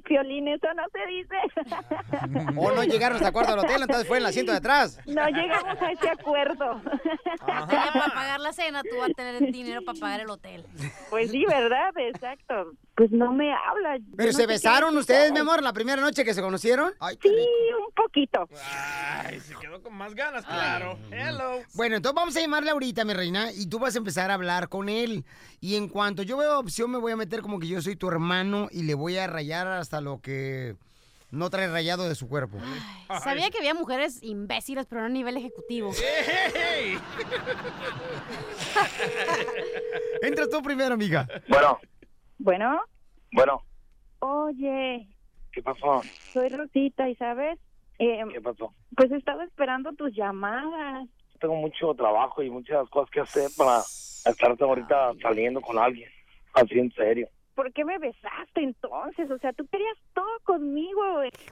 Piolín, 0.06 0.48
eso 0.50 0.68
no 0.76 0.84
se 0.92 1.08
dice. 1.12 1.36
O 2.58 2.72
no 2.72 2.84
llegaron 2.84 3.16
hasta 3.16 3.28
el 3.28 3.34
cuarto 3.34 3.52
del 3.52 3.60
hotel, 3.62 3.82
entonces 3.82 4.08
fue 4.08 4.18
en 4.18 4.24
el 4.24 4.30
asiento 4.30 4.52
de 4.52 4.58
atrás. 4.58 5.00
No 5.06 5.26
llegamos 5.28 5.82
a 5.82 5.92
ese 5.92 6.10
acuerdo. 6.10 6.82
Ya 7.70 7.92
para 7.94 8.14
pagar 8.14 8.40
la 8.40 8.54
cena, 8.54 8.82
tú 8.84 8.98
vas 8.98 9.10
a 9.12 9.14
tener 9.14 9.42
el 9.42 9.52
dinero 9.52 9.82
para 9.84 10.00
pagar 10.00 10.20
el 10.22 10.30
hotel. 10.30 10.66
Pues 11.10 11.32
sí, 11.32 11.46
¿verdad? 11.46 11.92
Exacto. 11.98 12.74
Pues 12.96 13.12
no 13.12 13.32
me 13.32 13.54
habla. 13.54 13.98
¿Pero 14.16 14.32
no 14.32 14.38
se 14.38 14.44
qué 14.44 14.48
besaron 14.48 14.98
ustedes, 14.98 15.32
mi 15.32 15.40
amor, 15.40 15.64
la 15.64 15.74
primera 15.74 16.02
noche 16.02 16.26
que 16.26 16.34
se 16.34 16.42
conocieron? 16.42 16.94
Ay, 17.00 17.18
Sí, 17.22 17.30
un 17.30 17.94
poquito. 17.96 18.48
Ay, 19.26 19.40
se 19.40 19.56
quedó 19.56 19.82
con 19.82 19.94
más 19.96 20.14
ganas, 20.16 20.46
claro. 20.46 20.98
Hello. 21.12 21.62
Bueno, 21.76 21.96
entonces 21.96 22.16
vamos 22.16 22.36
a 22.36 22.42
llamarle 22.42 22.72
ahorita, 22.72 23.06
mi 23.06 23.14
reina, 23.14 23.52
y 23.54 23.68
tú 23.68 23.80
vas 23.80 23.96
a 23.96 24.00
empezar 24.00 24.32
a 24.32 24.34
hablar 24.34 24.70
con 24.70 24.90
él. 24.90 25.24
Y 25.62 25.76
en 25.76 25.88
cuanto 25.88 26.24
yo 26.24 26.38
veo 26.38 26.60
opción, 26.60 26.92
me 26.92 26.98
voy 26.98 27.12
a 27.12 27.16
meter 27.16 27.42
como 27.42 27.60
que 27.60 27.68
yo 27.68 27.82
soy 27.82 27.96
tu 27.96 28.08
hermano 28.10 28.68
y 28.72 28.84
le 28.84 28.94
voy 28.96 29.09
a 29.18 29.28
rayar 29.28 29.68
hasta 29.68 30.02
lo 30.02 30.22
que 30.22 30.76
no 31.32 31.50
trae 31.50 31.68
rayado 31.68 32.08
de 32.10 32.16
su 32.16 32.28
cuerpo. 32.28 32.58
Sabía 33.24 33.50
que 33.52 33.60
había 33.60 33.74
mujeres 33.74 34.20
imbéciles, 34.24 34.86
pero 34.88 35.02
no 35.02 35.08
a 35.08 35.10
nivel 35.10 35.38
ejecutivo. 35.38 35.92
¡Ey! 36.56 36.98
Entras 40.22 40.50
tú 40.50 40.62
primero, 40.62 40.94
amiga. 40.94 41.28
Bueno, 41.48 41.80
Bueno, 42.40 42.82
bueno, 43.32 43.62
oye, 44.20 45.08
¿qué 45.52 45.62
pasó? 45.62 46.02
soy 46.34 46.50
Rosita 46.50 47.10
y 47.10 47.16
sabes, 47.16 47.60
Eh, 48.00 48.22
¿Qué 48.34 48.42
pasó? 48.42 48.74
pues 48.96 49.12
estaba 49.12 49.44
esperando 49.44 49.92
tus 49.94 50.14
llamadas. 50.16 51.08
Tengo 51.40 51.56
mucho 51.56 51.94
trabajo 51.96 52.42
y 52.44 52.50
muchas 52.50 52.90
cosas 52.90 53.10
que 53.12 53.20
hacer 53.22 53.50
para 53.58 53.80
estar 53.80 54.56
ahorita 54.60 55.14
saliendo 55.22 55.62
con 55.62 55.78
alguien. 55.78 56.10
Así 56.54 56.80
en 56.80 56.92
serio. 56.94 57.30
¿Por 57.60 57.74
qué 57.74 57.84
me 57.84 57.98
besaste 57.98 58.62
entonces? 58.62 59.30
O 59.30 59.38
sea, 59.40 59.52
tú 59.52 59.68
querías 59.70 59.98
todo 60.14 60.40
conmigo. 60.46 61.02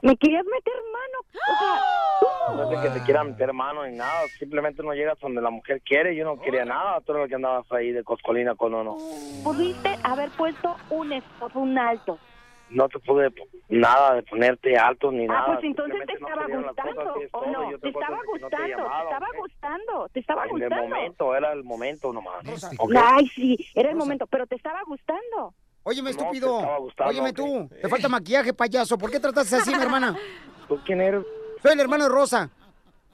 Me 0.02 0.16
querías 0.16 0.46
meter 0.46 0.74
mano. 0.94 1.18
O 1.34 1.60
sea, 1.60 2.56
No 2.56 2.64
es 2.64 2.70
de 2.70 2.88
que 2.94 3.00
te 3.00 3.06
quiera 3.06 3.26
meter 3.26 3.52
mano 3.52 3.86
ni 3.86 3.98
nada, 3.98 4.26
simplemente 4.40 4.82
no 4.84 4.94
llegas 4.94 5.20
donde 5.20 5.42
la 5.42 5.50
mujer 5.50 5.82
quiere, 5.82 6.16
yo 6.16 6.24
no 6.24 6.40
quería 6.40 6.64
nada, 6.64 7.02
tú 7.02 7.12
eres 7.12 7.24
lo 7.24 7.28
que 7.28 7.36
andabas 7.36 7.70
ahí 7.74 7.92
de 7.92 8.06
coscolina 8.06 8.56
con 8.56 8.74
uno. 8.74 8.96
pudiste 9.44 9.90
haber 10.04 10.30
puesto 10.38 10.78
un 10.92 11.12
stop, 11.12 11.58
un 11.58 11.78
alto. 11.78 12.18
No 12.70 12.88
te 12.88 13.00
pude 13.00 13.30
nada 13.70 14.16
de 14.16 14.24
ponerte 14.24 14.78
alto 14.78 15.12
ni 15.12 15.26
Ah, 15.26 15.28
nada. 15.28 15.46
pues 15.56 15.64
entonces 15.66 16.00
te 16.06 16.20
no 16.20 16.28
estaba 16.28 16.48
gustando. 16.48 17.14
¿O 17.32 17.40
todo, 17.42 17.52
no? 17.52 17.80
Te 17.80 17.88
estaba 17.90 18.16
no 18.16 18.22
te 18.22 18.28
gustando, 18.28 18.60
te 18.60 19.00
estaba 19.04 19.28
gustando, 19.38 20.10
te 20.14 20.20
estaba 20.22 20.44
En 20.44 20.50
el 20.50 20.60
gustando. 20.62 20.88
momento, 20.88 21.36
era 21.36 21.52
el 21.54 21.64
momento 21.66 22.14
nomás. 22.14 22.46
Ay, 22.96 23.28
sí, 23.28 23.58
era 23.76 23.90
el 23.90 23.96
momento, 23.98 24.26
pero 24.28 24.48
te 24.48 24.56
estaba 24.56 24.82
gustando. 24.86 25.54
Óyeme, 25.90 26.12
No, 26.12 26.18
estúpido. 26.20 26.80
gustando, 26.80 27.10
Óyeme 27.12 27.32
tú. 27.32 27.70
Te 27.82 27.88
falta 27.88 28.10
maquillaje, 28.10 28.54
payaso. 28.54 28.98
¿Por 28.98 29.10
qué 29.10 29.22
tratas 29.22 29.54
así, 29.54 29.74
mi 29.74 29.82
hermana? 29.82 30.18
¿Tú 30.68 30.78
quién 30.86 31.00
eres? 31.00 31.24
Soy 31.64 31.72
el 31.72 31.80
hermano 31.80 32.04
de 32.04 32.10
Rosa. 32.10 32.50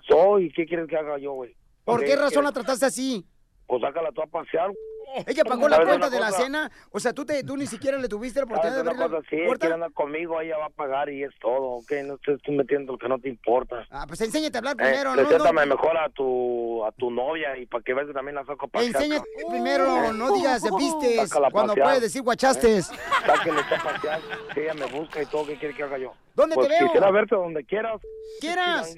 Soy, 0.07 0.51
¿qué 0.53 0.65
quieres 0.65 0.87
que 0.89 0.97
haga 0.97 1.19
yo, 1.19 1.33
güey? 1.33 1.55
¿Por 1.85 1.99
qué 2.03 2.15
razón 2.15 2.29
¿quieres- 2.29 2.45
la 2.45 2.51
trataste 2.51 2.85
así? 2.87 3.23
Pues 3.67 3.79
sácala 3.79 4.11
tú 4.11 4.23
a 4.23 4.25
pasear. 4.25 4.71
Ella 5.27 5.43
pagó 5.43 5.67
la 5.69 5.75
¿Sabes 5.77 5.89
cuenta 5.89 6.09
de 6.09 6.19
la 6.19 6.31
cena. 6.31 6.71
O 6.91 6.99
sea, 6.99 7.13
tú, 7.13 7.25
te, 7.25 7.43
tú 7.43 7.55
ni 7.57 7.65
siquiera 7.67 7.97
le 7.97 8.07
tuviste 8.07 8.39
la 8.39 8.45
oportunidad 8.45 8.83
¿Sabes 8.83 8.97
de 8.97 9.03
abrir 9.03 9.11
la? 9.21 9.29
Sí, 9.29 9.35
puerta. 9.45 9.59
quiere 9.61 9.73
andar 9.75 9.91
conmigo, 9.93 10.41
ella 10.41 10.57
va 10.57 10.65
a 10.65 10.69
pagar 10.69 11.09
y 11.09 11.23
es 11.23 11.31
todo, 11.39 11.61
¿ok? 11.77 11.91
No 12.05 12.17
te 12.17 12.33
estoy 12.33 12.55
metiendo 12.55 12.93
lo 12.93 12.97
que 12.97 13.07
no 13.07 13.19
te 13.19 13.29
importa. 13.29 13.85
Ah, 13.91 14.05
pues 14.07 14.21
enséñate 14.21 14.57
a 14.57 14.59
hablar 14.59 14.75
Eh, 14.79 14.83
primero, 14.83 15.15
¿no? 15.15 15.21
preséntame 15.27 15.65
no 15.65 15.75
mejor 15.75 15.97
a 15.97 16.09
tu, 16.09 16.83
a 16.85 16.91
tu 16.93 17.11
novia 17.11 17.57
y 17.57 17.65
para 17.65 17.83
que 17.83 17.93
veas 17.93 18.07
que 18.07 18.13
también 18.13 18.35
la 18.35 18.45
saco 18.45 18.65
a 18.65 18.69
pasear. 18.69 18.95
Enséñate 18.95 19.27
cabrón. 19.35 19.51
primero, 19.51 20.13
no 20.13 20.33
digas 20.33 20.63
vistes 20.77 21.29
cuando 21.33 21.73
pasear. 21.73 21.83
puedes 21.85 22.01
decir 22.01 22.21
guachastes. 22.21 22.91
Eh, 22.91 22.95
Sáquenle 23.25 23.61
pasear, 23.63 24.19
que 24.53 24.63
ella 24.63 24.73
me 24.73 24.85
busca 24.87 25.21
y 25.21 25.25
todo, 25.27 25.45
¿qué 25.45 25.55
quiere 25.57 25.73
que 25.75 25.83
haga 25.83 25.97
yo? 25.97 26.13
¿Dónde 26.35 26.55
Pues 26.55 26.67
te 26.67 26.73
veo? 26.73 26.87
quisiera 26.87 27.11
verte 27.11 27.35
donde 27.35 27.63
quieras. 27.63 28.01
¿Quieras? 28.39 28.95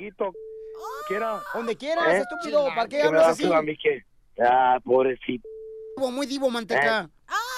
Quiera. 1.07 1.41
Donde 1.53 1.75
quieras, 1.75 2.07
¿Eh? 2.13 2.17
estúpido. 2.17 2.67
¿Para 2.75 2.87
qué 2.87 3.03
hablas 3.03 3.27
así? 3.29 3.51
a 3.51 3.61
mí 3.61 3.77
que... 3.77 4.03
Ah, 4.41 4.79
pobrecito. 4.83 5.47
Divo, 5.95 6.11
Muy 6.11 6.25
divo, 6.27 6.49
manteca. 6.49 7.09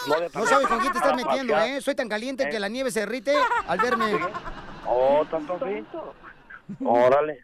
No, 0.07 0.19
de- 0.19 0.29
No 0.33 0.45
sabes 0.45 0.67
con 0.67 0.79
quién 0.79 0.91
te 0.91 0.99
estás 0.99 1.15
metiendo. 1.15 1.57
¿eh? 1.57 1.81
Soy 1.81 1.95
tan 1.95 2.07
caliente 2.07 2.43
¿Eh? 2.43 2.49
que 2.49 2.59
la 2.59 2.67
nieve 2.69 2.91
se 2.91 3.01
derrite 3.01 3.33
al 3.67 3.79
verme. 3.79 4.17
Oh, 4.85 5.25
tanto. 5.29 5.59
Órale. 6.85 7.39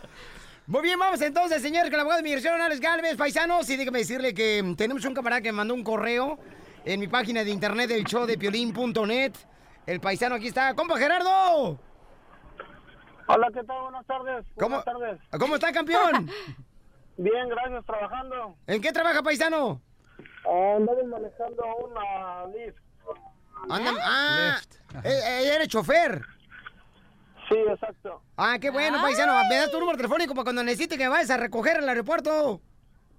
Muy 0.66 0.82
bien, 0.82 0.98
vamos 0.98 1.20
entonces, 1.20 1.62
señores, 1.62 1.90
con 1.90 1.94
el 1.94 2.00
abogado 2.00 2.22
de 2.22 2.28
inmigración, 2.28 2.60
Alex 2.60 2.80
Galvez, 2.80 3.16
paisanos. 3.16 3.68
Y 3.70 3.76
déjame 3.76 3.98
decirle 3.98 4.34
que 4.34 4.62
mm, 4.62 4.76
tenemos 4.76 5.04
un 5.04 5.14
camarada 5.14 5.42
que 5.42 5.50
me 5.50 5.56
mandó 5.56 5.74
un 5.74 5.82
correo 5.82 6.38
en 6.84 7.00
mi 7.00 7.08
página 7.08 7.42
de 7.42 7.50
internet 7.50 7.88
del 7.88 8.04
show 8.04 8.26
de 8.26 8.38
piolín.net. 8.38 9.32
El 9.86 10.00
paisano 10.00 10.36
aquí 10.36 10.48
está. 10.48 10.74
¡Compa 10.74 10.96
Gerardo! 10.96 11.78
Hola, 13.26 13.48
¿qué 13.52 13.64
tal? 13.64 13.82
Buenas 13.82 14.06
tardes. 14.06 14.46
¿Cómo, 14.56 14.82
Buenas 14.82 14.84
tardes. 14.84 15.20
¿Cómo 15.38 15.54
está, 15.54 15.72
campeón? 15.72 16.30
Bien, 17.16 17.48
gracias, 17.48 17.84
trabajando. 17.84 18.56
¿En 18.66 18.80
qué 18.80 18.92
trabaja, 18.92 19.22
paisano? 19.22 19.80
Andamos 20.44 21.04
manejando 21.06 21.62
una 21.84 22.46
Lyft. 22.46 22.78
Anda, 23.68 23.92
ah, 24.02 24.60
eh, 25.04 25.20
eh, 25.24 25.54
eres 25.54 25.68
chofer. 25.68 26.22
Sí, 27.50 27.56
exacto. 27.68 28.22
Ah, 28.36 28.58
qué 28.60 28.70
bueno, 28.70 29.00
paisano. 29.02 29.32
Me 29.48 29.56
das 29.56 29.70
tu 29.70 29.80
número 29.80 29.96
telefónico 29.96 30.34
para 30.34 30.44
cuando 30.44 30.62
necesite 30.62 30.96
que 30.96 31.08
vayas 31.08 31.30
a 31.30 31.36
recoger 31.36 31.78
al 31.78 31.88
aeropuerto. 31.88 32.60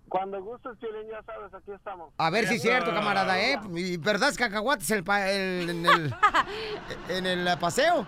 Cuando 0.07 0.41
gustes, 0.43 0.71
Piolín, 0.79 1.09
ya 1.09 1.21
sabes, 1.23 1.53
aquí 1.53 1.71
estamos. 1.71 2.13
A 2.17 2.29
ver 2.29 2.45
si 2.47 2.55
es 2.55 2.61
cierto, 2.61 2.91
camarada, 2.93 3.39
¿eh? 3.41 3.59
¿Y 3.75 3.95
verdad 3.97 4.34
cacahuates 4.38 4.89
el 4.91 5.03
pa- 5.05 5.29
el- 5.29 5.69
en, 5.69 5.86
el, 5.86 6.13
en 7.09 7.25
el 7.25 7.57
paseo? 7.59 8.05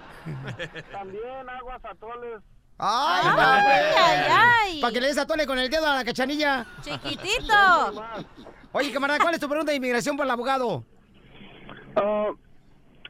También 0.91 1.49
aguas 1.49 1.84
atoles. 1.86 2.41
¡Ay, 2.78 3.21
Ay, 3.26 3.93
ay, 3.95 4.32
ay. 4.32 4.82
Para 4.82 4.93
que 4.93 4.99
le 4.99 5.07
des 5.07 5.17
atole 5.17 5.45
con 5.45 5.57
el 5.59 5.69
dedo 5.69 5.88
a 5.88 5.95
la 5.95 6.03
cachanilla. 6.03 6.65
Chiquitito. 6.82 7.53
Oye, 8.74 8.91
camarada, 8.91 9.19
¿cuál 9.21 9.36
es 9.36 9.39
tu 9.39 9.47
pregunta 9.47 9.71
de 9.71 9.78
inmigración 9.78 10.17
por 10.17 10.26
el 10.26 10.32
abogado? 10.32 10.84
Ah, 11.95 12.28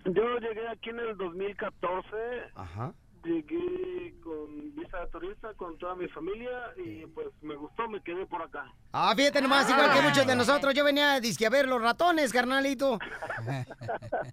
yo 0.06 0.38
llegué 0.40 0.68
aquí 0.70 0.90
en 0.92 1.00
el 1.00 1.18
2014. 1.18 2.08
Ajá. 2.56 2.94
Llegué 3.24 4.14
con 4.22 4.76
visa 4.76 5.00
de 5.00 5.08
turista 5.08 5.54
con 5.56 5.78
toda 5.78 5.96
mi 5.96 6.08
familia 6.10 6.50
y 6.78 7.06
pues 7.08 7.28
me 7.42 7.56
gustó, 7.56 7.88
me 7.88 8.02
quedé 8.04 8.26
por 8.26 8.42
acá. 8.42 8.66
Ah, 8.92 9.14
fíjate 9.16 9.42
nomás, 9.42 9.70
igual 9.70 9.94
que 9.94 10.02
muchos 10.02 10.28
de 10.28 10.36
nosotros. 10.36 10.74
Yo 10.74 10.84
venía 10.84 11.20
disque 11.22 11.46
a 11.46 11.50
ver 11.50 11.68
los 11.68 11.82
ratones, 11.82 12.32
carnalito. 12.34 13.00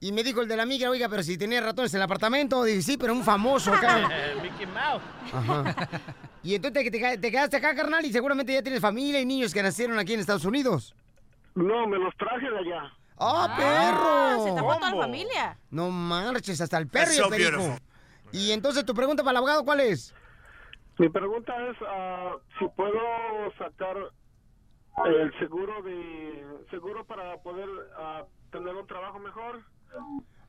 Y 0.01 0.12
me 0.12 0.22
dijo 0.22 0.41
el 0.41 0.49
de 0.49 0.57
la 0.57 0.64
migra, 0.66 0.88
oiga, 0.91 1.09
pero 1.09 1.22
si 1.22 1.36
tenía 1.36 1.61
ratones 1.61 1.93
en 1.95 1.99
el 1.99 2.05
apartamento. 2.05 2.64
Dije, 2.64 2.80
sí, 2.82 2.97
pero 2.97 3.12
un 3.12 3.22
famoso 3.22 3.72
acá. 3.72 4.09
Mickey 4.43 4.66
Mouse. 4.66 5.03
Ajá. 5.32 5.88
Y 6.43 6.55
entonces 6.55 6.91
te, 6.91 6.91
te- 6.99 7.18
te 7.18 7.30
quedaste 7.30 7.59
acá, 7.59 7.74
carnal, 7.74 8.03
y 8.03 8.11
seguramente 8.11 8.55
ya 8.55 8.62
tienes 8.62 8.80
familia 8.80 9.20
y 9.20 9.26
niños 9.26 9.53
que 9.53 9.62
nacieron 9.62 9.99
aquí 9.99 10.14
en 10.14 10.20
Estados 10.20 10.47
Unidos. 10.47 10.95
No, 11.55 11.86
me 11.86 11.99
los 11.99 12.16
traje 12.16 12.49
de 12.51 12.59
allá. 12.61 12.91
¡Ah, 13.18 13.55
perro! 13.59 14.45
Se 14.47 14.55
tapó 14.55 14.74
toda 14.76 14.91
la 14.91 15.03
familia. 15.03 15.59
No 15.70 15.91
marches, 15.91 16.59
hasta 16.62 16.78
el 16.78 16.86
perro 16.88 17.12
y 17.12 17.16
el 17.16 17.22
so 17.24 17.28
perico. 17.28 17.51
beautiful. 17.59 17.80
Y 18.33 18.53
entonces 18.53 18.85
tu 18.85 18.95
pregunta 18.95 19.22
para 19.22 19.33
el 19.33 19.37
abogado, 19.39 19.64
¿cuál 19.64 19.81
es? 19.81 20.14
Mi 20.99 21.09
pregunta 21.09 21.55
es 21.68 21.76
ah, 21.87 22.37
si 22.59 22.68
puedo 22.68 23.01
sacar 23.59 23.97
el 25.07 25.39
seguro 25.39 25.83
de 25.83 26.45
seguro 26.70 27.05
para 27.05 27.39
poder 27.39 27.68
ah, 27.97 28.24
tener 28.53 28.74
un 28.74 28.87
trabajo 28.87 29.18
mejor. 29.18 29.61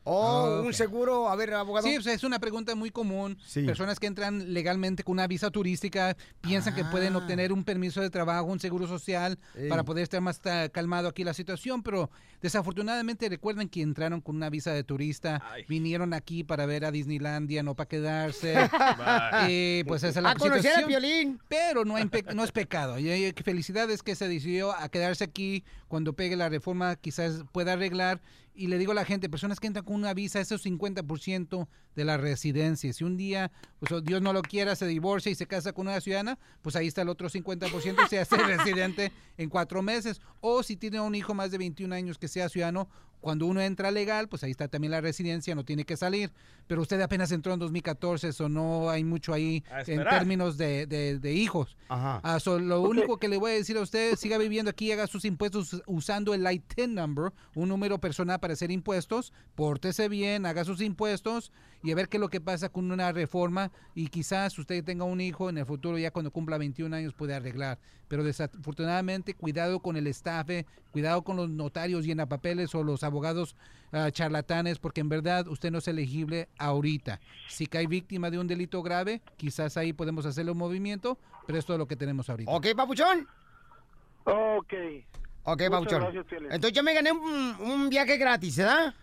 Oh, 0.03 0.63
un 0.65 0.73
seguro, 0.73 1.29
a 1.29 1.35
ver, 1.35 1.53
abogado. 1.53 1.87
Sí, 1.87 1.95
es 2.09 2.23
una 2.23 2.39
pregunta 2.39 2.73
muy 2.75 2.89
común. 2.89 3.37
Sí. 3.45 3.61
Personas 3.63 3.99
que 3.99 4.07
entran 4.07 4.51
legalmente 4.53 5.03
con 5.03 5.13
una 5.13 5.27
visa 5.27 5.51
turística 5.51 6.17
piensan 6.41 6.73
que 6.73 6.83
pueden 6.85 7.15
obtener 7.15 7.53
un 7.53 7.63
permiso 7.63 8.01
de 8.01 8.09
trabajo, 8.09 8.45
un 8.45 8.59
seguro 8.59 8.87
social, 8.87 9.37
Ah. 9.53 9.59
Ey. 9.59 9.69
para 9.69 9.83
poder 9.83 10.03
estar 10.03 10.19
más 10.21 10.39
calmado 10.71 11.07
aquí 11.07 11.23
la 11.23 11.33
situación, 11.35 11.83
pero 11.83 12.09
desafortunadamente 12.41 13.29
recuerden 13.29 13.69
que 13.69 13.81
entraron 13.81 14.21
con 14.21 14.35
una 14.35 14.49
visa 14.49 14.73
de 14.73 14.83
turista, 14.83 15.41
vinieron 15.67 16.13
aquí 16.13 16.43
para 16.43 16.65
ver 16.65 16.83
a 16.85 16.91
Disneylandia, 16.91 17.61
no 17.63 17.75
para 17.75 17.87
quedarse. 17.87 18.55
Eh, 19.47 19.83
pues 19.87 20.03
esa 20.03 20.19
es 20.19 20.23
la 20.23 20.31
A 20.31 20.35
conocer 20.35 20.59
a 20.59 20.61
situación. 20.75 20.87
Piolín. 20.87 21.39
Pero 21.47 21.85
no, 21.85 21.95
hay 21.95 22.05
pe- 22.05 22.25
no 22.33 22.43
es 22.43 22.51
pecado. 22.51 22.99
Y, 22.99 23.09
y 23.11 23.31
felicidades 23.43 24.03
que 24.03 24.15
se 24.15 24.27
decidió 24.27 24.71
a 24.75 24.89
quedarse 24.89 25.23
aquí 25.23 25.63
cuando 25.87 26.13
pegue 26.13 26.35
la 26.35 26.49
reforma, 26.49 26.95
quizás 26.95 27.43
pueda 27.51 27.73
arreglar. 27.73 28.19
Y 28.61 28.67
le 28.67 28.77
digo 28.77 28.91
a 28.91 28.95
la 28.95 29.05
gente, 29.05 29.27
personas 29.27 29.59
que 29.59 29.65
entran 29.65 29.83
con 29.83 29.95
una 29.95 30.13
visa, 30.13 30.39
eso 30.39 30.53
es 30.53 30.63
50% 30.63 31.67
de 31.95 32.05
la 32.05 32.17
residencia. 32.17 32.93
Si 32.93 33.03
un 33.03 33.17
día, 33.17 33.51
pues 33.79 34.03
Dios 34.03 34.21
no 34.21 34.33
lo 34.33 34.43
quiera, 34.43 34.75
se 34.75 34.85
divorcia 34.85 35.31
y 35.31 35.35
se 35.35 35.47
casa 35.47 35.73
con 35.73 35.87
una 35.87 35.99
ciudadana, 35.99 36.37
pues 36.61 36.75
ahí 36.75 36.85
está 36.85 37.01
el 37.01 37.09
otro 37.09 37.27
50%, 37.27 38.07
se 38.07 38.19
hace 38.19 38.37
residente 38.37 39.11
en 39.39 39.49
cuatro 39.49 39.81
meses. 39.81 40.21
O 40.41 40.61
si 40.61 40.77
tiene 40.77 41.01
un 41.01 41.15
hijo 41.15 41.33
más 41.33 41.49
de 41.49 41.57
21 41.57 41.95
años 41.95 42.19
que 42.19 42.27
sea 42.27 42.49
ciudadano, 42.49 42.87
cuando 43.21 43.45
uno 43.45 43.61
entra 43.61 43.91
legal, 43.91 44.27
pues 44.27 44.43
ahí 44.43 44.51
está 44.51 44.67
también 44.67 44.91
la 44.91 44.99
residencia, 44.99 45.55
no 45.55 45.63
tiene 45.63 45.85
que 45.85 45.95
salir. 45.95 46.31
Pero 46.67 46.81
usted 46.81 46.99
apenas 47.01 47.31
entró 47.31 47.53
en 47.53 47.59
2014, 47.59 48.29
eso 48.29 48.49
no 48.49 48.89
hay 48.89 49.03
mucho 49.03 49.33
ahí 49.33 49.63
en 49.87 49.99
términos 50.17 50.57
de, 50.57 50.85
de- 50.87 51.19
de 51.19 51.33
hijos. 51.33 51.77
Ajá. 51.87 52.19
Ah, 52.23 52.39
so, 52.39 52.59
lo 52.59 52.81
único 52.81 53.17
que 53.17 53.27
le 53.29 53.37
voy 53.37 53.51
a 53.51 53.53
decir 53.55 53.77
a 53.77 53.81
usted, 53.81 54.15
siga 54.15 54.37
viviendo 54.37 54.69
aquí, 54.71 54.91
haga 54.91 55.07
sus 55.07 55.23
impuestos 55.25 55.81
usando 55.85 56.33
el 56.33 56.51
ITIN 56.51 56.95
number, 56.95 57.31
un 57.55 57.69
número 57.69 57.99
personal 57.99 58.39
para 58.39 58.53
hacer 58.53 58.71
impuestos, 58.71 59.31
pórtese 59.55 60.09
bien, 60.09 60.45
haga 60.45 60.65
sus 60.65 60.81
impuestos 60.81 61.51
y 61.83 61.91
a 61.91 61.95
ver 61.95 62.09
qué 62.09 62.17
es 62.17 62.21
lo 62.21 62.29
que 62.29 62.41
pasa 62.41 62.69
con 62.69 62.91
una 62.91 63.11
reforma 63.11 63.71
y 63.95 64.07
quizás 64.07 64.57
usted 64.59 64.83
tenga 64.83 65.03
un 65.03 65.19
hijo 65.21 65.49
en 65.49 65.57
el 65.57 65.65
futuro 65.65 65.97
ya 65.97 66.11
cuando 66.11 66.31
cumpla 66.31 66.57
21 66.57 66.95
años 66.95 67.13
puede 67.13 67.33
arreglar. 67.33 67.79
Pero 68.07 68.23
desafortunadamente 68.23 69.33
cuidado 69.33 69.79
con 69.79 69.95
el 69.97 70.07
staff, 70.07 70.49
eh, 70.49 70.65
cuidado 70.91 71.23
con 71.23 71.37
los 71.37 71.49
notarios 71.49 72.05
llena 72.05 72.27
papeles 72.27 72.75
o 72.75 72.83
los 72.83 73.03
abogados 73.03 73.55
ah, 73.91 74.11
charlatanes 74.11 74.79
porque 74.79 75.01
en 75.01 75.09
verdad 75.09 75.47
usted 75.47 75.71
no 75.71 75.79
es 75.79 75.87
elegible 75.87 76.49
ahorita. 76.57 77.19
Si 77.47 77.67
cae 77.67 77.87
víctima 77.87 78.29
de 78.29 78.37
un 78.39 78.47
delito 78.47 78.83
grave, 78.83 79.21
quizás 79.37 79.77
ahí 79.77 79.93
podemos 79.93 80.25
hacerle 80.25 80.51
un 80.51 80.57
movimiento, 80.57 81.17
pero 81.47 81.57
esto 81.57 81.73
es 81.73 81.79
lo 81.79 81.87
que 81.87 81.95
tenemos 81.95 82.29
ahorita. 82.29 82.51
¿Ok, 82.51 82.67
papuchón? 82.75 83.27
Ok. 84.25 84.73
Ok, 85.43 85.61
Muchas 85.61 85.69
papuchón. 85.71 86.01
gracias. 86.01 86.41
Entonces 86.43 86.73
yo 86.73 86.83
me 86.83 86.93
gané 86.93 87.11
un, 87.11 87.55
un 87.59 87.89
viaje 87.89 88.17
gratis, 88.17 88.57
¿verdad? 88.57 88.93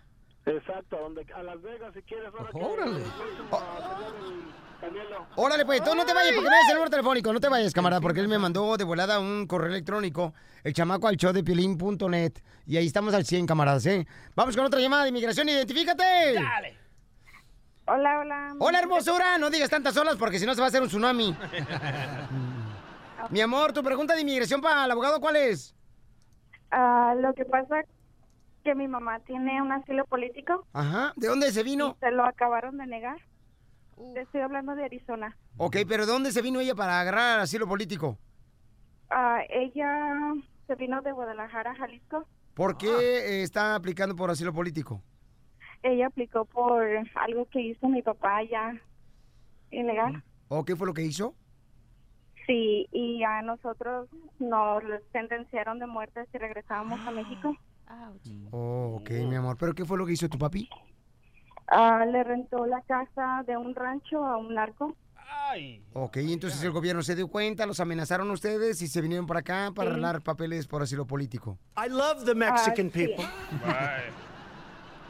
Exacto, 0.46 0.96
a, 0.96 1.00
donde, 1.00 1.26
a 1.34 1.42
Las 1.42 1.60
Vegas 1.62 1.92
si 1.94 2.02
quieres. 2.02 2.32
Ahora 2.32 2.50
Órale. 2.52 2.96
el 2.96 3.02
próximo 3.02 3.56
a 3.56 3.76
celebrar 3.76 4.12
el 4.16 4.80
Canelo. 4.80 5.26
Órale, 5.36 5.66
pues, 5.66 5.84
tú 5.84 5.94
no 5.94 6.06
te 6.06 6.14
vayas 6.14 6.32
porque 6.34 6.48
me 6.48 6.56
das 6.56 6.68
el 6.68 6.74
número 6.74 6.90
telefónico. 6.90 7.32
No 7.32 7.40
te 7.40 7.48
vayas, 7.48 7.72
camarada, 7.72 8.00
porque 8.00 8.20
él 8.20 8.28
me 8.28 8.38
mandó 8.38 8.76
de 8.76 8.84
volada 8.84 9.18
un 9.18 9.46
correo 9.46 9.68
electrónico, 9.68 10.34
el 10.64 10.72
chamaco 10.72 11.08
al 11.08 11.16
show 11.16 11.32
de 11.32 11.42
piolín.net. 11.42 12.32
Y 12.66 12.76
ahí 12.76 12.86
estamos 12.86 13.12
al 13.14 13.24
100, 13.24 13.46
camaradas, 13.46 13.84
¿eh? 13.86 14.06
Vamos 14.34 14.56
con 14.56 14.64
otra 14.64 14.80
llamada 14.80 15.02
de 15.02 15.08
inmigración, 15.10 15.48
identifícate. 15.48 16.34
Dale. 16.34 16.76
Hola, 17.86 18.20
hola. 18.20 18.54
Hola, 18.58 18.78
hermosura. 18.80 19.38
No 19.38 19.50
digas 19.50 19.70
tantas 19.70 19.96
olas 19.96 20.16
porque 20.16 20.38
si 20.38 20.46
no 20.46 20.54
se 20.54 20.60
va 20.60 20.66
a 20.66 20.68
hacer 20.68 20.82
un 20.82 20.88
tsunami. 20.88 21.34
Mi 23.30 23.40
amor, 23.40 23.72
tu 23.72 23.82
pregunta 23.82 24.14
de 24.14 24.20
inmigración 24.20 24.60
para 24.60 24.84
el 24.84 24.90
abogado, 24.90 25.20
¿cuál 25.20 25.36
es? 25.36 25.74
Ah, 26.70 27.14
lo 27.18 27.34
que 27.34 27.44
pasa 27.44 27.80
que 28.68 28.74
mi 28.74 28.86
mamá 28.86 29.20
tiene 29.20 29.62
un 29.62 29.72
asilo 29.72 30.04
político. 30.04 30.66
Ajá. 30.74 31.14
¿De 31.16 31.26
dónde 31.26 31.50
se 31.52 31.62
vino? 31.62 31.96
y 31.96 32.00
se 32.00 32.10
lo 32.10 32.22
acabaron 32.26 32.76
de 32.76 32.86
negar. 32.86 33.16
Te 34.12 34.20
estoy 34.20 34.42
hablando 34.42 34.74
de 34.74 34.84
Arizona. 34.84 35.34
Ok, 35.56 35.76
pero 35.88 36.04
¿de 36.04 36.12
dónde 36.12 36.32
se 36.32 36.42
vino 36.42 36.60
ella 36.60 36.74
para 36.74 37.00
agarrar 37.00 37.40
asilo 37.40 37.66
político? 37.66 38.18
Ah, 39.08 39.40
ella 39.48 40.34
se 40.66 40.74
vino 40.74 41.00
de 41.00 41.12
Guadalajara, 41.12 41.74
Jalisco. 41.76 42.26
¿Por 42.52 42.76
qué 42.76 42.90
eh, 42.90 43.42
está 43.42 43.74
aplicando 43.74 44.14
por 44.14 44.30
asilo 44.30 44.52
político? 44.52 45.00
Ella 45.82 46.08
aplicó 46.08 46.44
por 46.44 46.84
algo 47.14 47.46
que 47.46 47.62
hizo 47.62 47.88
mi 47.88 48.02
papá 48.02 48.42
ya 48.42 48.78
ilegal. 49.70 50.22
¿O 50.48 50.62
qué 50.66 50.76
fue 50.76 50.86
lo 50.86 50.92
que 50.92 51.06
hizo? 51.06 51.34
Sí, 52.46 52.86
y 52.92 53.22
a 53.24 53.40
nosotros 53.40 54.10
nos 54.38 54.82
sentenciaron 55.12 55.78
de 55.78 55.86
muerte 55.86 56.26
si 56.30 56.36
regresábamos 56.36 57.00
a 57.06 57.10
México. 57.12 57.56
Oh, 58.50 58.96
ok, 59.00 59.10
mi 59.28 59.34
amor. 59.36 59.56
¿Pero 59.58 59.74
qué 59.74 59.84
fue 59.84 59.98
lo 59.98 60.06
que 60.06 60.12
hizo 60.12 60.28
tu 60.28 60.38
papi? 60.38 60.68
Ah, 61.68 62.04
le 62.06 62.24
rentó 62.24 62.66
la 62.66 62.80
casa 62.82 63.42
de 63.46 63.56
un 63.56 63.74
rancho 63.74 64.24
a 64.24 64.36
un 64.38 64.54
narco. 64.54 64.94
Ok, 65.94 66.18
entonces 66.18 66.62
el 66.62 66.70
gobierno 66.72 67.02
se 67.02 67.14
dio 67.14 67.28
cuenta, 67.28 67.64
los 67.66 67.80
amenazaron 67.80 68.30
ustedes 68.30 68.80
y 68.82 68.88
se 68.88 69.00
vinieron 69.00 69.26
para 69.26 69.40
acá 69.40 69.70
para 69.74 69.88
Sí. 69.88 69.92
arreglar 69.92 70.22
papeles 70.22 70.66
por 70.66 70.82
asilo 70.82 71.06
político. 71.06 71.58
I 71.76 71.88
love 71.90 72.24
the 72.24 72.34
Mexican 72.34 72.86
Ah, 72.88 72.90
sí. 72.94 73.06
people. 73.06 73.24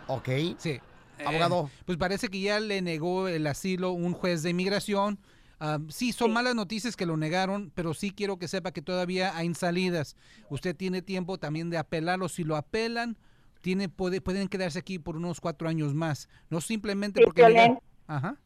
Ok. 0.07 0.29
Sí. 0.59 0.81
Abogado. 1.25 1.67
Eh, 1.73 1.83
pues 1.87 1.99
parece 1.99 2.29
que 2.29 2.41
ya 2.41 2.61
le 2.61 2.81
negó 2.83 3.29
el 3.29 3.47
asilo 3.47 3.93
un 3.93 4.13
juez 4.15 4.43
de 4.43 4.51
inmigración. 4.51 5.19
Ah, 5.61 5.79
sí, 5.89 6.13
son 6.13 6.33
malas 6.33 6.55
noticias 6.55 6.97
que 6.97 7.05
lo 7.07 7.17
negaron, 7.17 7.73
pero 7.75 7.93
sí 7.93 8.13
quiero 8.13 8.39
que 8.39 8.47
sepa 8.47 8.73
que 8.73 8.83
todavía 8.83 9.37
hay 9.37 9.53
salidas. 9.55 10.17
Usted 10.51 10.77
tiene 10.77 11.03
tiempo 11.03 11.39
también 11.39 11.69
de 11.71 11.79
apelarlo. 11.79 12.29
Si 12.29 12.45
lo 12.45 12.55
apelan, 12.57 13.17
tiene, 13.61 13.89
puede, 13.89 14.21
pueden 14.21 14.49
quedarse 14.49 14.79
aquí 14.79 14.99
por 15.01 15.17
unos 15.17 15.41
cuatro 15.41 15.69
años 15.69 15.95
más. 15.95 16.29
No 16.49 16.61
simplemente 16.61 17.21
Sí, 17.21 17.25
porque... 17.25 17.43
dan- 17.53 17.81
Ajá. 18.07 18.37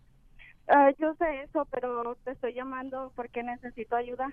Ah, 0.68 0.90
yo 0.98 1.14
sé 1.18 1.42
eso, 1.42 1.66
pero 1.70 2.16
te 2.24 2.30
estoy 2.32 2.54
llamando 2.54 3.12
porque 3.14 3.42
necesito 3.42 3.94
ayuda. 3.96 4.32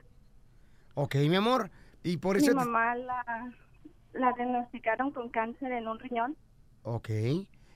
Ok, 0.93 1.15
mi 1.15 1.36
amor. 1.36 1.69
Y 2.03 2.17
por 2.17 2.38
Mi 2.38 2.43
eso... 2.43 2.55
mamá 2.55 2.95
la, 2.95 3.51
la 4.13 4.32
diagnosticaron 4.34 5.11
con 5.11 5.30
cáncer 5.30 5.71
en 5.73 5.88
un 5.88 5.99
riñón. 5.99 6.38
Ok. 6.84 7.09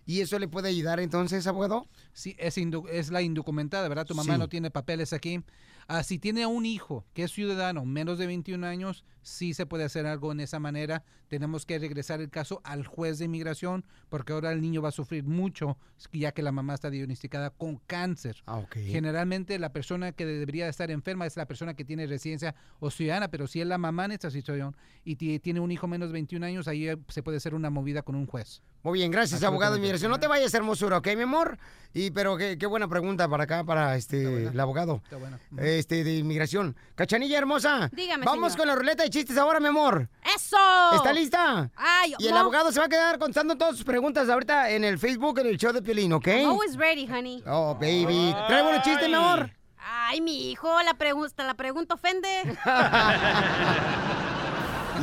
¿Y 0.06 0.22
eso 0.22 0.38
le 0.40 0.48
puede 0.48 0.70
ayudar 0.70 1.00
entonces, 1.00 1.48
abogado? 1.48 1.88
Sí, 2.14 2.36
es, 2.38 2.58
es 2.58 3.10
la 3.12 3.22
indocumentada, 3.22 3.88
¿verdad? 3.88 4.06
Tu 4.06 4.16
mamá 4.16 4.34
Sí. 4.34 4.40
no 4.40 4.50
tiene 4.50 4.70
papeles 4.70 5.14
aquí. 5.14 5.42
Ah, 5.88 6.04
si 6.04 6.20
tiene 6.20 6.46
un 6.46 6.66
hijo 6.66 7.06
que 7.14 7.24
es 7.24 7.32
ciudadano, 7.32 7.86
menos 7.86 8.18
de 8.18 8.28
21 8.28 8.66
años, 8.66 9.04
sí 9.22 9.54
se 9.54 9.66
puede 9.66 9.84
hacer 9.86 10.06
algo 10.06 10.32
en 10.32 10.40
esa 10.40 10.60
manera. 10.60 11.04
Tenemos 11.28 11.66
que 11.66 11.80
regresar 11.80 12.22
el 12.22 12.30
caso 12.30 12.62
al 12.64 12.86
juez 12.86 13.18
de 13.20 13.26
inmigración 13.26 13.86
porque 14.10 14.34
ahora 14.34 14.52
el 14.52 14.62
niño 14.62 14.82
va 14.82 14.90
a 14.90 14.92
sufrir 14.92 15.24
mucho 15.24 15.78
ya 16.12 16.32
que 16.32 16.44
la 16.44 16.52
mamá 16.52 16.76
está 16.76 16.90
diagnosticada 16.90 17.50
con 17.50 17.78
cáncer. 17.88 18.44
Ah. 18.46 18.60
Generalmente 18.92 19.58
la 19.60 19.72
persona 19.74 20.12
que 20.12 20.26
debería 20.26 20.68
estar 20.68 20.92
enferma 20.92 21.26
es 21.26 21.38
la 21.38 21.48
persona 21.48 21.74
que 21.74 21.86
tiene 21.86 22.06
residencia 22.08 22.54
o 22.80 22.92
ciudadana, 22.92 23.30
pero 23.30 23.48
si 23.48 23.62
es 23.62 23.68
la 23.68 23.78
mamá 23.78 24.06
en 24.06 24.12
esta 24.12 24.30
situación 24.30 24.76
y 25.04 25.16
ti- 25.16 25.40
tiene 25.40 25.60
un 25.60 25.72
hijo 25.72 25.88
menos 25.88 26.10
de 26.10 26.14
21 26.14 26.46
años, 26.46 26.68
ahí 26.68 26.88
eh, 26.88 26.98
se 27.08 27.24
puede 27.24 27.38
hacer 27.38 27.56
una 27.56 27.70
movida 27.70 28.04
con 28.04 28.16
un 28.16 28.28
juez. 28.28 28.62
Muy 28.84 29.00
bien, 29.00 29.12
gracias, 29.12 29.42
abogado 29.44 29.74
de 29.74 29.80
inmigración. 29.80 30.12
No 30.12 30.20
te 30.20 30.28
vayas, 30.28 30.54
hermosura, 30.54 30.98
¿ok, 30.98 31.08
mi 31.16 31.22
amor? 31.24 31.58
Y 31.94 32.12
pero 32.12 32.36
qué, 32.36 32.58
qué 32.58 32.66
buena 32.66 32.88
pregunta 32.90 33.30
para 33.30 33.46
acá, 33.46 33.64
para 33.64 33.96
este 33.96 34.48
el 34.48 34.60
abogado 34.60 35.02
Está 35.06 35.16
buena. 35.18 35.40
Este 35.80 36.04
de 36.04 36.16
inmigración. 36.18 36.76
Cachanilla 36.96 37.38
hermosa. 37.38 37.90
Dígame, 37.92 38.26
Vamos 38.26 38.54
señor. 38.54 38.58
con 38.60 38.68
la 38.68 38.76
ruleta 38.76 39.04
de 39.04 39.10
chistes 39.10 39.38
ahora, 39.38 39.60
mi 39.60 39.68
amor. 39.68 40.10
¡Eso! 40.36 40.58
¿Está 40.96 41.12
lista? 41.14 41.70
Ay, 41.76 42.16
y 42.20 42.28
el 42.28 42.34
no. 42.34 42.40
abogado 42.42 42.72
se 42.72 42.80
va 42.80 42.86
a 42.86 42.90
quedar 42.90 43.18
contestando 43.20 43.56
todas 43.58 43.76
sus 43.76 43.86
preguntas 43.86 44.30
ahorita 44.30 44.70
en 44.72 44.84
el 44.84 44.98
Facebook, 45.00 45.40
en 45.40 45.48
el 45.48 45.58
show 45.58 45.72
de 45.74 45.82
Piolín, 45.82 46.14
¿ok? 46.14 46.28
I'm 46.28 46.50
always 46.52 46.76
ready, 46.78 47.06
honey. 47.08 47.44
Oh, 47.48 47.74
baby. 47.76 48.34
¿Trae 48.48 48.64
buenos 48.64 48.84
chistes, 48.84 49.08
mi 49.08 49.16
amor? 49.16 49.50
Ay, 49.86 50.22
mi 50.22 50.52
hijo, 50.52 50.82
la 50.84 50.94
pregunta, 50.94 51.44
la 51.44 51.54
pregunta 51.56 51.96
ofende. 51.96 52.58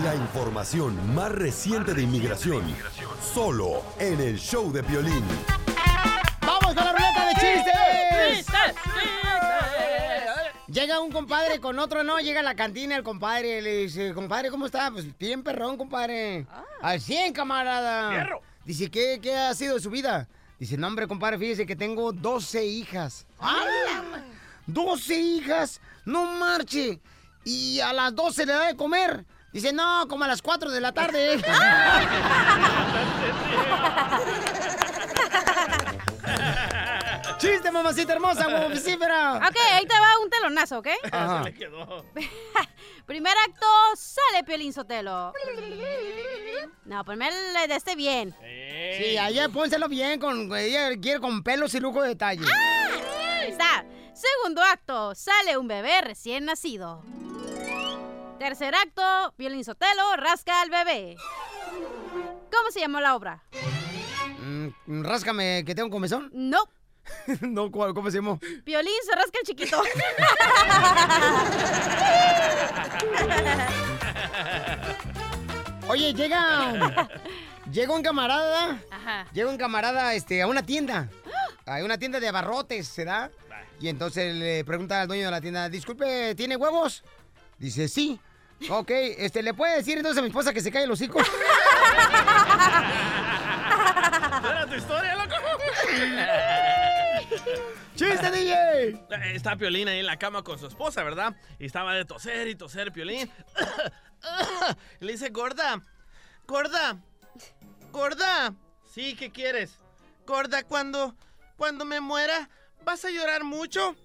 La 0.05 0.15
información 0.15 1.15
más 1.15 1.33
reciente 1.33 1.93
de 1.95 2.03
inmigración. 2.03 2.63
Solo 3.35 3.83
en 3.99 4.21
el 4.21 4.39
show 4.39 4.73
de 4.73 4.83
Piolín. 4.85 5.25
¡Vamos 6.43 6.75
con 6.75 6.85
la 6.85 6.93
ruleta 6.93 7.27
de 7.27 7.35
chistes! 7.35 8.47
Llega 10.71 11.01
un 11.01 11.11
compadre 11.11 11.59
con 11.59 11.81
otro, 11.81 12.05
no, 12.05 12.21
llega 12.21 12.41
a 12.41 12.45
la 12.45 12.55
cantina 12.55 12.95
el 12.95 13.03
compadre, 13.03 13.61
le 13.61 13.79
dice, 13.79 14.15
compadre, 14.15 14.51
¿cómo 14.51 14.67
está? 14.67 14.89
Pues 14.93 15.05
bien 15.19 15.43
perrón, 15.43 15.77
compadre. 15.77 16.47
Al 16.81 17.01
100, 17.01 17.33
camarada. 17.33 18.11
Fierro. 18.11 18.41
Dice, 18.65 18.89
¿qué, 18.89 19.19
¿qué 19.21 19.37
ha 19.37 19.53
sido 19.55 19.75
de 19.75 19.81
su 19.81 19.91
vida? 19.91 20.29
Dice, 20.61 20.77
no, 20.77 20.87
hombre, 20.87 21.09
compadre, 21.09 21.39
fíjese 21.39 21.67
que 21.67 21.75
tengo 21.75 22.13
12 22.13 22.65
hijas. 22.65 23.27
¡Hala! 23.41 24.23
¡12 24.69 25.17
hijas! 25.17 25.81
¡No 26.05 26.25
marche! 26.25 27.01
Y 27.45 27.81
a 27.81 27.93
las 27.93 28.15
12 28.15 28.47
le 28.47 28.53
da 28.53 28.67
de 28.69 28.77
comer. 28.77 29.25
Dice, 29.53 29.73
no, 29.73 30.07
como 30.07 30.23
a 30.23 30.29
las 30.29 30.41
4 30.41 30.71
de 30.71 30.81
la 30.81 30.93
tarde. 30.93 31.41
¡Chiste, 37.41 37.71
mamacita 37.71 38.13
hermosa, 38.13 38.47
guapísima! 38.51 39.39
Ok, 39.39 39.57
ahí 39.73 39.87
te 39.87 39.99
va 39.99 40.19
un 40.23 40.29
telonazo, 40.29 40.81
¿ok? 40.81 40.89
Ajá. 41.11 41.43
Se 41.43 41.51
le 41.51 41.57
quedó. 41.57 42.05
Primer 43.07 43.33
acto, 43.49 43.67
sale 43.97 44.45
Piolín 44.45 44.75
Sotelo. 44.75 45.33
No, 46.85 47.05
ponme 47.05 47.29
el 47.29 47.69
de 47.69 47.75
este 47.75 47.97
bien. 47.97 48.37
Sí, 48.99 49.17
allá 49.17 49.49
pónselo 49.49 49.89
bien, 49.89 50.21
con, 50.21 50.55
ella 50.55 50.91
quiere 51.01 51.19
con 51.19 51.43
pelos 51.43 51.75
y 51.75 51.81
lujo 51.81 52.03
de 52.03 52.11
detalle. 52.11 52.45
Ahí 52.45 53.51
está. 53.51 53.87
Segundo 54.13 54.63
acto, 54.63 55.15
sale 55.15 55.57
un 55.57 55.67
bebé 55.67 56.03
recién 56.03 56.45
nacido. 56.45 57.03
Tercer 58.39 58.75
acto, 58.75 59.35
Violín 59.39 59.65
Sotelo 59.65 60.15
rasca 60.17 60.61
al 60.61 60.69
bebé. 60.69 61.17
¿Cómo 62.53 62.71
se 62.71 62.81
llamó 62.81 63.01
la 63.01 63.17
obra? 63.17 63.43
Mm, 64.87 65.03
ráscame, 65.05 65.65
que 65.65 65.75
tengo 65.75 65.87
un 65.87 65.93
comezón. 65.93 66.31
No. 66.35 66.59
no, 67.41 67.71
¿cuál- 67.71 67.95
¿cómo 67.95 68.11
se 68.11 68.17
llamó? 68.19 68.39
Violín 68.65 68.93
se 69.05 69.15
rasca 69.15 69.39
el 69.41 69.47
chiquito. 69.47 69.83
Oye, 75.89 76.15
llega. 76.15 77.09
llega 77.71 77.95
un 77.95 78.03
camarada. 78.03 78.79
Ajá. 78.91 79.27
Llega 79.33 79.51
un 79.51 79.59
camarada 79.59 80.15
este, 80.15 80.43
a 80.43 80.47
una 80.47 80.63
tienda. 80.65 81.09
A 81.67 81.83
una 81.85 81.99
tienda 81.99 82.21
de 82.21 82.29
abarrotes, 82.29 82.89
¿se 82.89 83.05
da? 83.05 83.31
Y 83.81 83.89
entonces 83.89 84.35
le 84.35 84.65
pregunta 84.65 85.01
al 85.03 85.09
dueño 85.09 85.27
de 85.27 85.31
la 85.31 85.41
tienda, 85.41 85.69
disculpe, 85.69 86.35
¿tiene 86.35 86.57
huevos? 86.57 87.03
Dice, 87.59 87.89
sí. 87.89 88.19
Ok, 88.69 88.91
este, 88.91 89.43
¿le 89.43 89.55
puede 89.55 89.77
decir 89.77 89.97
entonces 89.97 90.19
a 90.19 90.23
mi 90.23 90.29
esposa 90.29 90.53
que 90.53 90.61
se 90.61 90.71
cae 90.71 90.85
el 90.85 90.91
hocico? 90.91 91.19
¿Era 94.43 94.67
tu 94.69 94.75
historia, 94.75 95.15
loco? 95.17 95.35
¡Chiste, 97.97 98.31
Eh, 98.91 99.33
Está 99.35 99.57
Piolín 99.57 99.89
ahí 99.89 99.99
en 100.01 100.07
la 100.07 100.19
cama 100.19 100.43
con 100.43 100.59
su 100.59 100.67
esposa, 100.67 101.03
¿verdad? 101.03 101.35
Y 101.59 101.67
estaba 101.67 101.95
de 101.95 102.05
toser 102.05 102.49
y 102.49 102.55
toser 102.55 102.93
Piolín. 102.93 103.31
Le 105.01 105.13
dice, 105.13 105.31
gorda, 105.31 105.81
gorda, 106.47 106.99
gorda. 107.91 108.55
Sí, 108.93 109.15
¿qué 109.17 109.31
quieres? 109.31 109.79
Gorda, 110.27 110.63
cuando, 110.65 111.15
cuando 111.57 111.85
me 111.85 112.01
muera, 112.01 112.49
¿vas 112.85 113.05
a 113.05 113.11
llorar 113.11 113.45
mucho? 113.45 113.97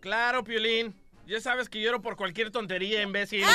Claro, 0.00 0.42
Piolín. 0.42 1.00
Ya 1.26 1.40
sabes 1.40 1.68
que 1.68 1.80
lloro 1.80 2.02
por 2.02 2.16
cualquier 2.16 2.50
tontería, 2.50 3.02
imbécil. 3.02 3.44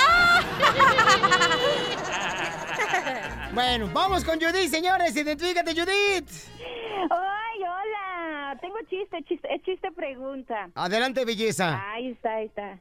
Bueno, 3.54 3.90
vamos 3.94 4.24
con 4.24 4.40
Judith, 4.40 4.70
señores. 4.70 5.16
Identifícate, 5.16 5.74
Judith. 5.74 6.30
Tengo 8.56 8.78
chiste, 8.90 9.24
chiste, 9.24 9.54
es 9.54 9.62
chiste 9.64 9.92
pregunta. 9.92 10.70
Adelante, 10.76 11.26
belleza. 11.26 11.92
Ahí 11.92 12.12
está, 12.12 12.36
ahí 12.36 12.46
está. 12.46 12.80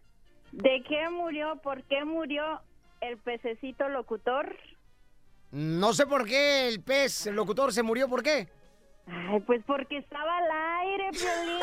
¿De 0.53 0.83
qué 0.89 1.11
murió? 1.11 1.57
¿Por 1.62 1.83
qué 1.85 2.05
murió 2.05 2.61
el 3.01 3.19
pececito 3.19 3.89
locutor? 3.89 4.57
No 5.51 5.93
sé 5.93 6.07
por 6.07 6.25
qué 6.27 6.69
el 6.69 6.83
pez, 6.83 7.27
el 7.27 7.35
locutor, 7.35 7.73
se 7.73 7.83
murió. 7.83 8.09
¿Por 8.09 8.23
qué? 8.23 8.49
Ay, 9.09 9.41
pues 9.41 9.62
porque 9.67 9.99
estaba 9.99 10.37
al 10.37 10.51
aire, 10.81 11.11
Piolín. 11.12 11.61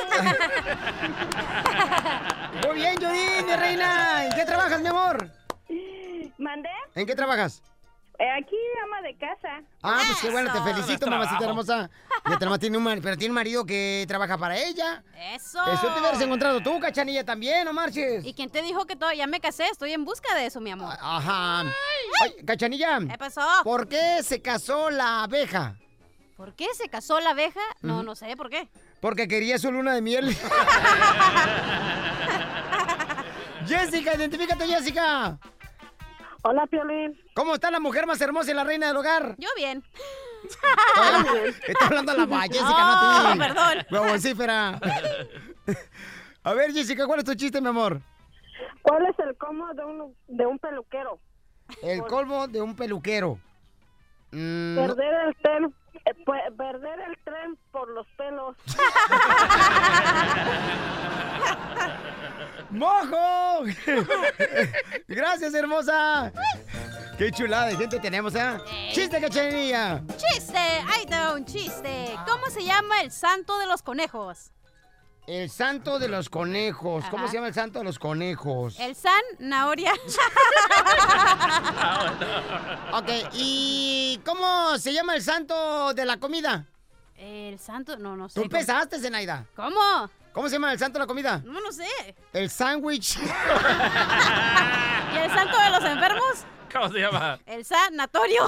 Muy 2.66 2.76
bien, 2.76 2.95
Judith, 2.95 3.45
mi 3.45 3.56
reina. 3.56 4.26
¿En 4.26 4.34
qué 4.34 4.45
trabajas, 4.45 4.82
mi 4.82 4.88
amor? 4.88 5.30
¿Mandé? 6.38 6.70
¿En 6.95 7.06
qué 7.06 7.16
trabajas? 7.16 7.62
Eh, 8.20 8.30
aquí, 8.30 8.55
ama 8.84 9.01
de 9.01 9.18
casa. 9.18 9.64
Ah, 9.82 10.01
pues 10.07 10.20
qué 10.22 10.30
bueno, 10.30 10.51
te 10.53 10.61
felicito, 10.61 11.07
mamacita 11.07 11.45
hermosa. 11.45 11.89
Ya 12.30 12.38
te 12.39 12.59
tiene 12.59 12.78
un, 12.78 12.84
mar- 12.84 12.99
pero 13.01 13.18
tiene 13.18 13.32
un 13.32 13.36
marido 13.36 13.66
que 13.66 14.05
trabaja 14.07 14.38
para 14.38 14.57
ella. 14.57 15.03
Eso. 15.34 15.61
Eso 15.74 15.88
te 15.93 15.99
hubieras 15.99 16.22
encontrado 16.22 16.61
tú, 16.61 16.80
cachanilla, 16.80 17.26
también, 17.26 17.66
no 17.66 17.74
marches. 17.74 18.24
¿Y 18.26 18.34
quién 18.34 18.49
te 18.49 18.61
dijo 18.61 18.86
que 18.86 18.95
todo, 18.95 19.11
ya 19.11 19.28
me 19.28 19.41
casé? 19.41 19.66
Estoy 19.66 19.91
en 19.91 20.05
busca 20.05 20.34
de 20.36 20.45
eso, 20.45 20.61
mi 20.61 20.72
amor. 20.72 20.95
Ajá. 21.01 21.61
Ay, 22.22 22.36
cachanilla. 22.45 22.99
¿Qué 22.99 23.18
pasó? 23.18 23.41
¿Por 23.66 23.89
qué 23.89 24.24
se 24.24 24.41
casó 24.41 24.89
la 24.89 25.24
abeja? 25.24 25.76
¿Por 26.38 26.53
qué 26.55 26.68
se 26.76 26.88
casó 26.88 27.20
la 27.20 27.32
abeja? 27.32 27.59
No, 27.82 28.03
no 28.03 28.16
sé, 28.16 28.38
¿por 28.38 28.49
qué? 28.49 28.70
Porque 29.01 29.28
quería 29.28 29.57
su 29.59 29.70
luna 29.72 29.93
de 29.93 30.01
miel. 30.01 30.38
Jessica, 33.68 34.16
identifícate, 34.16 34.66
Jessica. 34.68 35.38
Hola, 36.44 36.68
Piolín. 36.68 37.20
¿Cómo 37.36 37.56
está 37.56 37.72
la 37.72 37.80
mujer 37.80 38.06
más 38.06 38.20
hermosa 38.22 38.52
y 38.52 38.54
la 38.54 38.64
reina 38.66 38.88
del 38.88 38.98
hogar? 38.98 39.36
Yo 39.38 39.48
bien. 39.56 39.82
Está 41.68 41.86
hablando 41.86 42.12
a 42.12 42.16
la 42.16 42.26
va, 42.26 42.41
Jessica, 42.41 42.66
no 42.68 42.91
a 42.91 43.00
ti. 43.00 43.06
Oh, 43.34 43.38
perdón. 43.39 43.86
Huevoncífera. 43.89 44.78
A 46.44 46.54
ver, 46.54 46.74
Jessica, 46.74 47.08
¿cuál 47.08 47.20
es 47.20 47.26
tu 47.26 47.34
chiste, 47.36 47.62
mi 47.62 47.70
amor? 47.70 48.02
¿Cuál 48.82 49.06
es 49.06 49.18
el 49.20 49.38
cómo 49.38 49.74
de 49.74 49.86
un, 49.86 50.14
de 50.28 50.46
un 50.46 50.60
peluquero? 50.60 51.18
El 51.82 52.02
colmo 52.04 52.46
de 52.50 52.62
un 52.62 52.76
peluquero. 52.76 53.39
Mm, 54.32 54.76
no- 54.76 54.82
Perder 54.88 55.14
el 55.28 55.36
tren, 55.38 55.74
eh, 56.06 56.14
pu- 56.26 56.58
perder 56.58 57.00
el 57.08 57.18
tren 57.24 57.58
por 57.72 57.88
los 57.89 58.06
pelos. 58.18 58.58
¡Mojo! 62.74 63.65
Gracias, 65.07 65.53
hermosa. 65.53 66.34
Qué 67.19 67.32
chulada 67.32 67.67
de 67.67 67.76
gente 67.76 67.99
tenemos, 67.99 68.34
¿eh? 68.34 68.57
¡Chiste, 68.91 69.21
cachanilla! 69.21 70.01
¡Chiste! 70.17 70.57
¡Ahí 70.57 71.05
te 71.05 71.15
va 71.15 71.36
un 71.36 71.45
chiste! 71.45 72.15
¿Cómo 72.28 72.47
se 72.49 72.65
llama 72.65 73.01
el 73.01 73.11
santo 73.11 73.59
de 73.59 73.67
los 73.67 73.84
conejos? 73.84 74.51
El 75.28 75.51
santo 75.51 75.99
de 75.99 76.07
los 76.07 76.30
conejos. 76.30 77.05
¿Cómo 77.11 77.28
se 77.28 77.36
llama 77.36 77.47
el 77.47 77.53
santo 77.53 77.78
de 77.80 77.86
los 77.86 77.99
conejos? 77.99 78.80
El 78.80 78.95
San 78.95 79.21
Naoria. 79.39 79.93
Ok, 82.93 83.09
¿y 83.34 84.19
cómo 84.26 84.78
se 84.78 84.93
llama 84.93 85.15
el 85.15 85.24
santo 85.24 85.93
de 85.93 86.05
la 86.05 86.17
comida? 86.17 86.67
El 87.15 87.57
santo, 87.59 87.97
no, 87.97 88.15
no 88.15 88.30
sé. 88.30 88.36
Tú 88.36 88.43
empezaste, 88.43 88.99
Zenaida. 88.99 89.45
¿Cómo? 89.55 90.09
¿Cómo 90.34 90.50
se 90.50 90.56
llama 90.56 90.74
el 90.74 90.80
santo 90.80 90.98
de 90.98 91.04
la 91.04 91.08
comida? 91.08 91.42
No, 91.46 91.62
no 91.62 91.72
sé. 91.72 91.86
El 92.34 92.50
sándwich. 92.50 93.18
¿Y 95.14 95.18
el 95.18 95.32
santo 95.32 95.60
de 95.60 95.70
los 95.70 95.84
enfermos? 95.84 96.46
¿Cómo 96.72 96.92
se 96.92 97.00
llama? 97.00 97.40
El 97.46 97.64
sanatorio. 97.64 98.48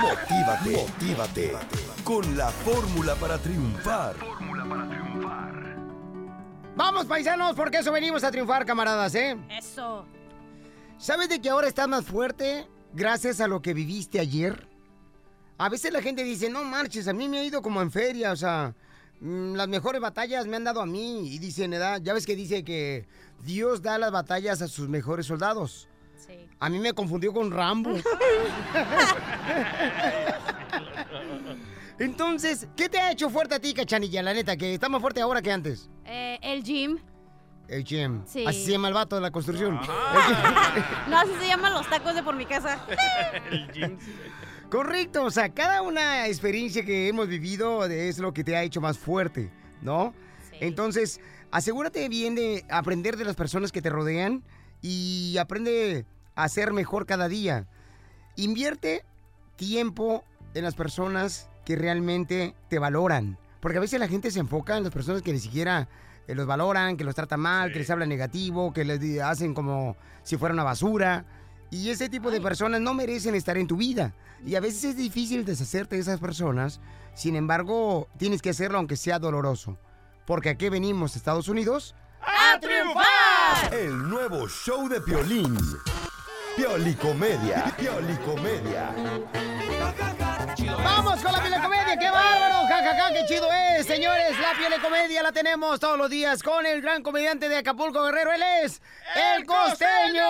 Motívate, 0.00 0.72
motívate 0.72 1.56
con 2.02 2.36
la 2.36 2.48
fórmula 2.48 3.14
para 3.14 3.38
triunfar. 3.38 4.16
Vamos, 6.74 7.04
paisanos, 7.06 7.54
porque 7.54 7.78
eso 7.78 7.92
venimos 7.92 8.24
a 8.24 8.30
triunfar, 8.32 8.64
camaradas, 8.64 9.14
¿eh? 9.14 9.36
Eso. 9.50 10.06
¿Sabes 10.98 11.28
de 11.28 11.40
que 11.40 11.50
ahora 11.50 11.68
estás 11.68 11.86
más 11.86 12.04
fuerte 12.06 12.66
gracias 12.92 13.40
a 13.40 13.46
lo 13.46 13.62
que 13.62 13.74
viviste 13.74 14.18
ayer? 14.18 14.69
A 15.60 15.68
veces 15.68 15.92
la 15.92 16.00
gente 16.00 16.24
dice, 16.24 16.48
no 16.48 16.64
marches, 16.64 17.06
a 17.06 17.12
mí 17.12 17.28
me 17.28 17.38
ha 17.38 17.44
ido 17.44 17.60
como 17.60 17.82
en 17.82 17.90
feria, 17.90 18.32
o 18.32 18.36
sea, 18.36 18.74
mm, 19.20 19.56
las 19.56 19.68
mejores 19.68 20.00
batallas 20.00 20.46
me 20.46 20.56
han 20.56 20.64
dado 20.64 20.80
a 20.80 20.86
mí. 20.86 21.34
Y 21.34 21.38
dicen. 21.38 21.72
Ya 22.02 22.14
ves 22.14 22.24
que 22.24 22.34
dice 22.34 22.64
que 22.64 23.06
Dios 23.44 23.82
da 23.82 23.98
las 23.98 24.10
batallas 24.10 24.62
a 24.62 24.68
sus 24.68 24.88
mejores 24.88 25.26
soldados. 25.26 25.86
Sí. 26.16 26.48
A 26.58 26.70
mí 26.70 26.78
me 26.78 26.94
confundió 26.94 27.34
con 27.34 27.50
Rambo. 27.50 27.90
Entonces, 31.98 32.66
¿qué 32.74 32.88
te 32.88 32.98
ha 32.98 33.12
hecho 33.12 33.28
fuerte 33.28 33.56
a 33.56 33.60
ti, 33.60 33.74
cachanilla? 33.74 34.22
La 34.22 34.32
neta, 34.32 34.56
que 34.56 34.72
está 34.72 34.88
más 34.88 35.02
fuerte 35.02 35.20
ahora 35.20 35.42
que 35.42 35.52
antes. 35.52 35.90
Eh, 36.06 36.38
el 36.40 36.62
gym. 36.62 36.98
El 37.70 37.84
Jim. 37.84 38.22
Sí. 38.26 38.44
Así 38.46 38.64
se 38.64 38.72
llama 38.72 38.88
el 38.88 38.94
vato 38.94 39.14
de 39.14 39.22
la 39.22 39.30
construcción. 39.30 39.78
No, 41.08 41.18
así 41.18 41.32
se 41.40 41.46
llaman 41.48 41.72
los 41.72 41.88
tacos 41.88 42.14
de 42.14 42.22
por 42.22 42.34
mi 42.36 42.46
casa. 42.46 42.78
Correcto, 44.70 45.24
o 45.24 45.30
sea, 45.32 45.48
cada 45.48 45.82
una 45.82 46.28
experiencia 46.28 46.84
que 46.84 47.08
hemos 47.08 47.26
vivido 47.26 47.84
es 47.86 48.20
lo 48.20 48.32
que 48.32 48.44
te 48.44 48.54
ha 48.54 48.62
hecho 48.62 48.80
más 48.80 48.98
fuerte, 48.98 49.50
¿no? 49.82 50.14
Entonces, 50.60 51.20
asegúrate 51.50 52.08
bien 52.08 52.36
de 52.36 52.64
aprender 52.70 53.16
de 53.16 53.24
las 53.24 53.34
personas 53.34 53.72
que 53.72 53.82
te 53.82 53.90
rodean 53.90 54.44
y 54.80 55.36
aprende 55.38 56.06
a 56.36 56.48
ser 56.48 56.72
mejor 56.72 57.04
cada 57.04 57.26
día. 57.26 57.66
Invierte 58.36 59.04
tiempo 59.56 60.22
en 60.54 60.62
las 60.62 60.76
personas 60.76 61.48
que 61.64 61.74
realmente 61.74 62.54
te 62.68 62.78
valoran, 62.78 63.38
porque 63.60 63.78
a 63.78 63.80
veces 63.80 63.98
la 63.98 64.06
gente 64.06 64.30
se 64.30 64.38
enfoca 64.38 64.76
en 64.76 64.84
las 64.84 64.92
personas 64.92 65.22
que 65.22 65.32
ni 65.32 65.40
siquiera 65.40 65.88
eh, 66.28 66.34
los 66.36 66.46
valoran, 66.46 66.96
que 66.96 67.02
los 67.02 67.16
tratan 67.16 67.40
mal, 67.40 67.72
que 67.72 67.80
les 67.80 67.90
hablan 67.90 68.08
negativo, 68.08 68.72
que 68.72 68.84
les 68.84 69.20
hacen 69.20 69.52
como 69.52 69.96
si 70.22 70.36
fuera 70.36 70.54
una 70.54 70.62
basura. 70.62 71.24
Y 71.70 71.90
ese 71.90 72.08
tipo 72.08 72.30
de 72.30 72.40
personas 72.40 72.80
no 72.80 72.94
merecen 72.94 73.34
estar 73.34 73.56
en 73.56 73.66
tu 73.66 73.76
vida. 73.76 74.14
Y 74.44 74.54
a 74.56 74.60
veces 74.60 74.84
es 74.84 74.96
difícil 74.96 75.44
deshacerte 75.44 75.96
de 75.96 76.02
esas 76.02 76.18
personas. 76.18 76.80
Sin 77.14 77.36
embargo, 77.36 78.08
tienes 78.18 78.42
que 78.42 78.50
hacerlo 78.50 78.78
aunque 78.78 78.96
sea 78.96 79.18
doloroso. 79.18 79.78
Porque 80.26 80.50
aquí 80.50 80.68
venimos, 80.68 81.16
Estados 81.16 81.48
Unidos. 81.48 81.94
¡A 82.20 82.58
triunfar! 82.58 83.72
El 83.72 84.08
nuevo 84.08 84.48
show 84.48 84.88
de 84.88 85.00
Piolín. 85.00 85.56
Piolicomedia. 86.56 87.74
Piolicomedia. 87.78 88.94
¡Vamos 90.84 91.22
con 91.22 91.32
la 91.32 91.42
piel 91.42 91.54
¡Qué 92.90 92.96
bárbaro! 92.96 92.96
¡Ja, 92.96 92.96
ja, 92.96 93.08
ja! 93.08 93.14
¡Qué 93.14 93.26
chido 93.26 93.48
es! 93.52 93.86
Señores, 93.86 94.38
la 94.40 94.52
piel 94.58 94.80
comedia 94.80 95.22
la 95.22 95.32
tenemos 95.32 95.78
todos 95.80 95.98
los 95.98 96.10
días 96.10 96.42
con 96.42 96.66
el 96.66 96.82
gran 96.82 97.02
comediante 97.02 97.48
de 97.48 97.56
Acapulco 97.58 98.02
Guerrero. 98.04 98.32
Él 98.32 98.42
es 98.62 98.82
el 99.14 99.46
costeño. 99.46 100.22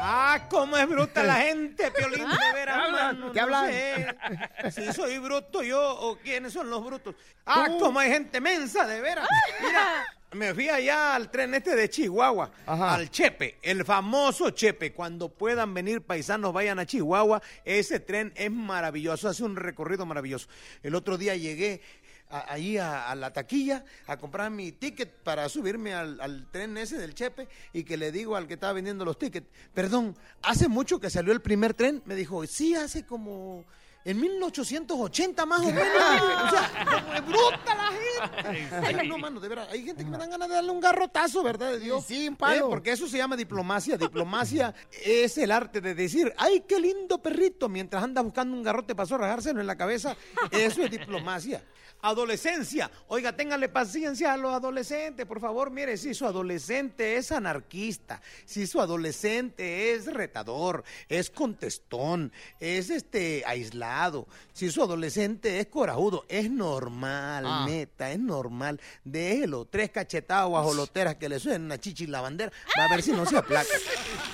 ¡Ah, 0.00 0.46
cómo 0.48 0.76
es 0.76 0.88
bruta 0.88 1.22
la 1.22 1.34
gente, 1.36 1.90
Piolín, 1.90 2.28
de 2.28 2.52
veras, 2.54 2.76
¿Qué 2.76 2.82
hablan? 2.82 3.20
mano, 3.20 3.32
¿Qué 3.32 4.62
no 4.64 4.70
sé 4.70 4.82
Si 4.82 4.92
soy 4.92 5.18
bruto 5.18 5.62
yo 5.62 5.80
o 6.00 6.16
quiénes 6.16 6.52
son 6.52 6.70
los 6.70 6.84
brutos. 6.84 7.14
Ah, 7.46 7.68
cómo 7.78 7.98
hay 7.98 8.10
gente 8.10 8.40
mensa, 8.40 8.86
de 8.86 9.00
veras. 9.00 9.28
Mira, 9.60 10.04
me 10.34 10.54
fui 10.54 10.68
allá 10.68 11.14
al 11.14 11.30
tren 11.30 11.54
este 11.54 11.76
de 11.76 11.90
Chihuahua, 11.90 12.50
al 12.66 13.10
Chepe, 13.10 13.56
el 13.62 13.84
famoso 13.84 14.50
Chepe. 14.50 14.92
Cuando 14.92 15.28
puedan 15.28 15.74
venir 15.74 16.02
paisanos, 16.02 16.52
vayan 16.52 16.78
a 16.78 16.86
Chihuahua. 16.86 17.42
Ese 17.64 18.00
tren 18.00 18.32
es 18.36 18.50
maravilloso, 18.50 19.28
hace 19.28 19.44
un 19.44 19.56
recorrido 19.56 20.06
maravilloso. 20.06 20.48
El 20.82 20.94
otro 20.94 21.18
día 21.18 21.36
llegué 21.36 21.82
a- 22.30 22.50
ahí 22.52 22.78
a, 22.78 23.10
a 23.10 23.14
la 23.14 23.32
taquilla 23.32 23.84
a 24.06 24.16
comprar 24.16 24.50
mi 24.50 24.72
ticket 24.72 25.10
para 25.22 25.48
subirme 25.50 25.92
al, 25.92 26.18
al 26.20 26.50
tren 26.50 26.78
ese 26.78 26.96
del 26.96 27.14
Chepe 27.14 27.46
y 27.74 27.84
que 27.84 27.98
le 27.98 28.10
digo 28.10 28.34
al 28.36 28.46
que 28.46 28.54
estaba 28.54 28.72
vendiendo 28.72 29.04
los 29.04 29.18
tickets, 29.18 29.46
perdón, 29.74 30.16
¿hace 30.42 30.66
mucho 30.68 30.98
que 30.98 31.10
salió 31.10 31.32
el 31.34 31.42
primer 31.42 31.74
tren? 31.74 32.02
Me 32.06 32.14
dijo, 32.14 32.46
sí, 32.46 32.74
hace 32.74 33.04
como... 33.04 33.64
En 34.04 34.20
1880 34.20 35.46
más 35.46 35.60
o 35.60 35.64
menos. 35.72 35.86
o 35.86 36.50
sea, 36.50 36.70
como 36.84 37.14
es 37.14 37.26
bruta 37.26 37.74
la 37.74 37.90
gente. 37.92 38.86
Ay, 39.00 39.08
no, 39.08 39.18
mano, 39.18 39.38
de 39.40 39.48
verdad. 39.48 39.68
Hay 39.70 39.84
gente 39.84 40.04
que 40.04 40.10
me 40.10 40.18
dan 40.18 40.30
ganas 40.30 40.48
de 40.48 40.54
darle 40.56 40.70
un 40.70 40.80
garrotazo, 40.80 41.42
¿verdad? 41.42 41.70
De 41.72 41.78
Dios. 41.78 42.04
Sí, 42.04 42.28
un 42.28 42.36
palo. 42.36 42.66
Eh, 42.66 42.68
Porque 42.68 42.92
eso 42.92 43.06
se 43.06 43.18
llama 43.18 43.36
diplomacia. 43.36 43.96
Diplomacia 43.96 44.74
es 45.04 45.38
el 45.38 45.50
arte 45.52 45.80
de 45.80 45.94
decir, 45.94 46.32
ay, 46.36 46.64
qué 46.66 46.80
lindo 46.80 47.22
perrito, 47.22 47.68
mientras 47.68 48.02
anda 48.02 48.22
buscando 48.22 48.56
un 48.56 48.62
garrote 48.62 48.94
para 48.94 49.16
rajárselo 49.16 49.60
en 49.60 49.66
la 49.66 49.76
cabeza. 49.76 50.16
Eso 50.50 50.82
es 50.82 50.90
diplomacia. 50.90 51.62
Adolescencia. 52.02 52.90
Oiga, 53.06 53.32
ténganle 53.36 53.68
paciencia 53.68 54.32
a 54.32 54.36
los 54.36 54.52
adolescentes, 54.52 55.24
por 55.24 55.40
favor. 55.40 55.70
Mire, 55.70 55.96
si 55.96 56.14
su 56.14 56.26
adolescente 56.26 57.16
es 57.16 57.30
anarquista, 57.30 58.20
si 58.44 58.66
su 58.66 58.80
adolescente 58.80 59.92
es 59.94 60.06
retador, 60.12 60.82
es 61.08 61.30
contestón, 61.30 62.32
es 62.58 62.90
este 62.90 63.44
aislado, 63.46 64.26
si 64.52 64.70
su 64.72 64.82
adolescente 64.82 65.60
es 65.60 65.66
corajudo, 65.68 66.24
es 66.28 66.50
normal, 66.50 67.44
Ah. 67.46 67.66
neta, 67.68 68.10
es 68.10 68.18
normal. 68.18 68.80
Déjelo, 69.04 69.64
tres 69.66 69.90
cachetadas 69.90 70.46
o 70.48 70.58
ajoloteras 70.58 71.14
que 71.16 71.28
le 71.28 71.38
suenen 71.38 71.62
una 71.62 71.78
chichi 71.78 72.08
la 72.08 72.20
bandera, 72.20 72.50
va 72.78 72.84
a 72.86 72.88
ver 72.88 73.02
si 73.02 73.12
no 73.12 73.24
se 73.26 73.36
aplaca. 73.36 73.68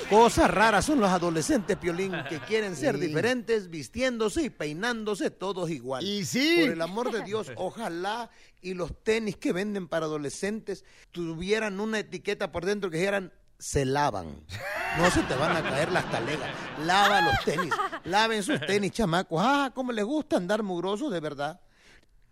Cosas 0.08 0.50
raras 0.50 0.86
son 0.86 1.00
los 1.00 1.10
adolescentes, 1.10 1.76
Piolín, 1.76 2.12
que 2.30 2.38
quieren 2.40 2.74
ser 2.76 2.94
Sí. 2.94 3.06
diferentes, 3.08 3.68
vistiéndose 3.68 4.42
y 4.44 4.50
peinándose 4.50 5.30
todos 5.30 5.68
igual. 5.70 6.02
Y 6.02 6.24
sí. 6.24 6.56
Por 6.62 6.70
el 6.70 6.80
amor 6.80 7.12
de 7.12 7.22
Dios, 7.22 7.48
ojalá 7.58 8.30
y 8.60 8.74
los 8.74 9.02
tenis 9.02 9.36
que 9.36 9.52
venden 9.52 9.88
para 9.88 10.06
adolescentes 10.06 10.84
tuvieran 11.12 11.80
una 11.80 11.98
etiqueta 11.98 12.52
por 12.52 12.64
dentro 12.64 12.90
que 12.90 12.98
dijeran 12.98 13.32
se 13.58 13.84
lavan. 13.84 14.44
No 14.96 15.10
se 15.10 15.22
te 15.22 15.34
van 15.34 15.56
a 15.56 15.62
caer 15.62 15.90
las 15.92 16.10
talegas. 16.10 16.48
Lava 16.84 17.20
los 17.20 17.44
tenis. 17.44 17.74
Laven 18.04 18.42
sus 18.42 18.60
tenis, 18.60 18.92
chamacos. 18.92 19.42
Ah, 19.44 19.72
cómo 19.74 19.92
les 19.92 20.04
gusta 20.04 20.36
andar 20.36 20.62
mugrosos, 20.62 21.12
de 21.12 21.20
verdad. 21.20 21.60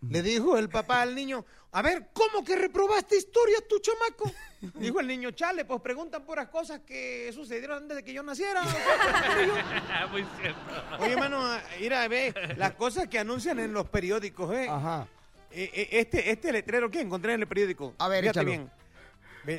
Le 0.01 0.21
dijo 0.21 0.57
el 0.57 0.69
papá 0.69 1.01
al 1.01 1.15
niño, 1.15 1.43
a 1.71 1.81
ver, 1.81 2.09
¿cómo 2.13 2.43
que 2.45 2.55
reprobaste 2.55 3.17
historia 3.17 3.57
tu 3.67 3.79
chamaco? 3.79 4.31
Dijo 4.75 4.99
el 4.99 5.07
niño, 5.07 5.31
chale, 5.31 5.65
pues 5.65 5.81
preguntan 5.81 6.23
puras 6.23 6.49
cosas 6.49 6.81
que 6.81 7.31
sucedieron 7.33 7.83
antes 7.83 7.97
de 7.97 8.03
que 8.03 8.13
yo 8.13 8.21
naciera. 8.23 8.63
Muy 10.11 10.25
cierto. 10.39 10.59
Oye, 10.99 11.17
mano, 11.17 11.41
mira, 11.79 12.07
ve, 12.07 12.33
las 12.57 12.73
cosas 12.73 13.07
que 13.07 13.19
anuncian 13.19 13.59
en 13.59 13.73
los 13.73 13.89
periódicos, 13.89 14.53
¿eh? 14.55 14.67
Ajá. 14.69 15.07
Eh, 15.51 15.69
eh, 15.73 15.87
Este, 15.91 16.31
este 16.31 16.51
letrero 16.51 16.89
que 16.91 17.01
encontré 17.01 17.33
en 17.33 17.41
el 17.41 17.47
periódico. 17.47 17.93
A 17.97 18.07
ver, 18.07 18.21
Fíjate 18.23 18.39
échalo. 18.39 18.49
bien. 18.49 18.71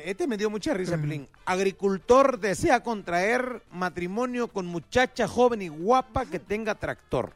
Este 0.05 0.27
me 0.27 0.37
dio 0.37 0.51
mucha 0.51 0.71
risa, 0.75 0.97
Pelín. 0.97 1.27
Agricultor 1.45 2.39
desea 2.39 2.83
contraer 2.83 3.63
matrimonio 3.71 4.47
con 4.47 4.67
muchacha 4.67 5.27
joven 5.27 5.63
y 5.63 5.67
guapa 5.67 6.27
que 6.27 6.37
tenga 6.37 6.75
tractor. 6.75 7.33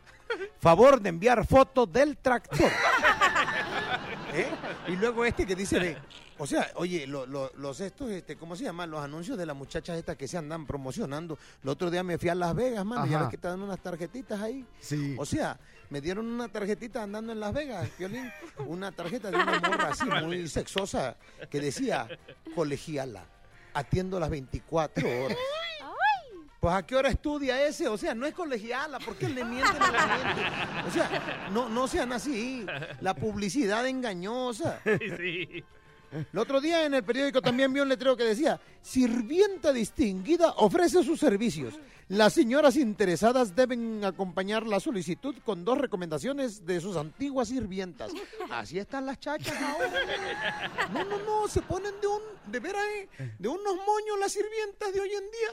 Favor 0.60 1.02
de 1.02 1.10
enviar 1.10 1.48
fotos 1.48 1.92
del 1.92 2.16
tractor. 2.18 2.70
¿Eh? 4.34 4.48
Y 4.88 4.96
luego 4.98 5.26
este 5.26 5.46
que 5.46 5.56
dice, 5.56 5.80
ve, 5.80 5.98
o 6.38 6.46
sea, 6.48 6.70
oye, 6.76 7.06
lo- 7.08 7.26
lo- 7.26 7.52
los 7.58 7.80
estos, 7.80 8.10
este, 8.12 8.36
¿cómo 8.36 8.56
se 8.56 8.64
llaman? 8.64 8.90
Los 8.90 9.02
anuncios 9.04 9.38
de 9.38 9.46
las 9.46 9.56
muchachas 9.56 9.98
estas 9.98 10.16
que 10.16 10.28
se 10.28 10.38
andan 10.38 10.66
promocionando. 10.66 11.38
El 11.64 11.70
otro 11.70 11.90
día 11.92 12.04
me 12.04 12.18
fui 12.18 12.30
a 12.30 12.36
Las 12.36 12.54
Vegas, 12.56 12.84
mano, 12.86 13.06
y 13.06 13.10
Ajá. 13.10 13.18
ahora 13.18 13.30
que 13.30 13.38
te 13.38 13.48
dan 13.48 13.62
unas 13.62 13.80
tarjetitas 13.82 14.40
ahí. 14.42 14.66
Sí. 14.80 15.16
O 15.20 15.26
sea, 15.26 15.58
me 15.94 16.02
dieron 16.02 16.26
una 16.26 16.48
tarjetita 16.48 17.04
andando 17.04 17.34
en 17.34 17.40
Las 17.40 17.54
Vegas, 17.54 17.88
Piolín, 17.96 18.28
una 18.66 18.92
tarjeta 18.92 19.30
de 19.30 19.38
una 19.38 19.60
morra 19.60 19.90
así 19.90 20.06
muy 20.06 20.48
sexosa 20.48 21.16
que 21.52 21.60
decía, 21.60 22.08
colegiala, 22.56 23.24
atiendo 23.76 24.20
las 24.20 24.32
24 24.32 25.08
horas. 25.08 25.38
Pues 26.60 26.74
a 26.74 26.82
qué 26.84 26.96
hora 26.96 27.10
estudia 27.10 27.64
ese, 27.64 27.88
o 27.88 27.96
sea, 27.96 28.16
no 28.16 28.26
es 28.26 28.34
colegiala, 28.34 28.98
¿por 28.98 29.16
qué 29.18 29.30
le 29.30 29.46
mienten 29.46 29.84
a 29.84 29.92
la 29.92 30.18
gente? 30.18 30.88
O 30.88 30.92
sea, 30.92 31.50
no, 31.52 31.70
no 31.70 31.88
sean 31.88 32.12
así, 32.12 32.66
la 33.00 33.14
publicidad 33.14 33.86
engañosa. 33.86 34.82
Sí. 35.18 35.64
El 36.14 36.40
otro 36.40 36.62
día 36.62 36.86
en 36.86 36.94
el 36.94 37.04
periódico 37.04 37.42
también 37.42 37.74
vi 37.74 37.80
un 37.80 37.90
letrero 37.90 38.16
que 38.16 38.24
decía, 38.24 38.60
sirvienta 38.82 39.74
distinguida 39.74 40.54
ofrece 40.58 41.04
sus 41.04 41.20
servicios. 41.20 41.80
Las 42.10 42.34
señoras 42.34 42.76
interesadas 42.76 43.56
deben 43.56 44.04
acompañar 44.04 44.68
la 44.68 44.80
solicitud 44.80 45.36
con 45.44 45.64
dos 45.64 45.78
recomendaciones 45.78 46.66
de 46.66 46.80
sus 46.82 46.98
antiguas 46.98 47.48
sirvientas. 47.48 48.12
Así 48.52 48.78
están 48.78 49.06
las 49.06 49.20
chachas 49.20 49.56
ahora. 49.62 49.90
No, 50.92 51.04
no, 51.06 51.18
no, 51.20 51.48
se 51.48 51.62
ponen 51.62 51.94
de 52.02 52.08
un, 52.08 52.22
de 52.52 52.60
veras, 52.60 52.84
eh, 53.18 53.36
de 53.40 53.48
unos 53.48 53.76
moños 53.76 54.20
las 54.20 54.32
sirvientas 54.32 54.94
de 54.94 55.00
hoy 55.00 55.10
en 55.10 55.24
día. 55.24 55.50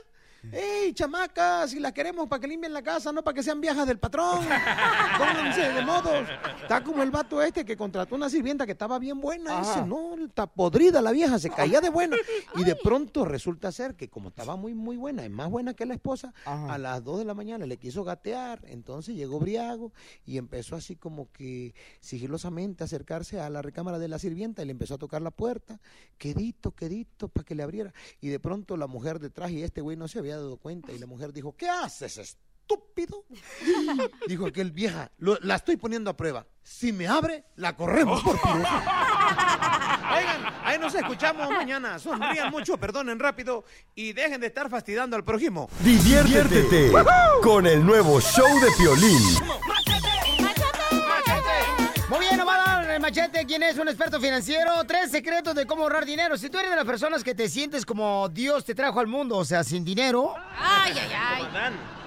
¡Ey, 0.53 0.93
chamacas! 0.95 1.71
Si 1.71 1.79
las 1.79 1.93
queremos 1.93 2.27
para 2.29 2.41
que 2.41 2.49
limpien 2.49 2.73
la 2.73 2.83
casa, 2.83 3.13
no 3.13 3.23
para 3.23 3.35
que 3.35 3.43
sean 3.43 3.61
viejas 3.61 3.87
del 3.87 3.99
patrón. 3.99 4.41
Pónganse 5.19 5.73
de 5.73 5.83
modos. 5.83 6.29
Está 6.63 6.83
como 6.83 7.03
el 7.03 7.11
vato 7.11 7.43
este 7.43 7.65
que 7.65 7.77
contrató 7.77 8.15
una 8.15 8.31
sirvienta 8.31 8.65
que 8.65 8.73
estaba 8.73 8.99
bien 8.99 9.21
buena. 9.21 9.61
Dice, 9.61 9.85
no, 9.85 10.17
está 10.25 10.47
podrida 10.47 11.03
la 11.03 11.13
vieja, 11.13 11.39
se 11.39 11.51
caía 11.51 11.81
de 11.81 11.91
buena. 11.91 12.17
Y 12.57 12.65
de 12.65 12.75
pronto 12.75 13.25
resulta 13.25 13.71
ser 13.71 13.95
que 13.95 14.09
como 14.09 14.31
estaba 14.31 14.57
muy, 14.57 14.75
muy 14.75 14.97
buena, 14.97 15.25
es 15.25 15.31
más 15.31 15.49
buena 15.49 15.75
que 15.75 15.87
la 15.87 15.95
esposa, 15.95 16.35
a 16.45 16.79
las 16.79 17.03
2 17.05 17.21
de 17.21 17.25
la 17.25 17.35
mañana 17.35 17.67
le 17.67 17.77
quiso 17.77 18.03
gatear. 18.03 18.61
Entonces 18.65 19.15
llegó 19.15 19.39
Briago 19.39 19.93
y 20.25 20.39
empezó 20.39 20.75
así 20.77 20.97
como 20.97 21.31
que 21.33 21.75
sigilosamente 22.01 22.83
a 22.83 22.87
acercarse 22.87 23.41
a 23.41 23.49
la 23.51 23.63
recámara 23.63 23.99
de 23.99 24.09
la 24.09 24.19
sirvienta 24.19 24.63
y 24.63 24.67
le 24.67 24.73
empezó 24.73 24.95
a 24.95 24.99
tocar 24.99 25.23
la 25.23 25.31
puerta. 25.31 25.81
Quedito, 26.19 26.73
quedito, 26.73 27.29
para 27.29 27.45
que 27.45 27.55
le 27.55 27.63
abriera. 27.63 27.93
Y 28.21 28.29
de 28.29 28.41
pronto 28.41 28.77
la 28.77 28.87
mujer 28.87 29.21
detrás 29.21 29.51
y 29.51 29.63
este 29.63 29.81
güey 29.81 29.97
no 29.97 30.09
se 30.09 30.19
había 30.19 30.30
dado 30.37 30.57
cuenta. 30.59 30.93
Y 30.93 30.99
la 30.99 31.07
mujer 31.07 31.33
dijo, 31.33 31.55
¿qué 31.57 31.69
haces, 31.69 32.19
estúpido? 32.19 33.25
Dijo 34.29 34.47
aquel 34.47 34.71
vieja, 34.71 35.11
"Lo- 35.19 35.39
la 35.43 35.57
estoy 35.57 35.77
poniendo 35.77 36.11
a 36.11 36.17
prueba. 36.17 36.47
Si 36.63 36.93
me 36.93 37.09
abre, 37.09 37.45
la 37.57 37.75
corremos 37.77 38.23
por 38.23 38.41
pirosa". 38.41 38.83
Oigan, 40.17 40.43
ahí 40.65 40.79
nos 40.79 40.95
escuchamos 40.95 41.49
mañana. 41.51 41.99
Sonrían 41.99 42.51
mucho, 42.51 42.77
perdonen 42.79 43.19
rápido 43.19 43.65
y 43.95 44.13
dejen 44.13 44.41
de 44.41 44.49
estar 44.49 44.69
fastidiando 44.69 45.17
al 45.17 45.25
prójimo. 45.25 45.69
Diviértete 45.85 46.91
con 47.43 47.67
el 47.67 47.85
nuevo 47.85 48.21
show 48.21 48.61
de 48.61 48.69
Piolín. 48.79 49.23
El 53.01 53.03
machete. 53.03 53.47
¿Quién 53.47 53.63
es 53.63 53.79
un 53.79 53.89
experto 53.89 54.21
financiero? 54.21 54.73
Tres 54.87 55.11
secretos 55.11 55.55
de 55.55 55.67
cómo 55.67 55.85
ahorrar 55.85 56.05
dinero. 56.05 56.37
Si 56.37 56.51
tú 56.51 56.59
eres 56.59 56.71
de 56.71 56.77
las 56.77 56.85
personas 56.85 57.25
que 57.25 57.35
te 57.35 57.49
sientes 57.49 57.87
como 57.87 58.29
Dios 58.29 58.65
te 58.65 58.75
trajo 58.75 59.01
al 59.01 59.07
mundo, 59.07 59.39
o 59.39 59.45
sea, 59.45 59.65
sin 59.65 59.85
dinero. 59.85 60.35
Ay, 60.59 60.93
ay, 60.93 61.11
ay. 61.15 61.45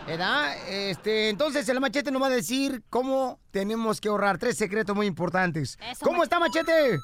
¿Verdad? 0.05 0.55
Este, 0.67 1.29
entonces 1.29 1.67
el 1.69 1.79
machete 1.79 2.11
nos 2.11 2.21
va 2.21 2.27
a 2.27 2.29
decir 2.29 2.83
cómo 2.89 3.39
tenemos 3.49 3.99
que 3.99 4.09
ahorrar. 4.09 4.37
Tres 4.37 4.57
secretos 4.57 4.95
muy 4.95 5.07
importantes. 5.07 5.79
Eso, 5.89 6.05
¿Cómo 6.05 6.23
está, 6.23 6.39
machete? 6.39 6.99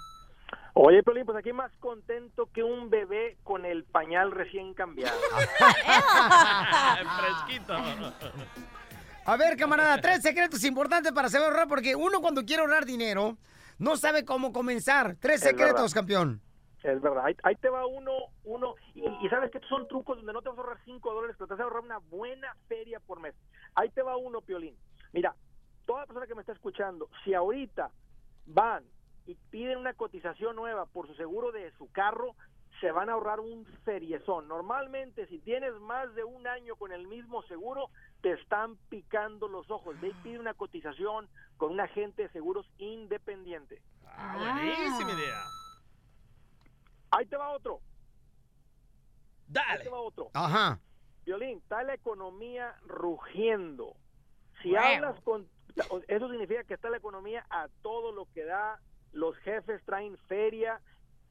Oye, 0.75 1.01
Piolín, 1.01 1.25
pues 1.25 1.37
aquí 1.37 1.51
más 1.51 1.71
contento 1.79 2.47
que 2.53 2.61
un 2.61 2.91
bebé 2.91 3.37
con 3.43 3.65
el 3.65 3.85
pañal 3.85 4.31
recién 4.31 4.75
cambiado. 4.75 5.17
Fresquito. 7.47 7.73
A 9.25 9.35
ver, 9.35 9.57
camarada, 9.57 9.99
tres 9.99 10.21
secretos 10.21 10.63
importantes 10.63 11.11
para 11.11 11.29
saber 11.29 11.47
ahorrar, 11.47 11.67
porque 11.67 11.95
uno 11.95 12.21
cuando 12.21 12.45
quiere 12.45 12.61
ahorrar 12.61 12.85
dinero 12.85 13.37
no 13.79 13.97
sabe 13.97 14.23
cómo 14.25 14.51
comenzar. 14.53 15.15
Tres 15.19 15.41
Es 15.41 15.49
secretos, 15.49 15.81
verdad. 15.81 15.93
campeón. 15.93 16.41
Es 16.83 17.01
verdad, 17.01 17.25
ahí, 17.25 17.35
ahí 17.43 17.55
te 17.55 17.67
va 17.69 17.85
uno, 17.85 18.11
uno, 18.45 18.75
y, 18.95 19.01
y 19.05 19.29
sabes 19.29 19.51
que 19.51 19.57
estos 19.57 19.69
son 19.69 19.85
trucos 19.89 20.15
donde 20.15 20.31
no 20.31 20.41
te 20.41 20.47
vas 20.47 20.57
a 20.57 20.61
ahorrar 20.61 20.77
5 20.85 21.13
dólares, 21.13 21.35
pero 21.37 21.47
te 21.47 21.53
vas 21.55 21.59
a 21.59 21.63
ahorrar 21.63 21.83
una 21.83 21.97
buena 21.97 22.55
feria 22.69 23.01
por 23.01 23.19
mes. 23.19 23.35
Ahí 23.75 23.89
te 23.89 24.01
va 24.01 24.15
uno, 24.15 24.39
Piolín. 24.39 24.77
Mira, 25.11 25.35
toda 25.85 26.05
persona 26.05 26.25
que 26.25 26.35
me 26.35 26.41
está 26.41 26.53
escuchando, 26.53 27.09
si 27.25 27.33
ahorita 27.33 27.91
van 28.45 28.85
y 29.25 29.35
piden 29.49 29.77
una 29.77 29.93
cotización 29.93 30.55
nueva 30.55 30.85
por 30.85 31.05
su 31.07 31.15
seguro 31.15 31.51
de 31.51 31.69
su 31.77 31.91
carro, 31.91 32.33
se 32.79 32.91
van 32.91 33.09
a 33.09 33.13
ahorrar 33.13 33.39
un 33.39 33.65
feriezón. 33.83 34.47
Normalmente, 34.47 35.27
si 35.27 35.39
tienes 35.39 35.73
más 35.81 36.13
de 36.15 36.23
un 36.23 36.47
año 36.47 36.75
con 36.75 36.91
el 36.91 37.07
mismo 37.07 37.43
seguro, 37.43 37.89
te 38.21 38.31
están 38.33 38.77
picando 38.89 39.47
los 39.47 39.69
ojos. 39.69 39.99
Ve 39.99 40.09
y 40.09 40.13
pide 40.23 40.39
una 40.39 40.53
cotización 40.53 41.27
con 41.57 41.71
un 41.71 41.79
agente 41.79 42.23
de 42.23 42.29
seguros 42.29 42.65
independiente. 42.77 43.81
Ah, 44.05 44.35
buenísima 44.37 45.11
idea. 45.11 45.41
Ahí 47.11 47.25
te 47.25 47.37
va 47.37 47.49
otro. 47.51 47.79
Ahí 49.47 49.53
Dale. 49.53 49.83
te 49.83 49.89
va 49.89 49.99
otro. 49.99 50.29
Ajá. 50.33 50.79
Violín, 51.25 51.57
está 51.59 51.83
la 51.83 51.93
economía 51.95 52.75
rugiendo. 52.85 53.95
Si 54.61 54.69
Wow. 54.71 54.79
hablas 54.79 55.21
con... 55.21 55.47
Eso 56.07 56.29
significa 56.29 56.63
que 56.63 56.73
está 56.73 56.89
la 56.89 56.97
economía 56.97 57.45
a 57.49 57.67
todo 57.81 58.11
lo 58.11 58.25
que 58.33 58.43
da. 58.43 58.79
Los 59.11 59.35
jefes 59.37 59.83
traen 59.85 60.17
feria. 60.27 60.81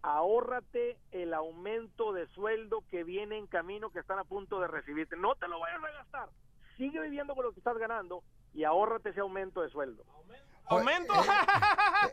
Ahórrate 0.03 0.97
el 1.11 1.35
aumento 1.35 2.13
de 2.13 2.27
sueldo 2.29 2.85
que 2.91 3.05
viene 3.05 3.37
en 3.37 3.47
camino, 3.47 3.91
que 3.91 3.99
están 3.99 4.19
a 4.19 4.25
punto 4.25 4.61
de 4.61 4.69
recibirte. 4.69 5.17
No 5.17 5.35
te 5.35 5.49
lo 5.49 5.59
vayas 5.61 5.83
a 5.83 5.93
gastar. 5.93 6.29
Sigue 6.77 7.01
viviendo 7.01 7.35
con 7.35 7.45
lo 7.45 7.53
que 7.53 7.59
estás 7.59 7.77
ganando 7.77 8.23
y 8.55 8.65
ahórrate 8.65 9.11
ese 9.11 9.21
aumento 9.21 9.63
de 9.63 9.71
sueldo. 9.71 10.05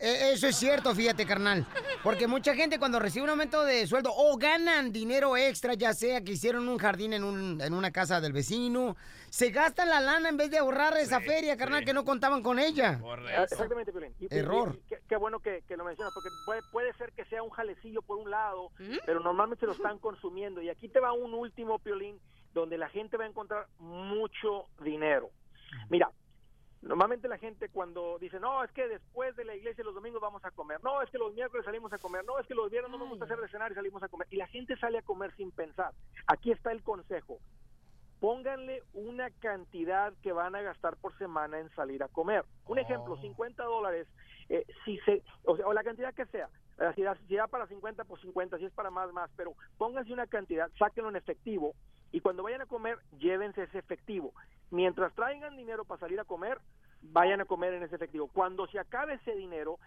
Eh, 0.02 0.32
Eso 0.34 0.48
es 0.48 0.56
cierto, 0.56 0.94
fíjate, 0.96 1.26
carnal. 1.26 1.66
Porque 2.04 2.28
mucha 2.28 2.54
gente 2.56 2.80
cuando 2.80 3.00
recibe 3.00 3.24
un 3.24 3.30
aumento 3.32 3.64
de 3.64 3.86
sueldo 3.88 4.12
o 4.16 4.38
ganan 4.38 4.92
dinero 4.92 5.36
extra, 5.38 5.74
ya 5.74 5.94
sea 5.94 6.22
que 6.22 6.34
hicieron 6.34 6.68
un 6.68 6.78
jardín 6.78 7.14
en, 7.14 7.24
un- 7.24 7.62
en 7.62 7.74
una 7.74 7.92
casa 7.92 8.22
del 8.22 8.34
vecino, 8.34 8.96
se 9.30 9.50
gastan 9.52 9.90
la 9.90 10.00
lana 10.02 10.30
en 10.30 10.38
vez 10.38 10.50
de 10.52 10.58
ahorrar 10.58 10.96
esa 10.98 11.20
feria, 11.22 11.58
carnal, 11.58 11.84
que 11.84 11.94
no 11.94 12.06
contaban 12.06 12.42
con 12.44 12.60
ella. 12.60 13.00
Ah, 13.38 13.44
Exactamente, 13.44 13.92
Piolín. 13.92 14.14
Y- 14.20 14.28
Error. 14.34 14.76
y- 14.78 14.88
qué, 14.90 15.00
qué 15.08 15.16
bueno 15.18 15.40
que, 15.40 15.64
que 15.68 15.76
lo 15.78 15.84
mencionas, 15.84 16.14
porque 16.14 16.30
puede, 16.46 16.62
puede 16.72 16.94
ser 16.94 17.12
que 17.14 17.26
sea 17.26 17.44
un 17.44 17.50
jalecillo 17.50 18.02
por 18.02 18.18
un 18.18 18.30
lado, 18.30 18.72
pero 19.06 19.20
normalmente 19.20 19.66
lo 19.66 19.74
están 19.74 20.00
consumiendo. 20.00 20.62
Y 20.62 20.70
aquí 20.70 20.88
te 20.90 21.00
va 21.00 21.12
un 21.14 21.34
último, 21.34 21.80
Piolín, 21.80 22.20
donde 22.54 22.78
la 22.78 22.90
gente 22.90 23.18
va 23.18 23.26
a 23.26 23.28
encontrar 23.28 23.68
mucho 23.80 24.66
dinero. 24.84 25.30
Mira, 25.90 26.10
normalmente 26.86 27.28
la 27.28 27.38
gente 27.38 27.70
cuando 27.70 28.18
dice, 28.20 28.40
no, 28.40 28.64
es 28.64 28.72
que 28.72 28.88
después 28.88 29.36
de 29.36 29.46
la 29.46 29.56
iglesia 29.56 29.84
los 29.84 29.96
domingos 29.96 30.22
vamos 30.22 30.46
a 30.46 30.52
comer, 30.52 30.84
no, 30.84 31.02
es 31.02 31.10
que 31.10 31.18
los 31.18 31.34
miércoles 31.34 31.66
salimos 31.66 31.92
a 31.92 31.98
comer, 31.98 32.24
no, 32.26 32.40
es 32.40 32.48
que 32.48 32.56
los 32.56 32.70
viernes 32.70 32.92
no 32.92 32.98
me 32.98 33.10
gusta 33.10 33.26
hacer 33.26 33.40
de 33.40 33.48
cenar 33.50 33.72
y 33.72 33.76
salimos 33.76 34.04
a 34.04 34.08
comer. 34.08 34.28
Y 34.32 34.38
la 34.38 34.48
gente 34.48 34.78
sale 34.78 35.00
a 35.00 35.02
comer 35.02 35.36
sin 35.36 35.52
pensar. 35.52 35.92
Aquí 36.28 36.52
está 36.52 36.72
el 36.72 36.84
consejo 36.84 37.40
pónganle 38.20 38.82
una 38.94 39.30
cantidad 39.30 40.14
que 40.24 40.32
van 40.32 40.56
a 40.56 40.62
gastar 40.62 40.96
por 40.98 41.16
semana 41.18 41.60
en 41.60 41.70
salir 41.76 42.02
a 42.02 42.08
comer. 42.08 42.44
Un 42.66 42.80
ejemplo, 42.80 43.18
50 43.18 43.64
dólares, 43.64 44.08
eh, 44.50 44.66
si 44.84 44.98
se, 45.00 45.22
o, 45.44 45.56
sea, 45.56 45.68
o 45.68 45.74
la 45.74 45.84
cantidad 45.84 46.14
que 46.14 46.26
sea. 46.28 46.50
Eh, 46.80 46.92
Si 46.96 47.04
da, 47.04 47.16
si 47.28 47.36
da 47.36 47.48
para 47.48 47.68
50, 47.68 48.04
pues 48.06 48.22
50, 48.22 48.58
si 48.58 48.66
es 48.66 48.74
para 48.74 48.90
más, 48.90 49.12
más, 49.14 49.30
pero 49.36 49.54
pónganse 49.78 50.12
una 50.12 50.28
cantidad, 50.28 50.72
sáquenlo 50.80 51.10
en 51.10 51.18
efectivo 51.18 51.76
y 52.12 52.22
cuando 52.22 52.44
vayan 52.44 52.62
a 52.62 52.66
comer, 52.66 52.98
llévense 53.20 53.64
ese 53.64 53.80
efectivo. 53.80 54.34
Mientras 54.72 55.14
traigan 55.14 55.58
dinero 55.58 55.86
para 55.86 56.00
salir 56.00 56.20
a 56.20 56.26
comer, 56.26 56.60
vayan 57.02 57.42
a 57.42 57.46
comer 57.46 57.74
en 57.74 57.84
ese 57.84 57.96
efectivo. 57.96 58.28
Cuando 58.28 58.68
se 58.68 58.80
acabe 58.80 59.16
ese 59.16 59.36
dinero, 59.36 59.80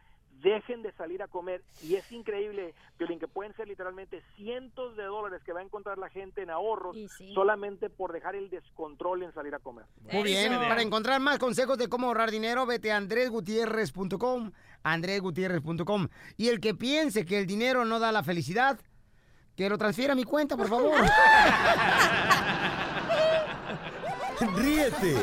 dejen 0.42 0.82
de 0.82 0.92
salir 0.92 1.22
a 1.22 1.28
comer 1.28 1.62
y 1.82 1.96
es 1.96 2.10
increíble, 2.12 2.74
Piolín, 2.96 3.18
que 3.18 3.28
pueden 3.28 3.54
ser 3.54 3.68
literalmente 3.68 4.22
cientos 4.36 4.96
de 4.96 5.04
dólares 5.04 5.42
que 5.44 5.52
va 5.52 5.60
a 5.60 5.62
encontrar 5.62 5.98
la 5.98 6.08
gente 6.10 6.42
en 6.42 6.50
ahorros 6.50 6.96
solamente 7.34 7.90
por 7.90 8.12
dejar 8.12 8.36
el 8.36 8.48
descontrol 8.50 9.22
en 9.22 9.32
salir 9.32 9.54
a 9.54 9.58
comer. 9.58 9.86
Muy 10.12 10.22
bien, 10.22 10.52
para 10.52 10.82
encontrar 10.82 11.20
más 11.20 11.38
consejos 11.38 11.78
de 11.78 11.88
cómo 11.88 12.06
ahorrar 12.08 12.30
dinero, 12.30 12.66
vete 12.66 12.92
a 12.92 12.96
andresgutierrez.com, 12.96 14.52
andresgutierrez.com. 14.82 16.08
Y 16.36 16.48
el 16.48 16.60
que 16.60 16.74
piense 16.74 17.24
que 17.24 17.38
el 17.38 17.46
dinero 17.46 17.84
no 17.84 17.98
da 17.98 18.12
la 18.12 18.22
felicidad, 18.22 18.78
que 19.58 19.68
lo 19.68 19.76
transfiera 19.76 20.12
a 20.12 20.16
mi 20.16 20.22
cuenta, 20.22 20.56
por 20.56 20.68
favor. 20.68 20.94
Ríete 24.54 25.16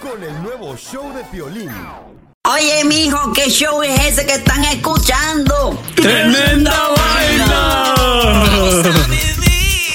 con 0.00 0.22
el 0.22 0.42
nuevo 0.42 0.74
show 0.74 1.12
de 1.12 1.22
Piolín. 1.24 1.70
Oye, 2.50 2.82
mijo, 2.86 3.30
¿qué 3.34 3.50
show 3.50 3.82
es 3.82 4.06
ese 4.06 4.24
que 4.24 4.36
están 4.36 4.64
escuchando? 4.64 5.78
¡Tremenda 5.96 6.94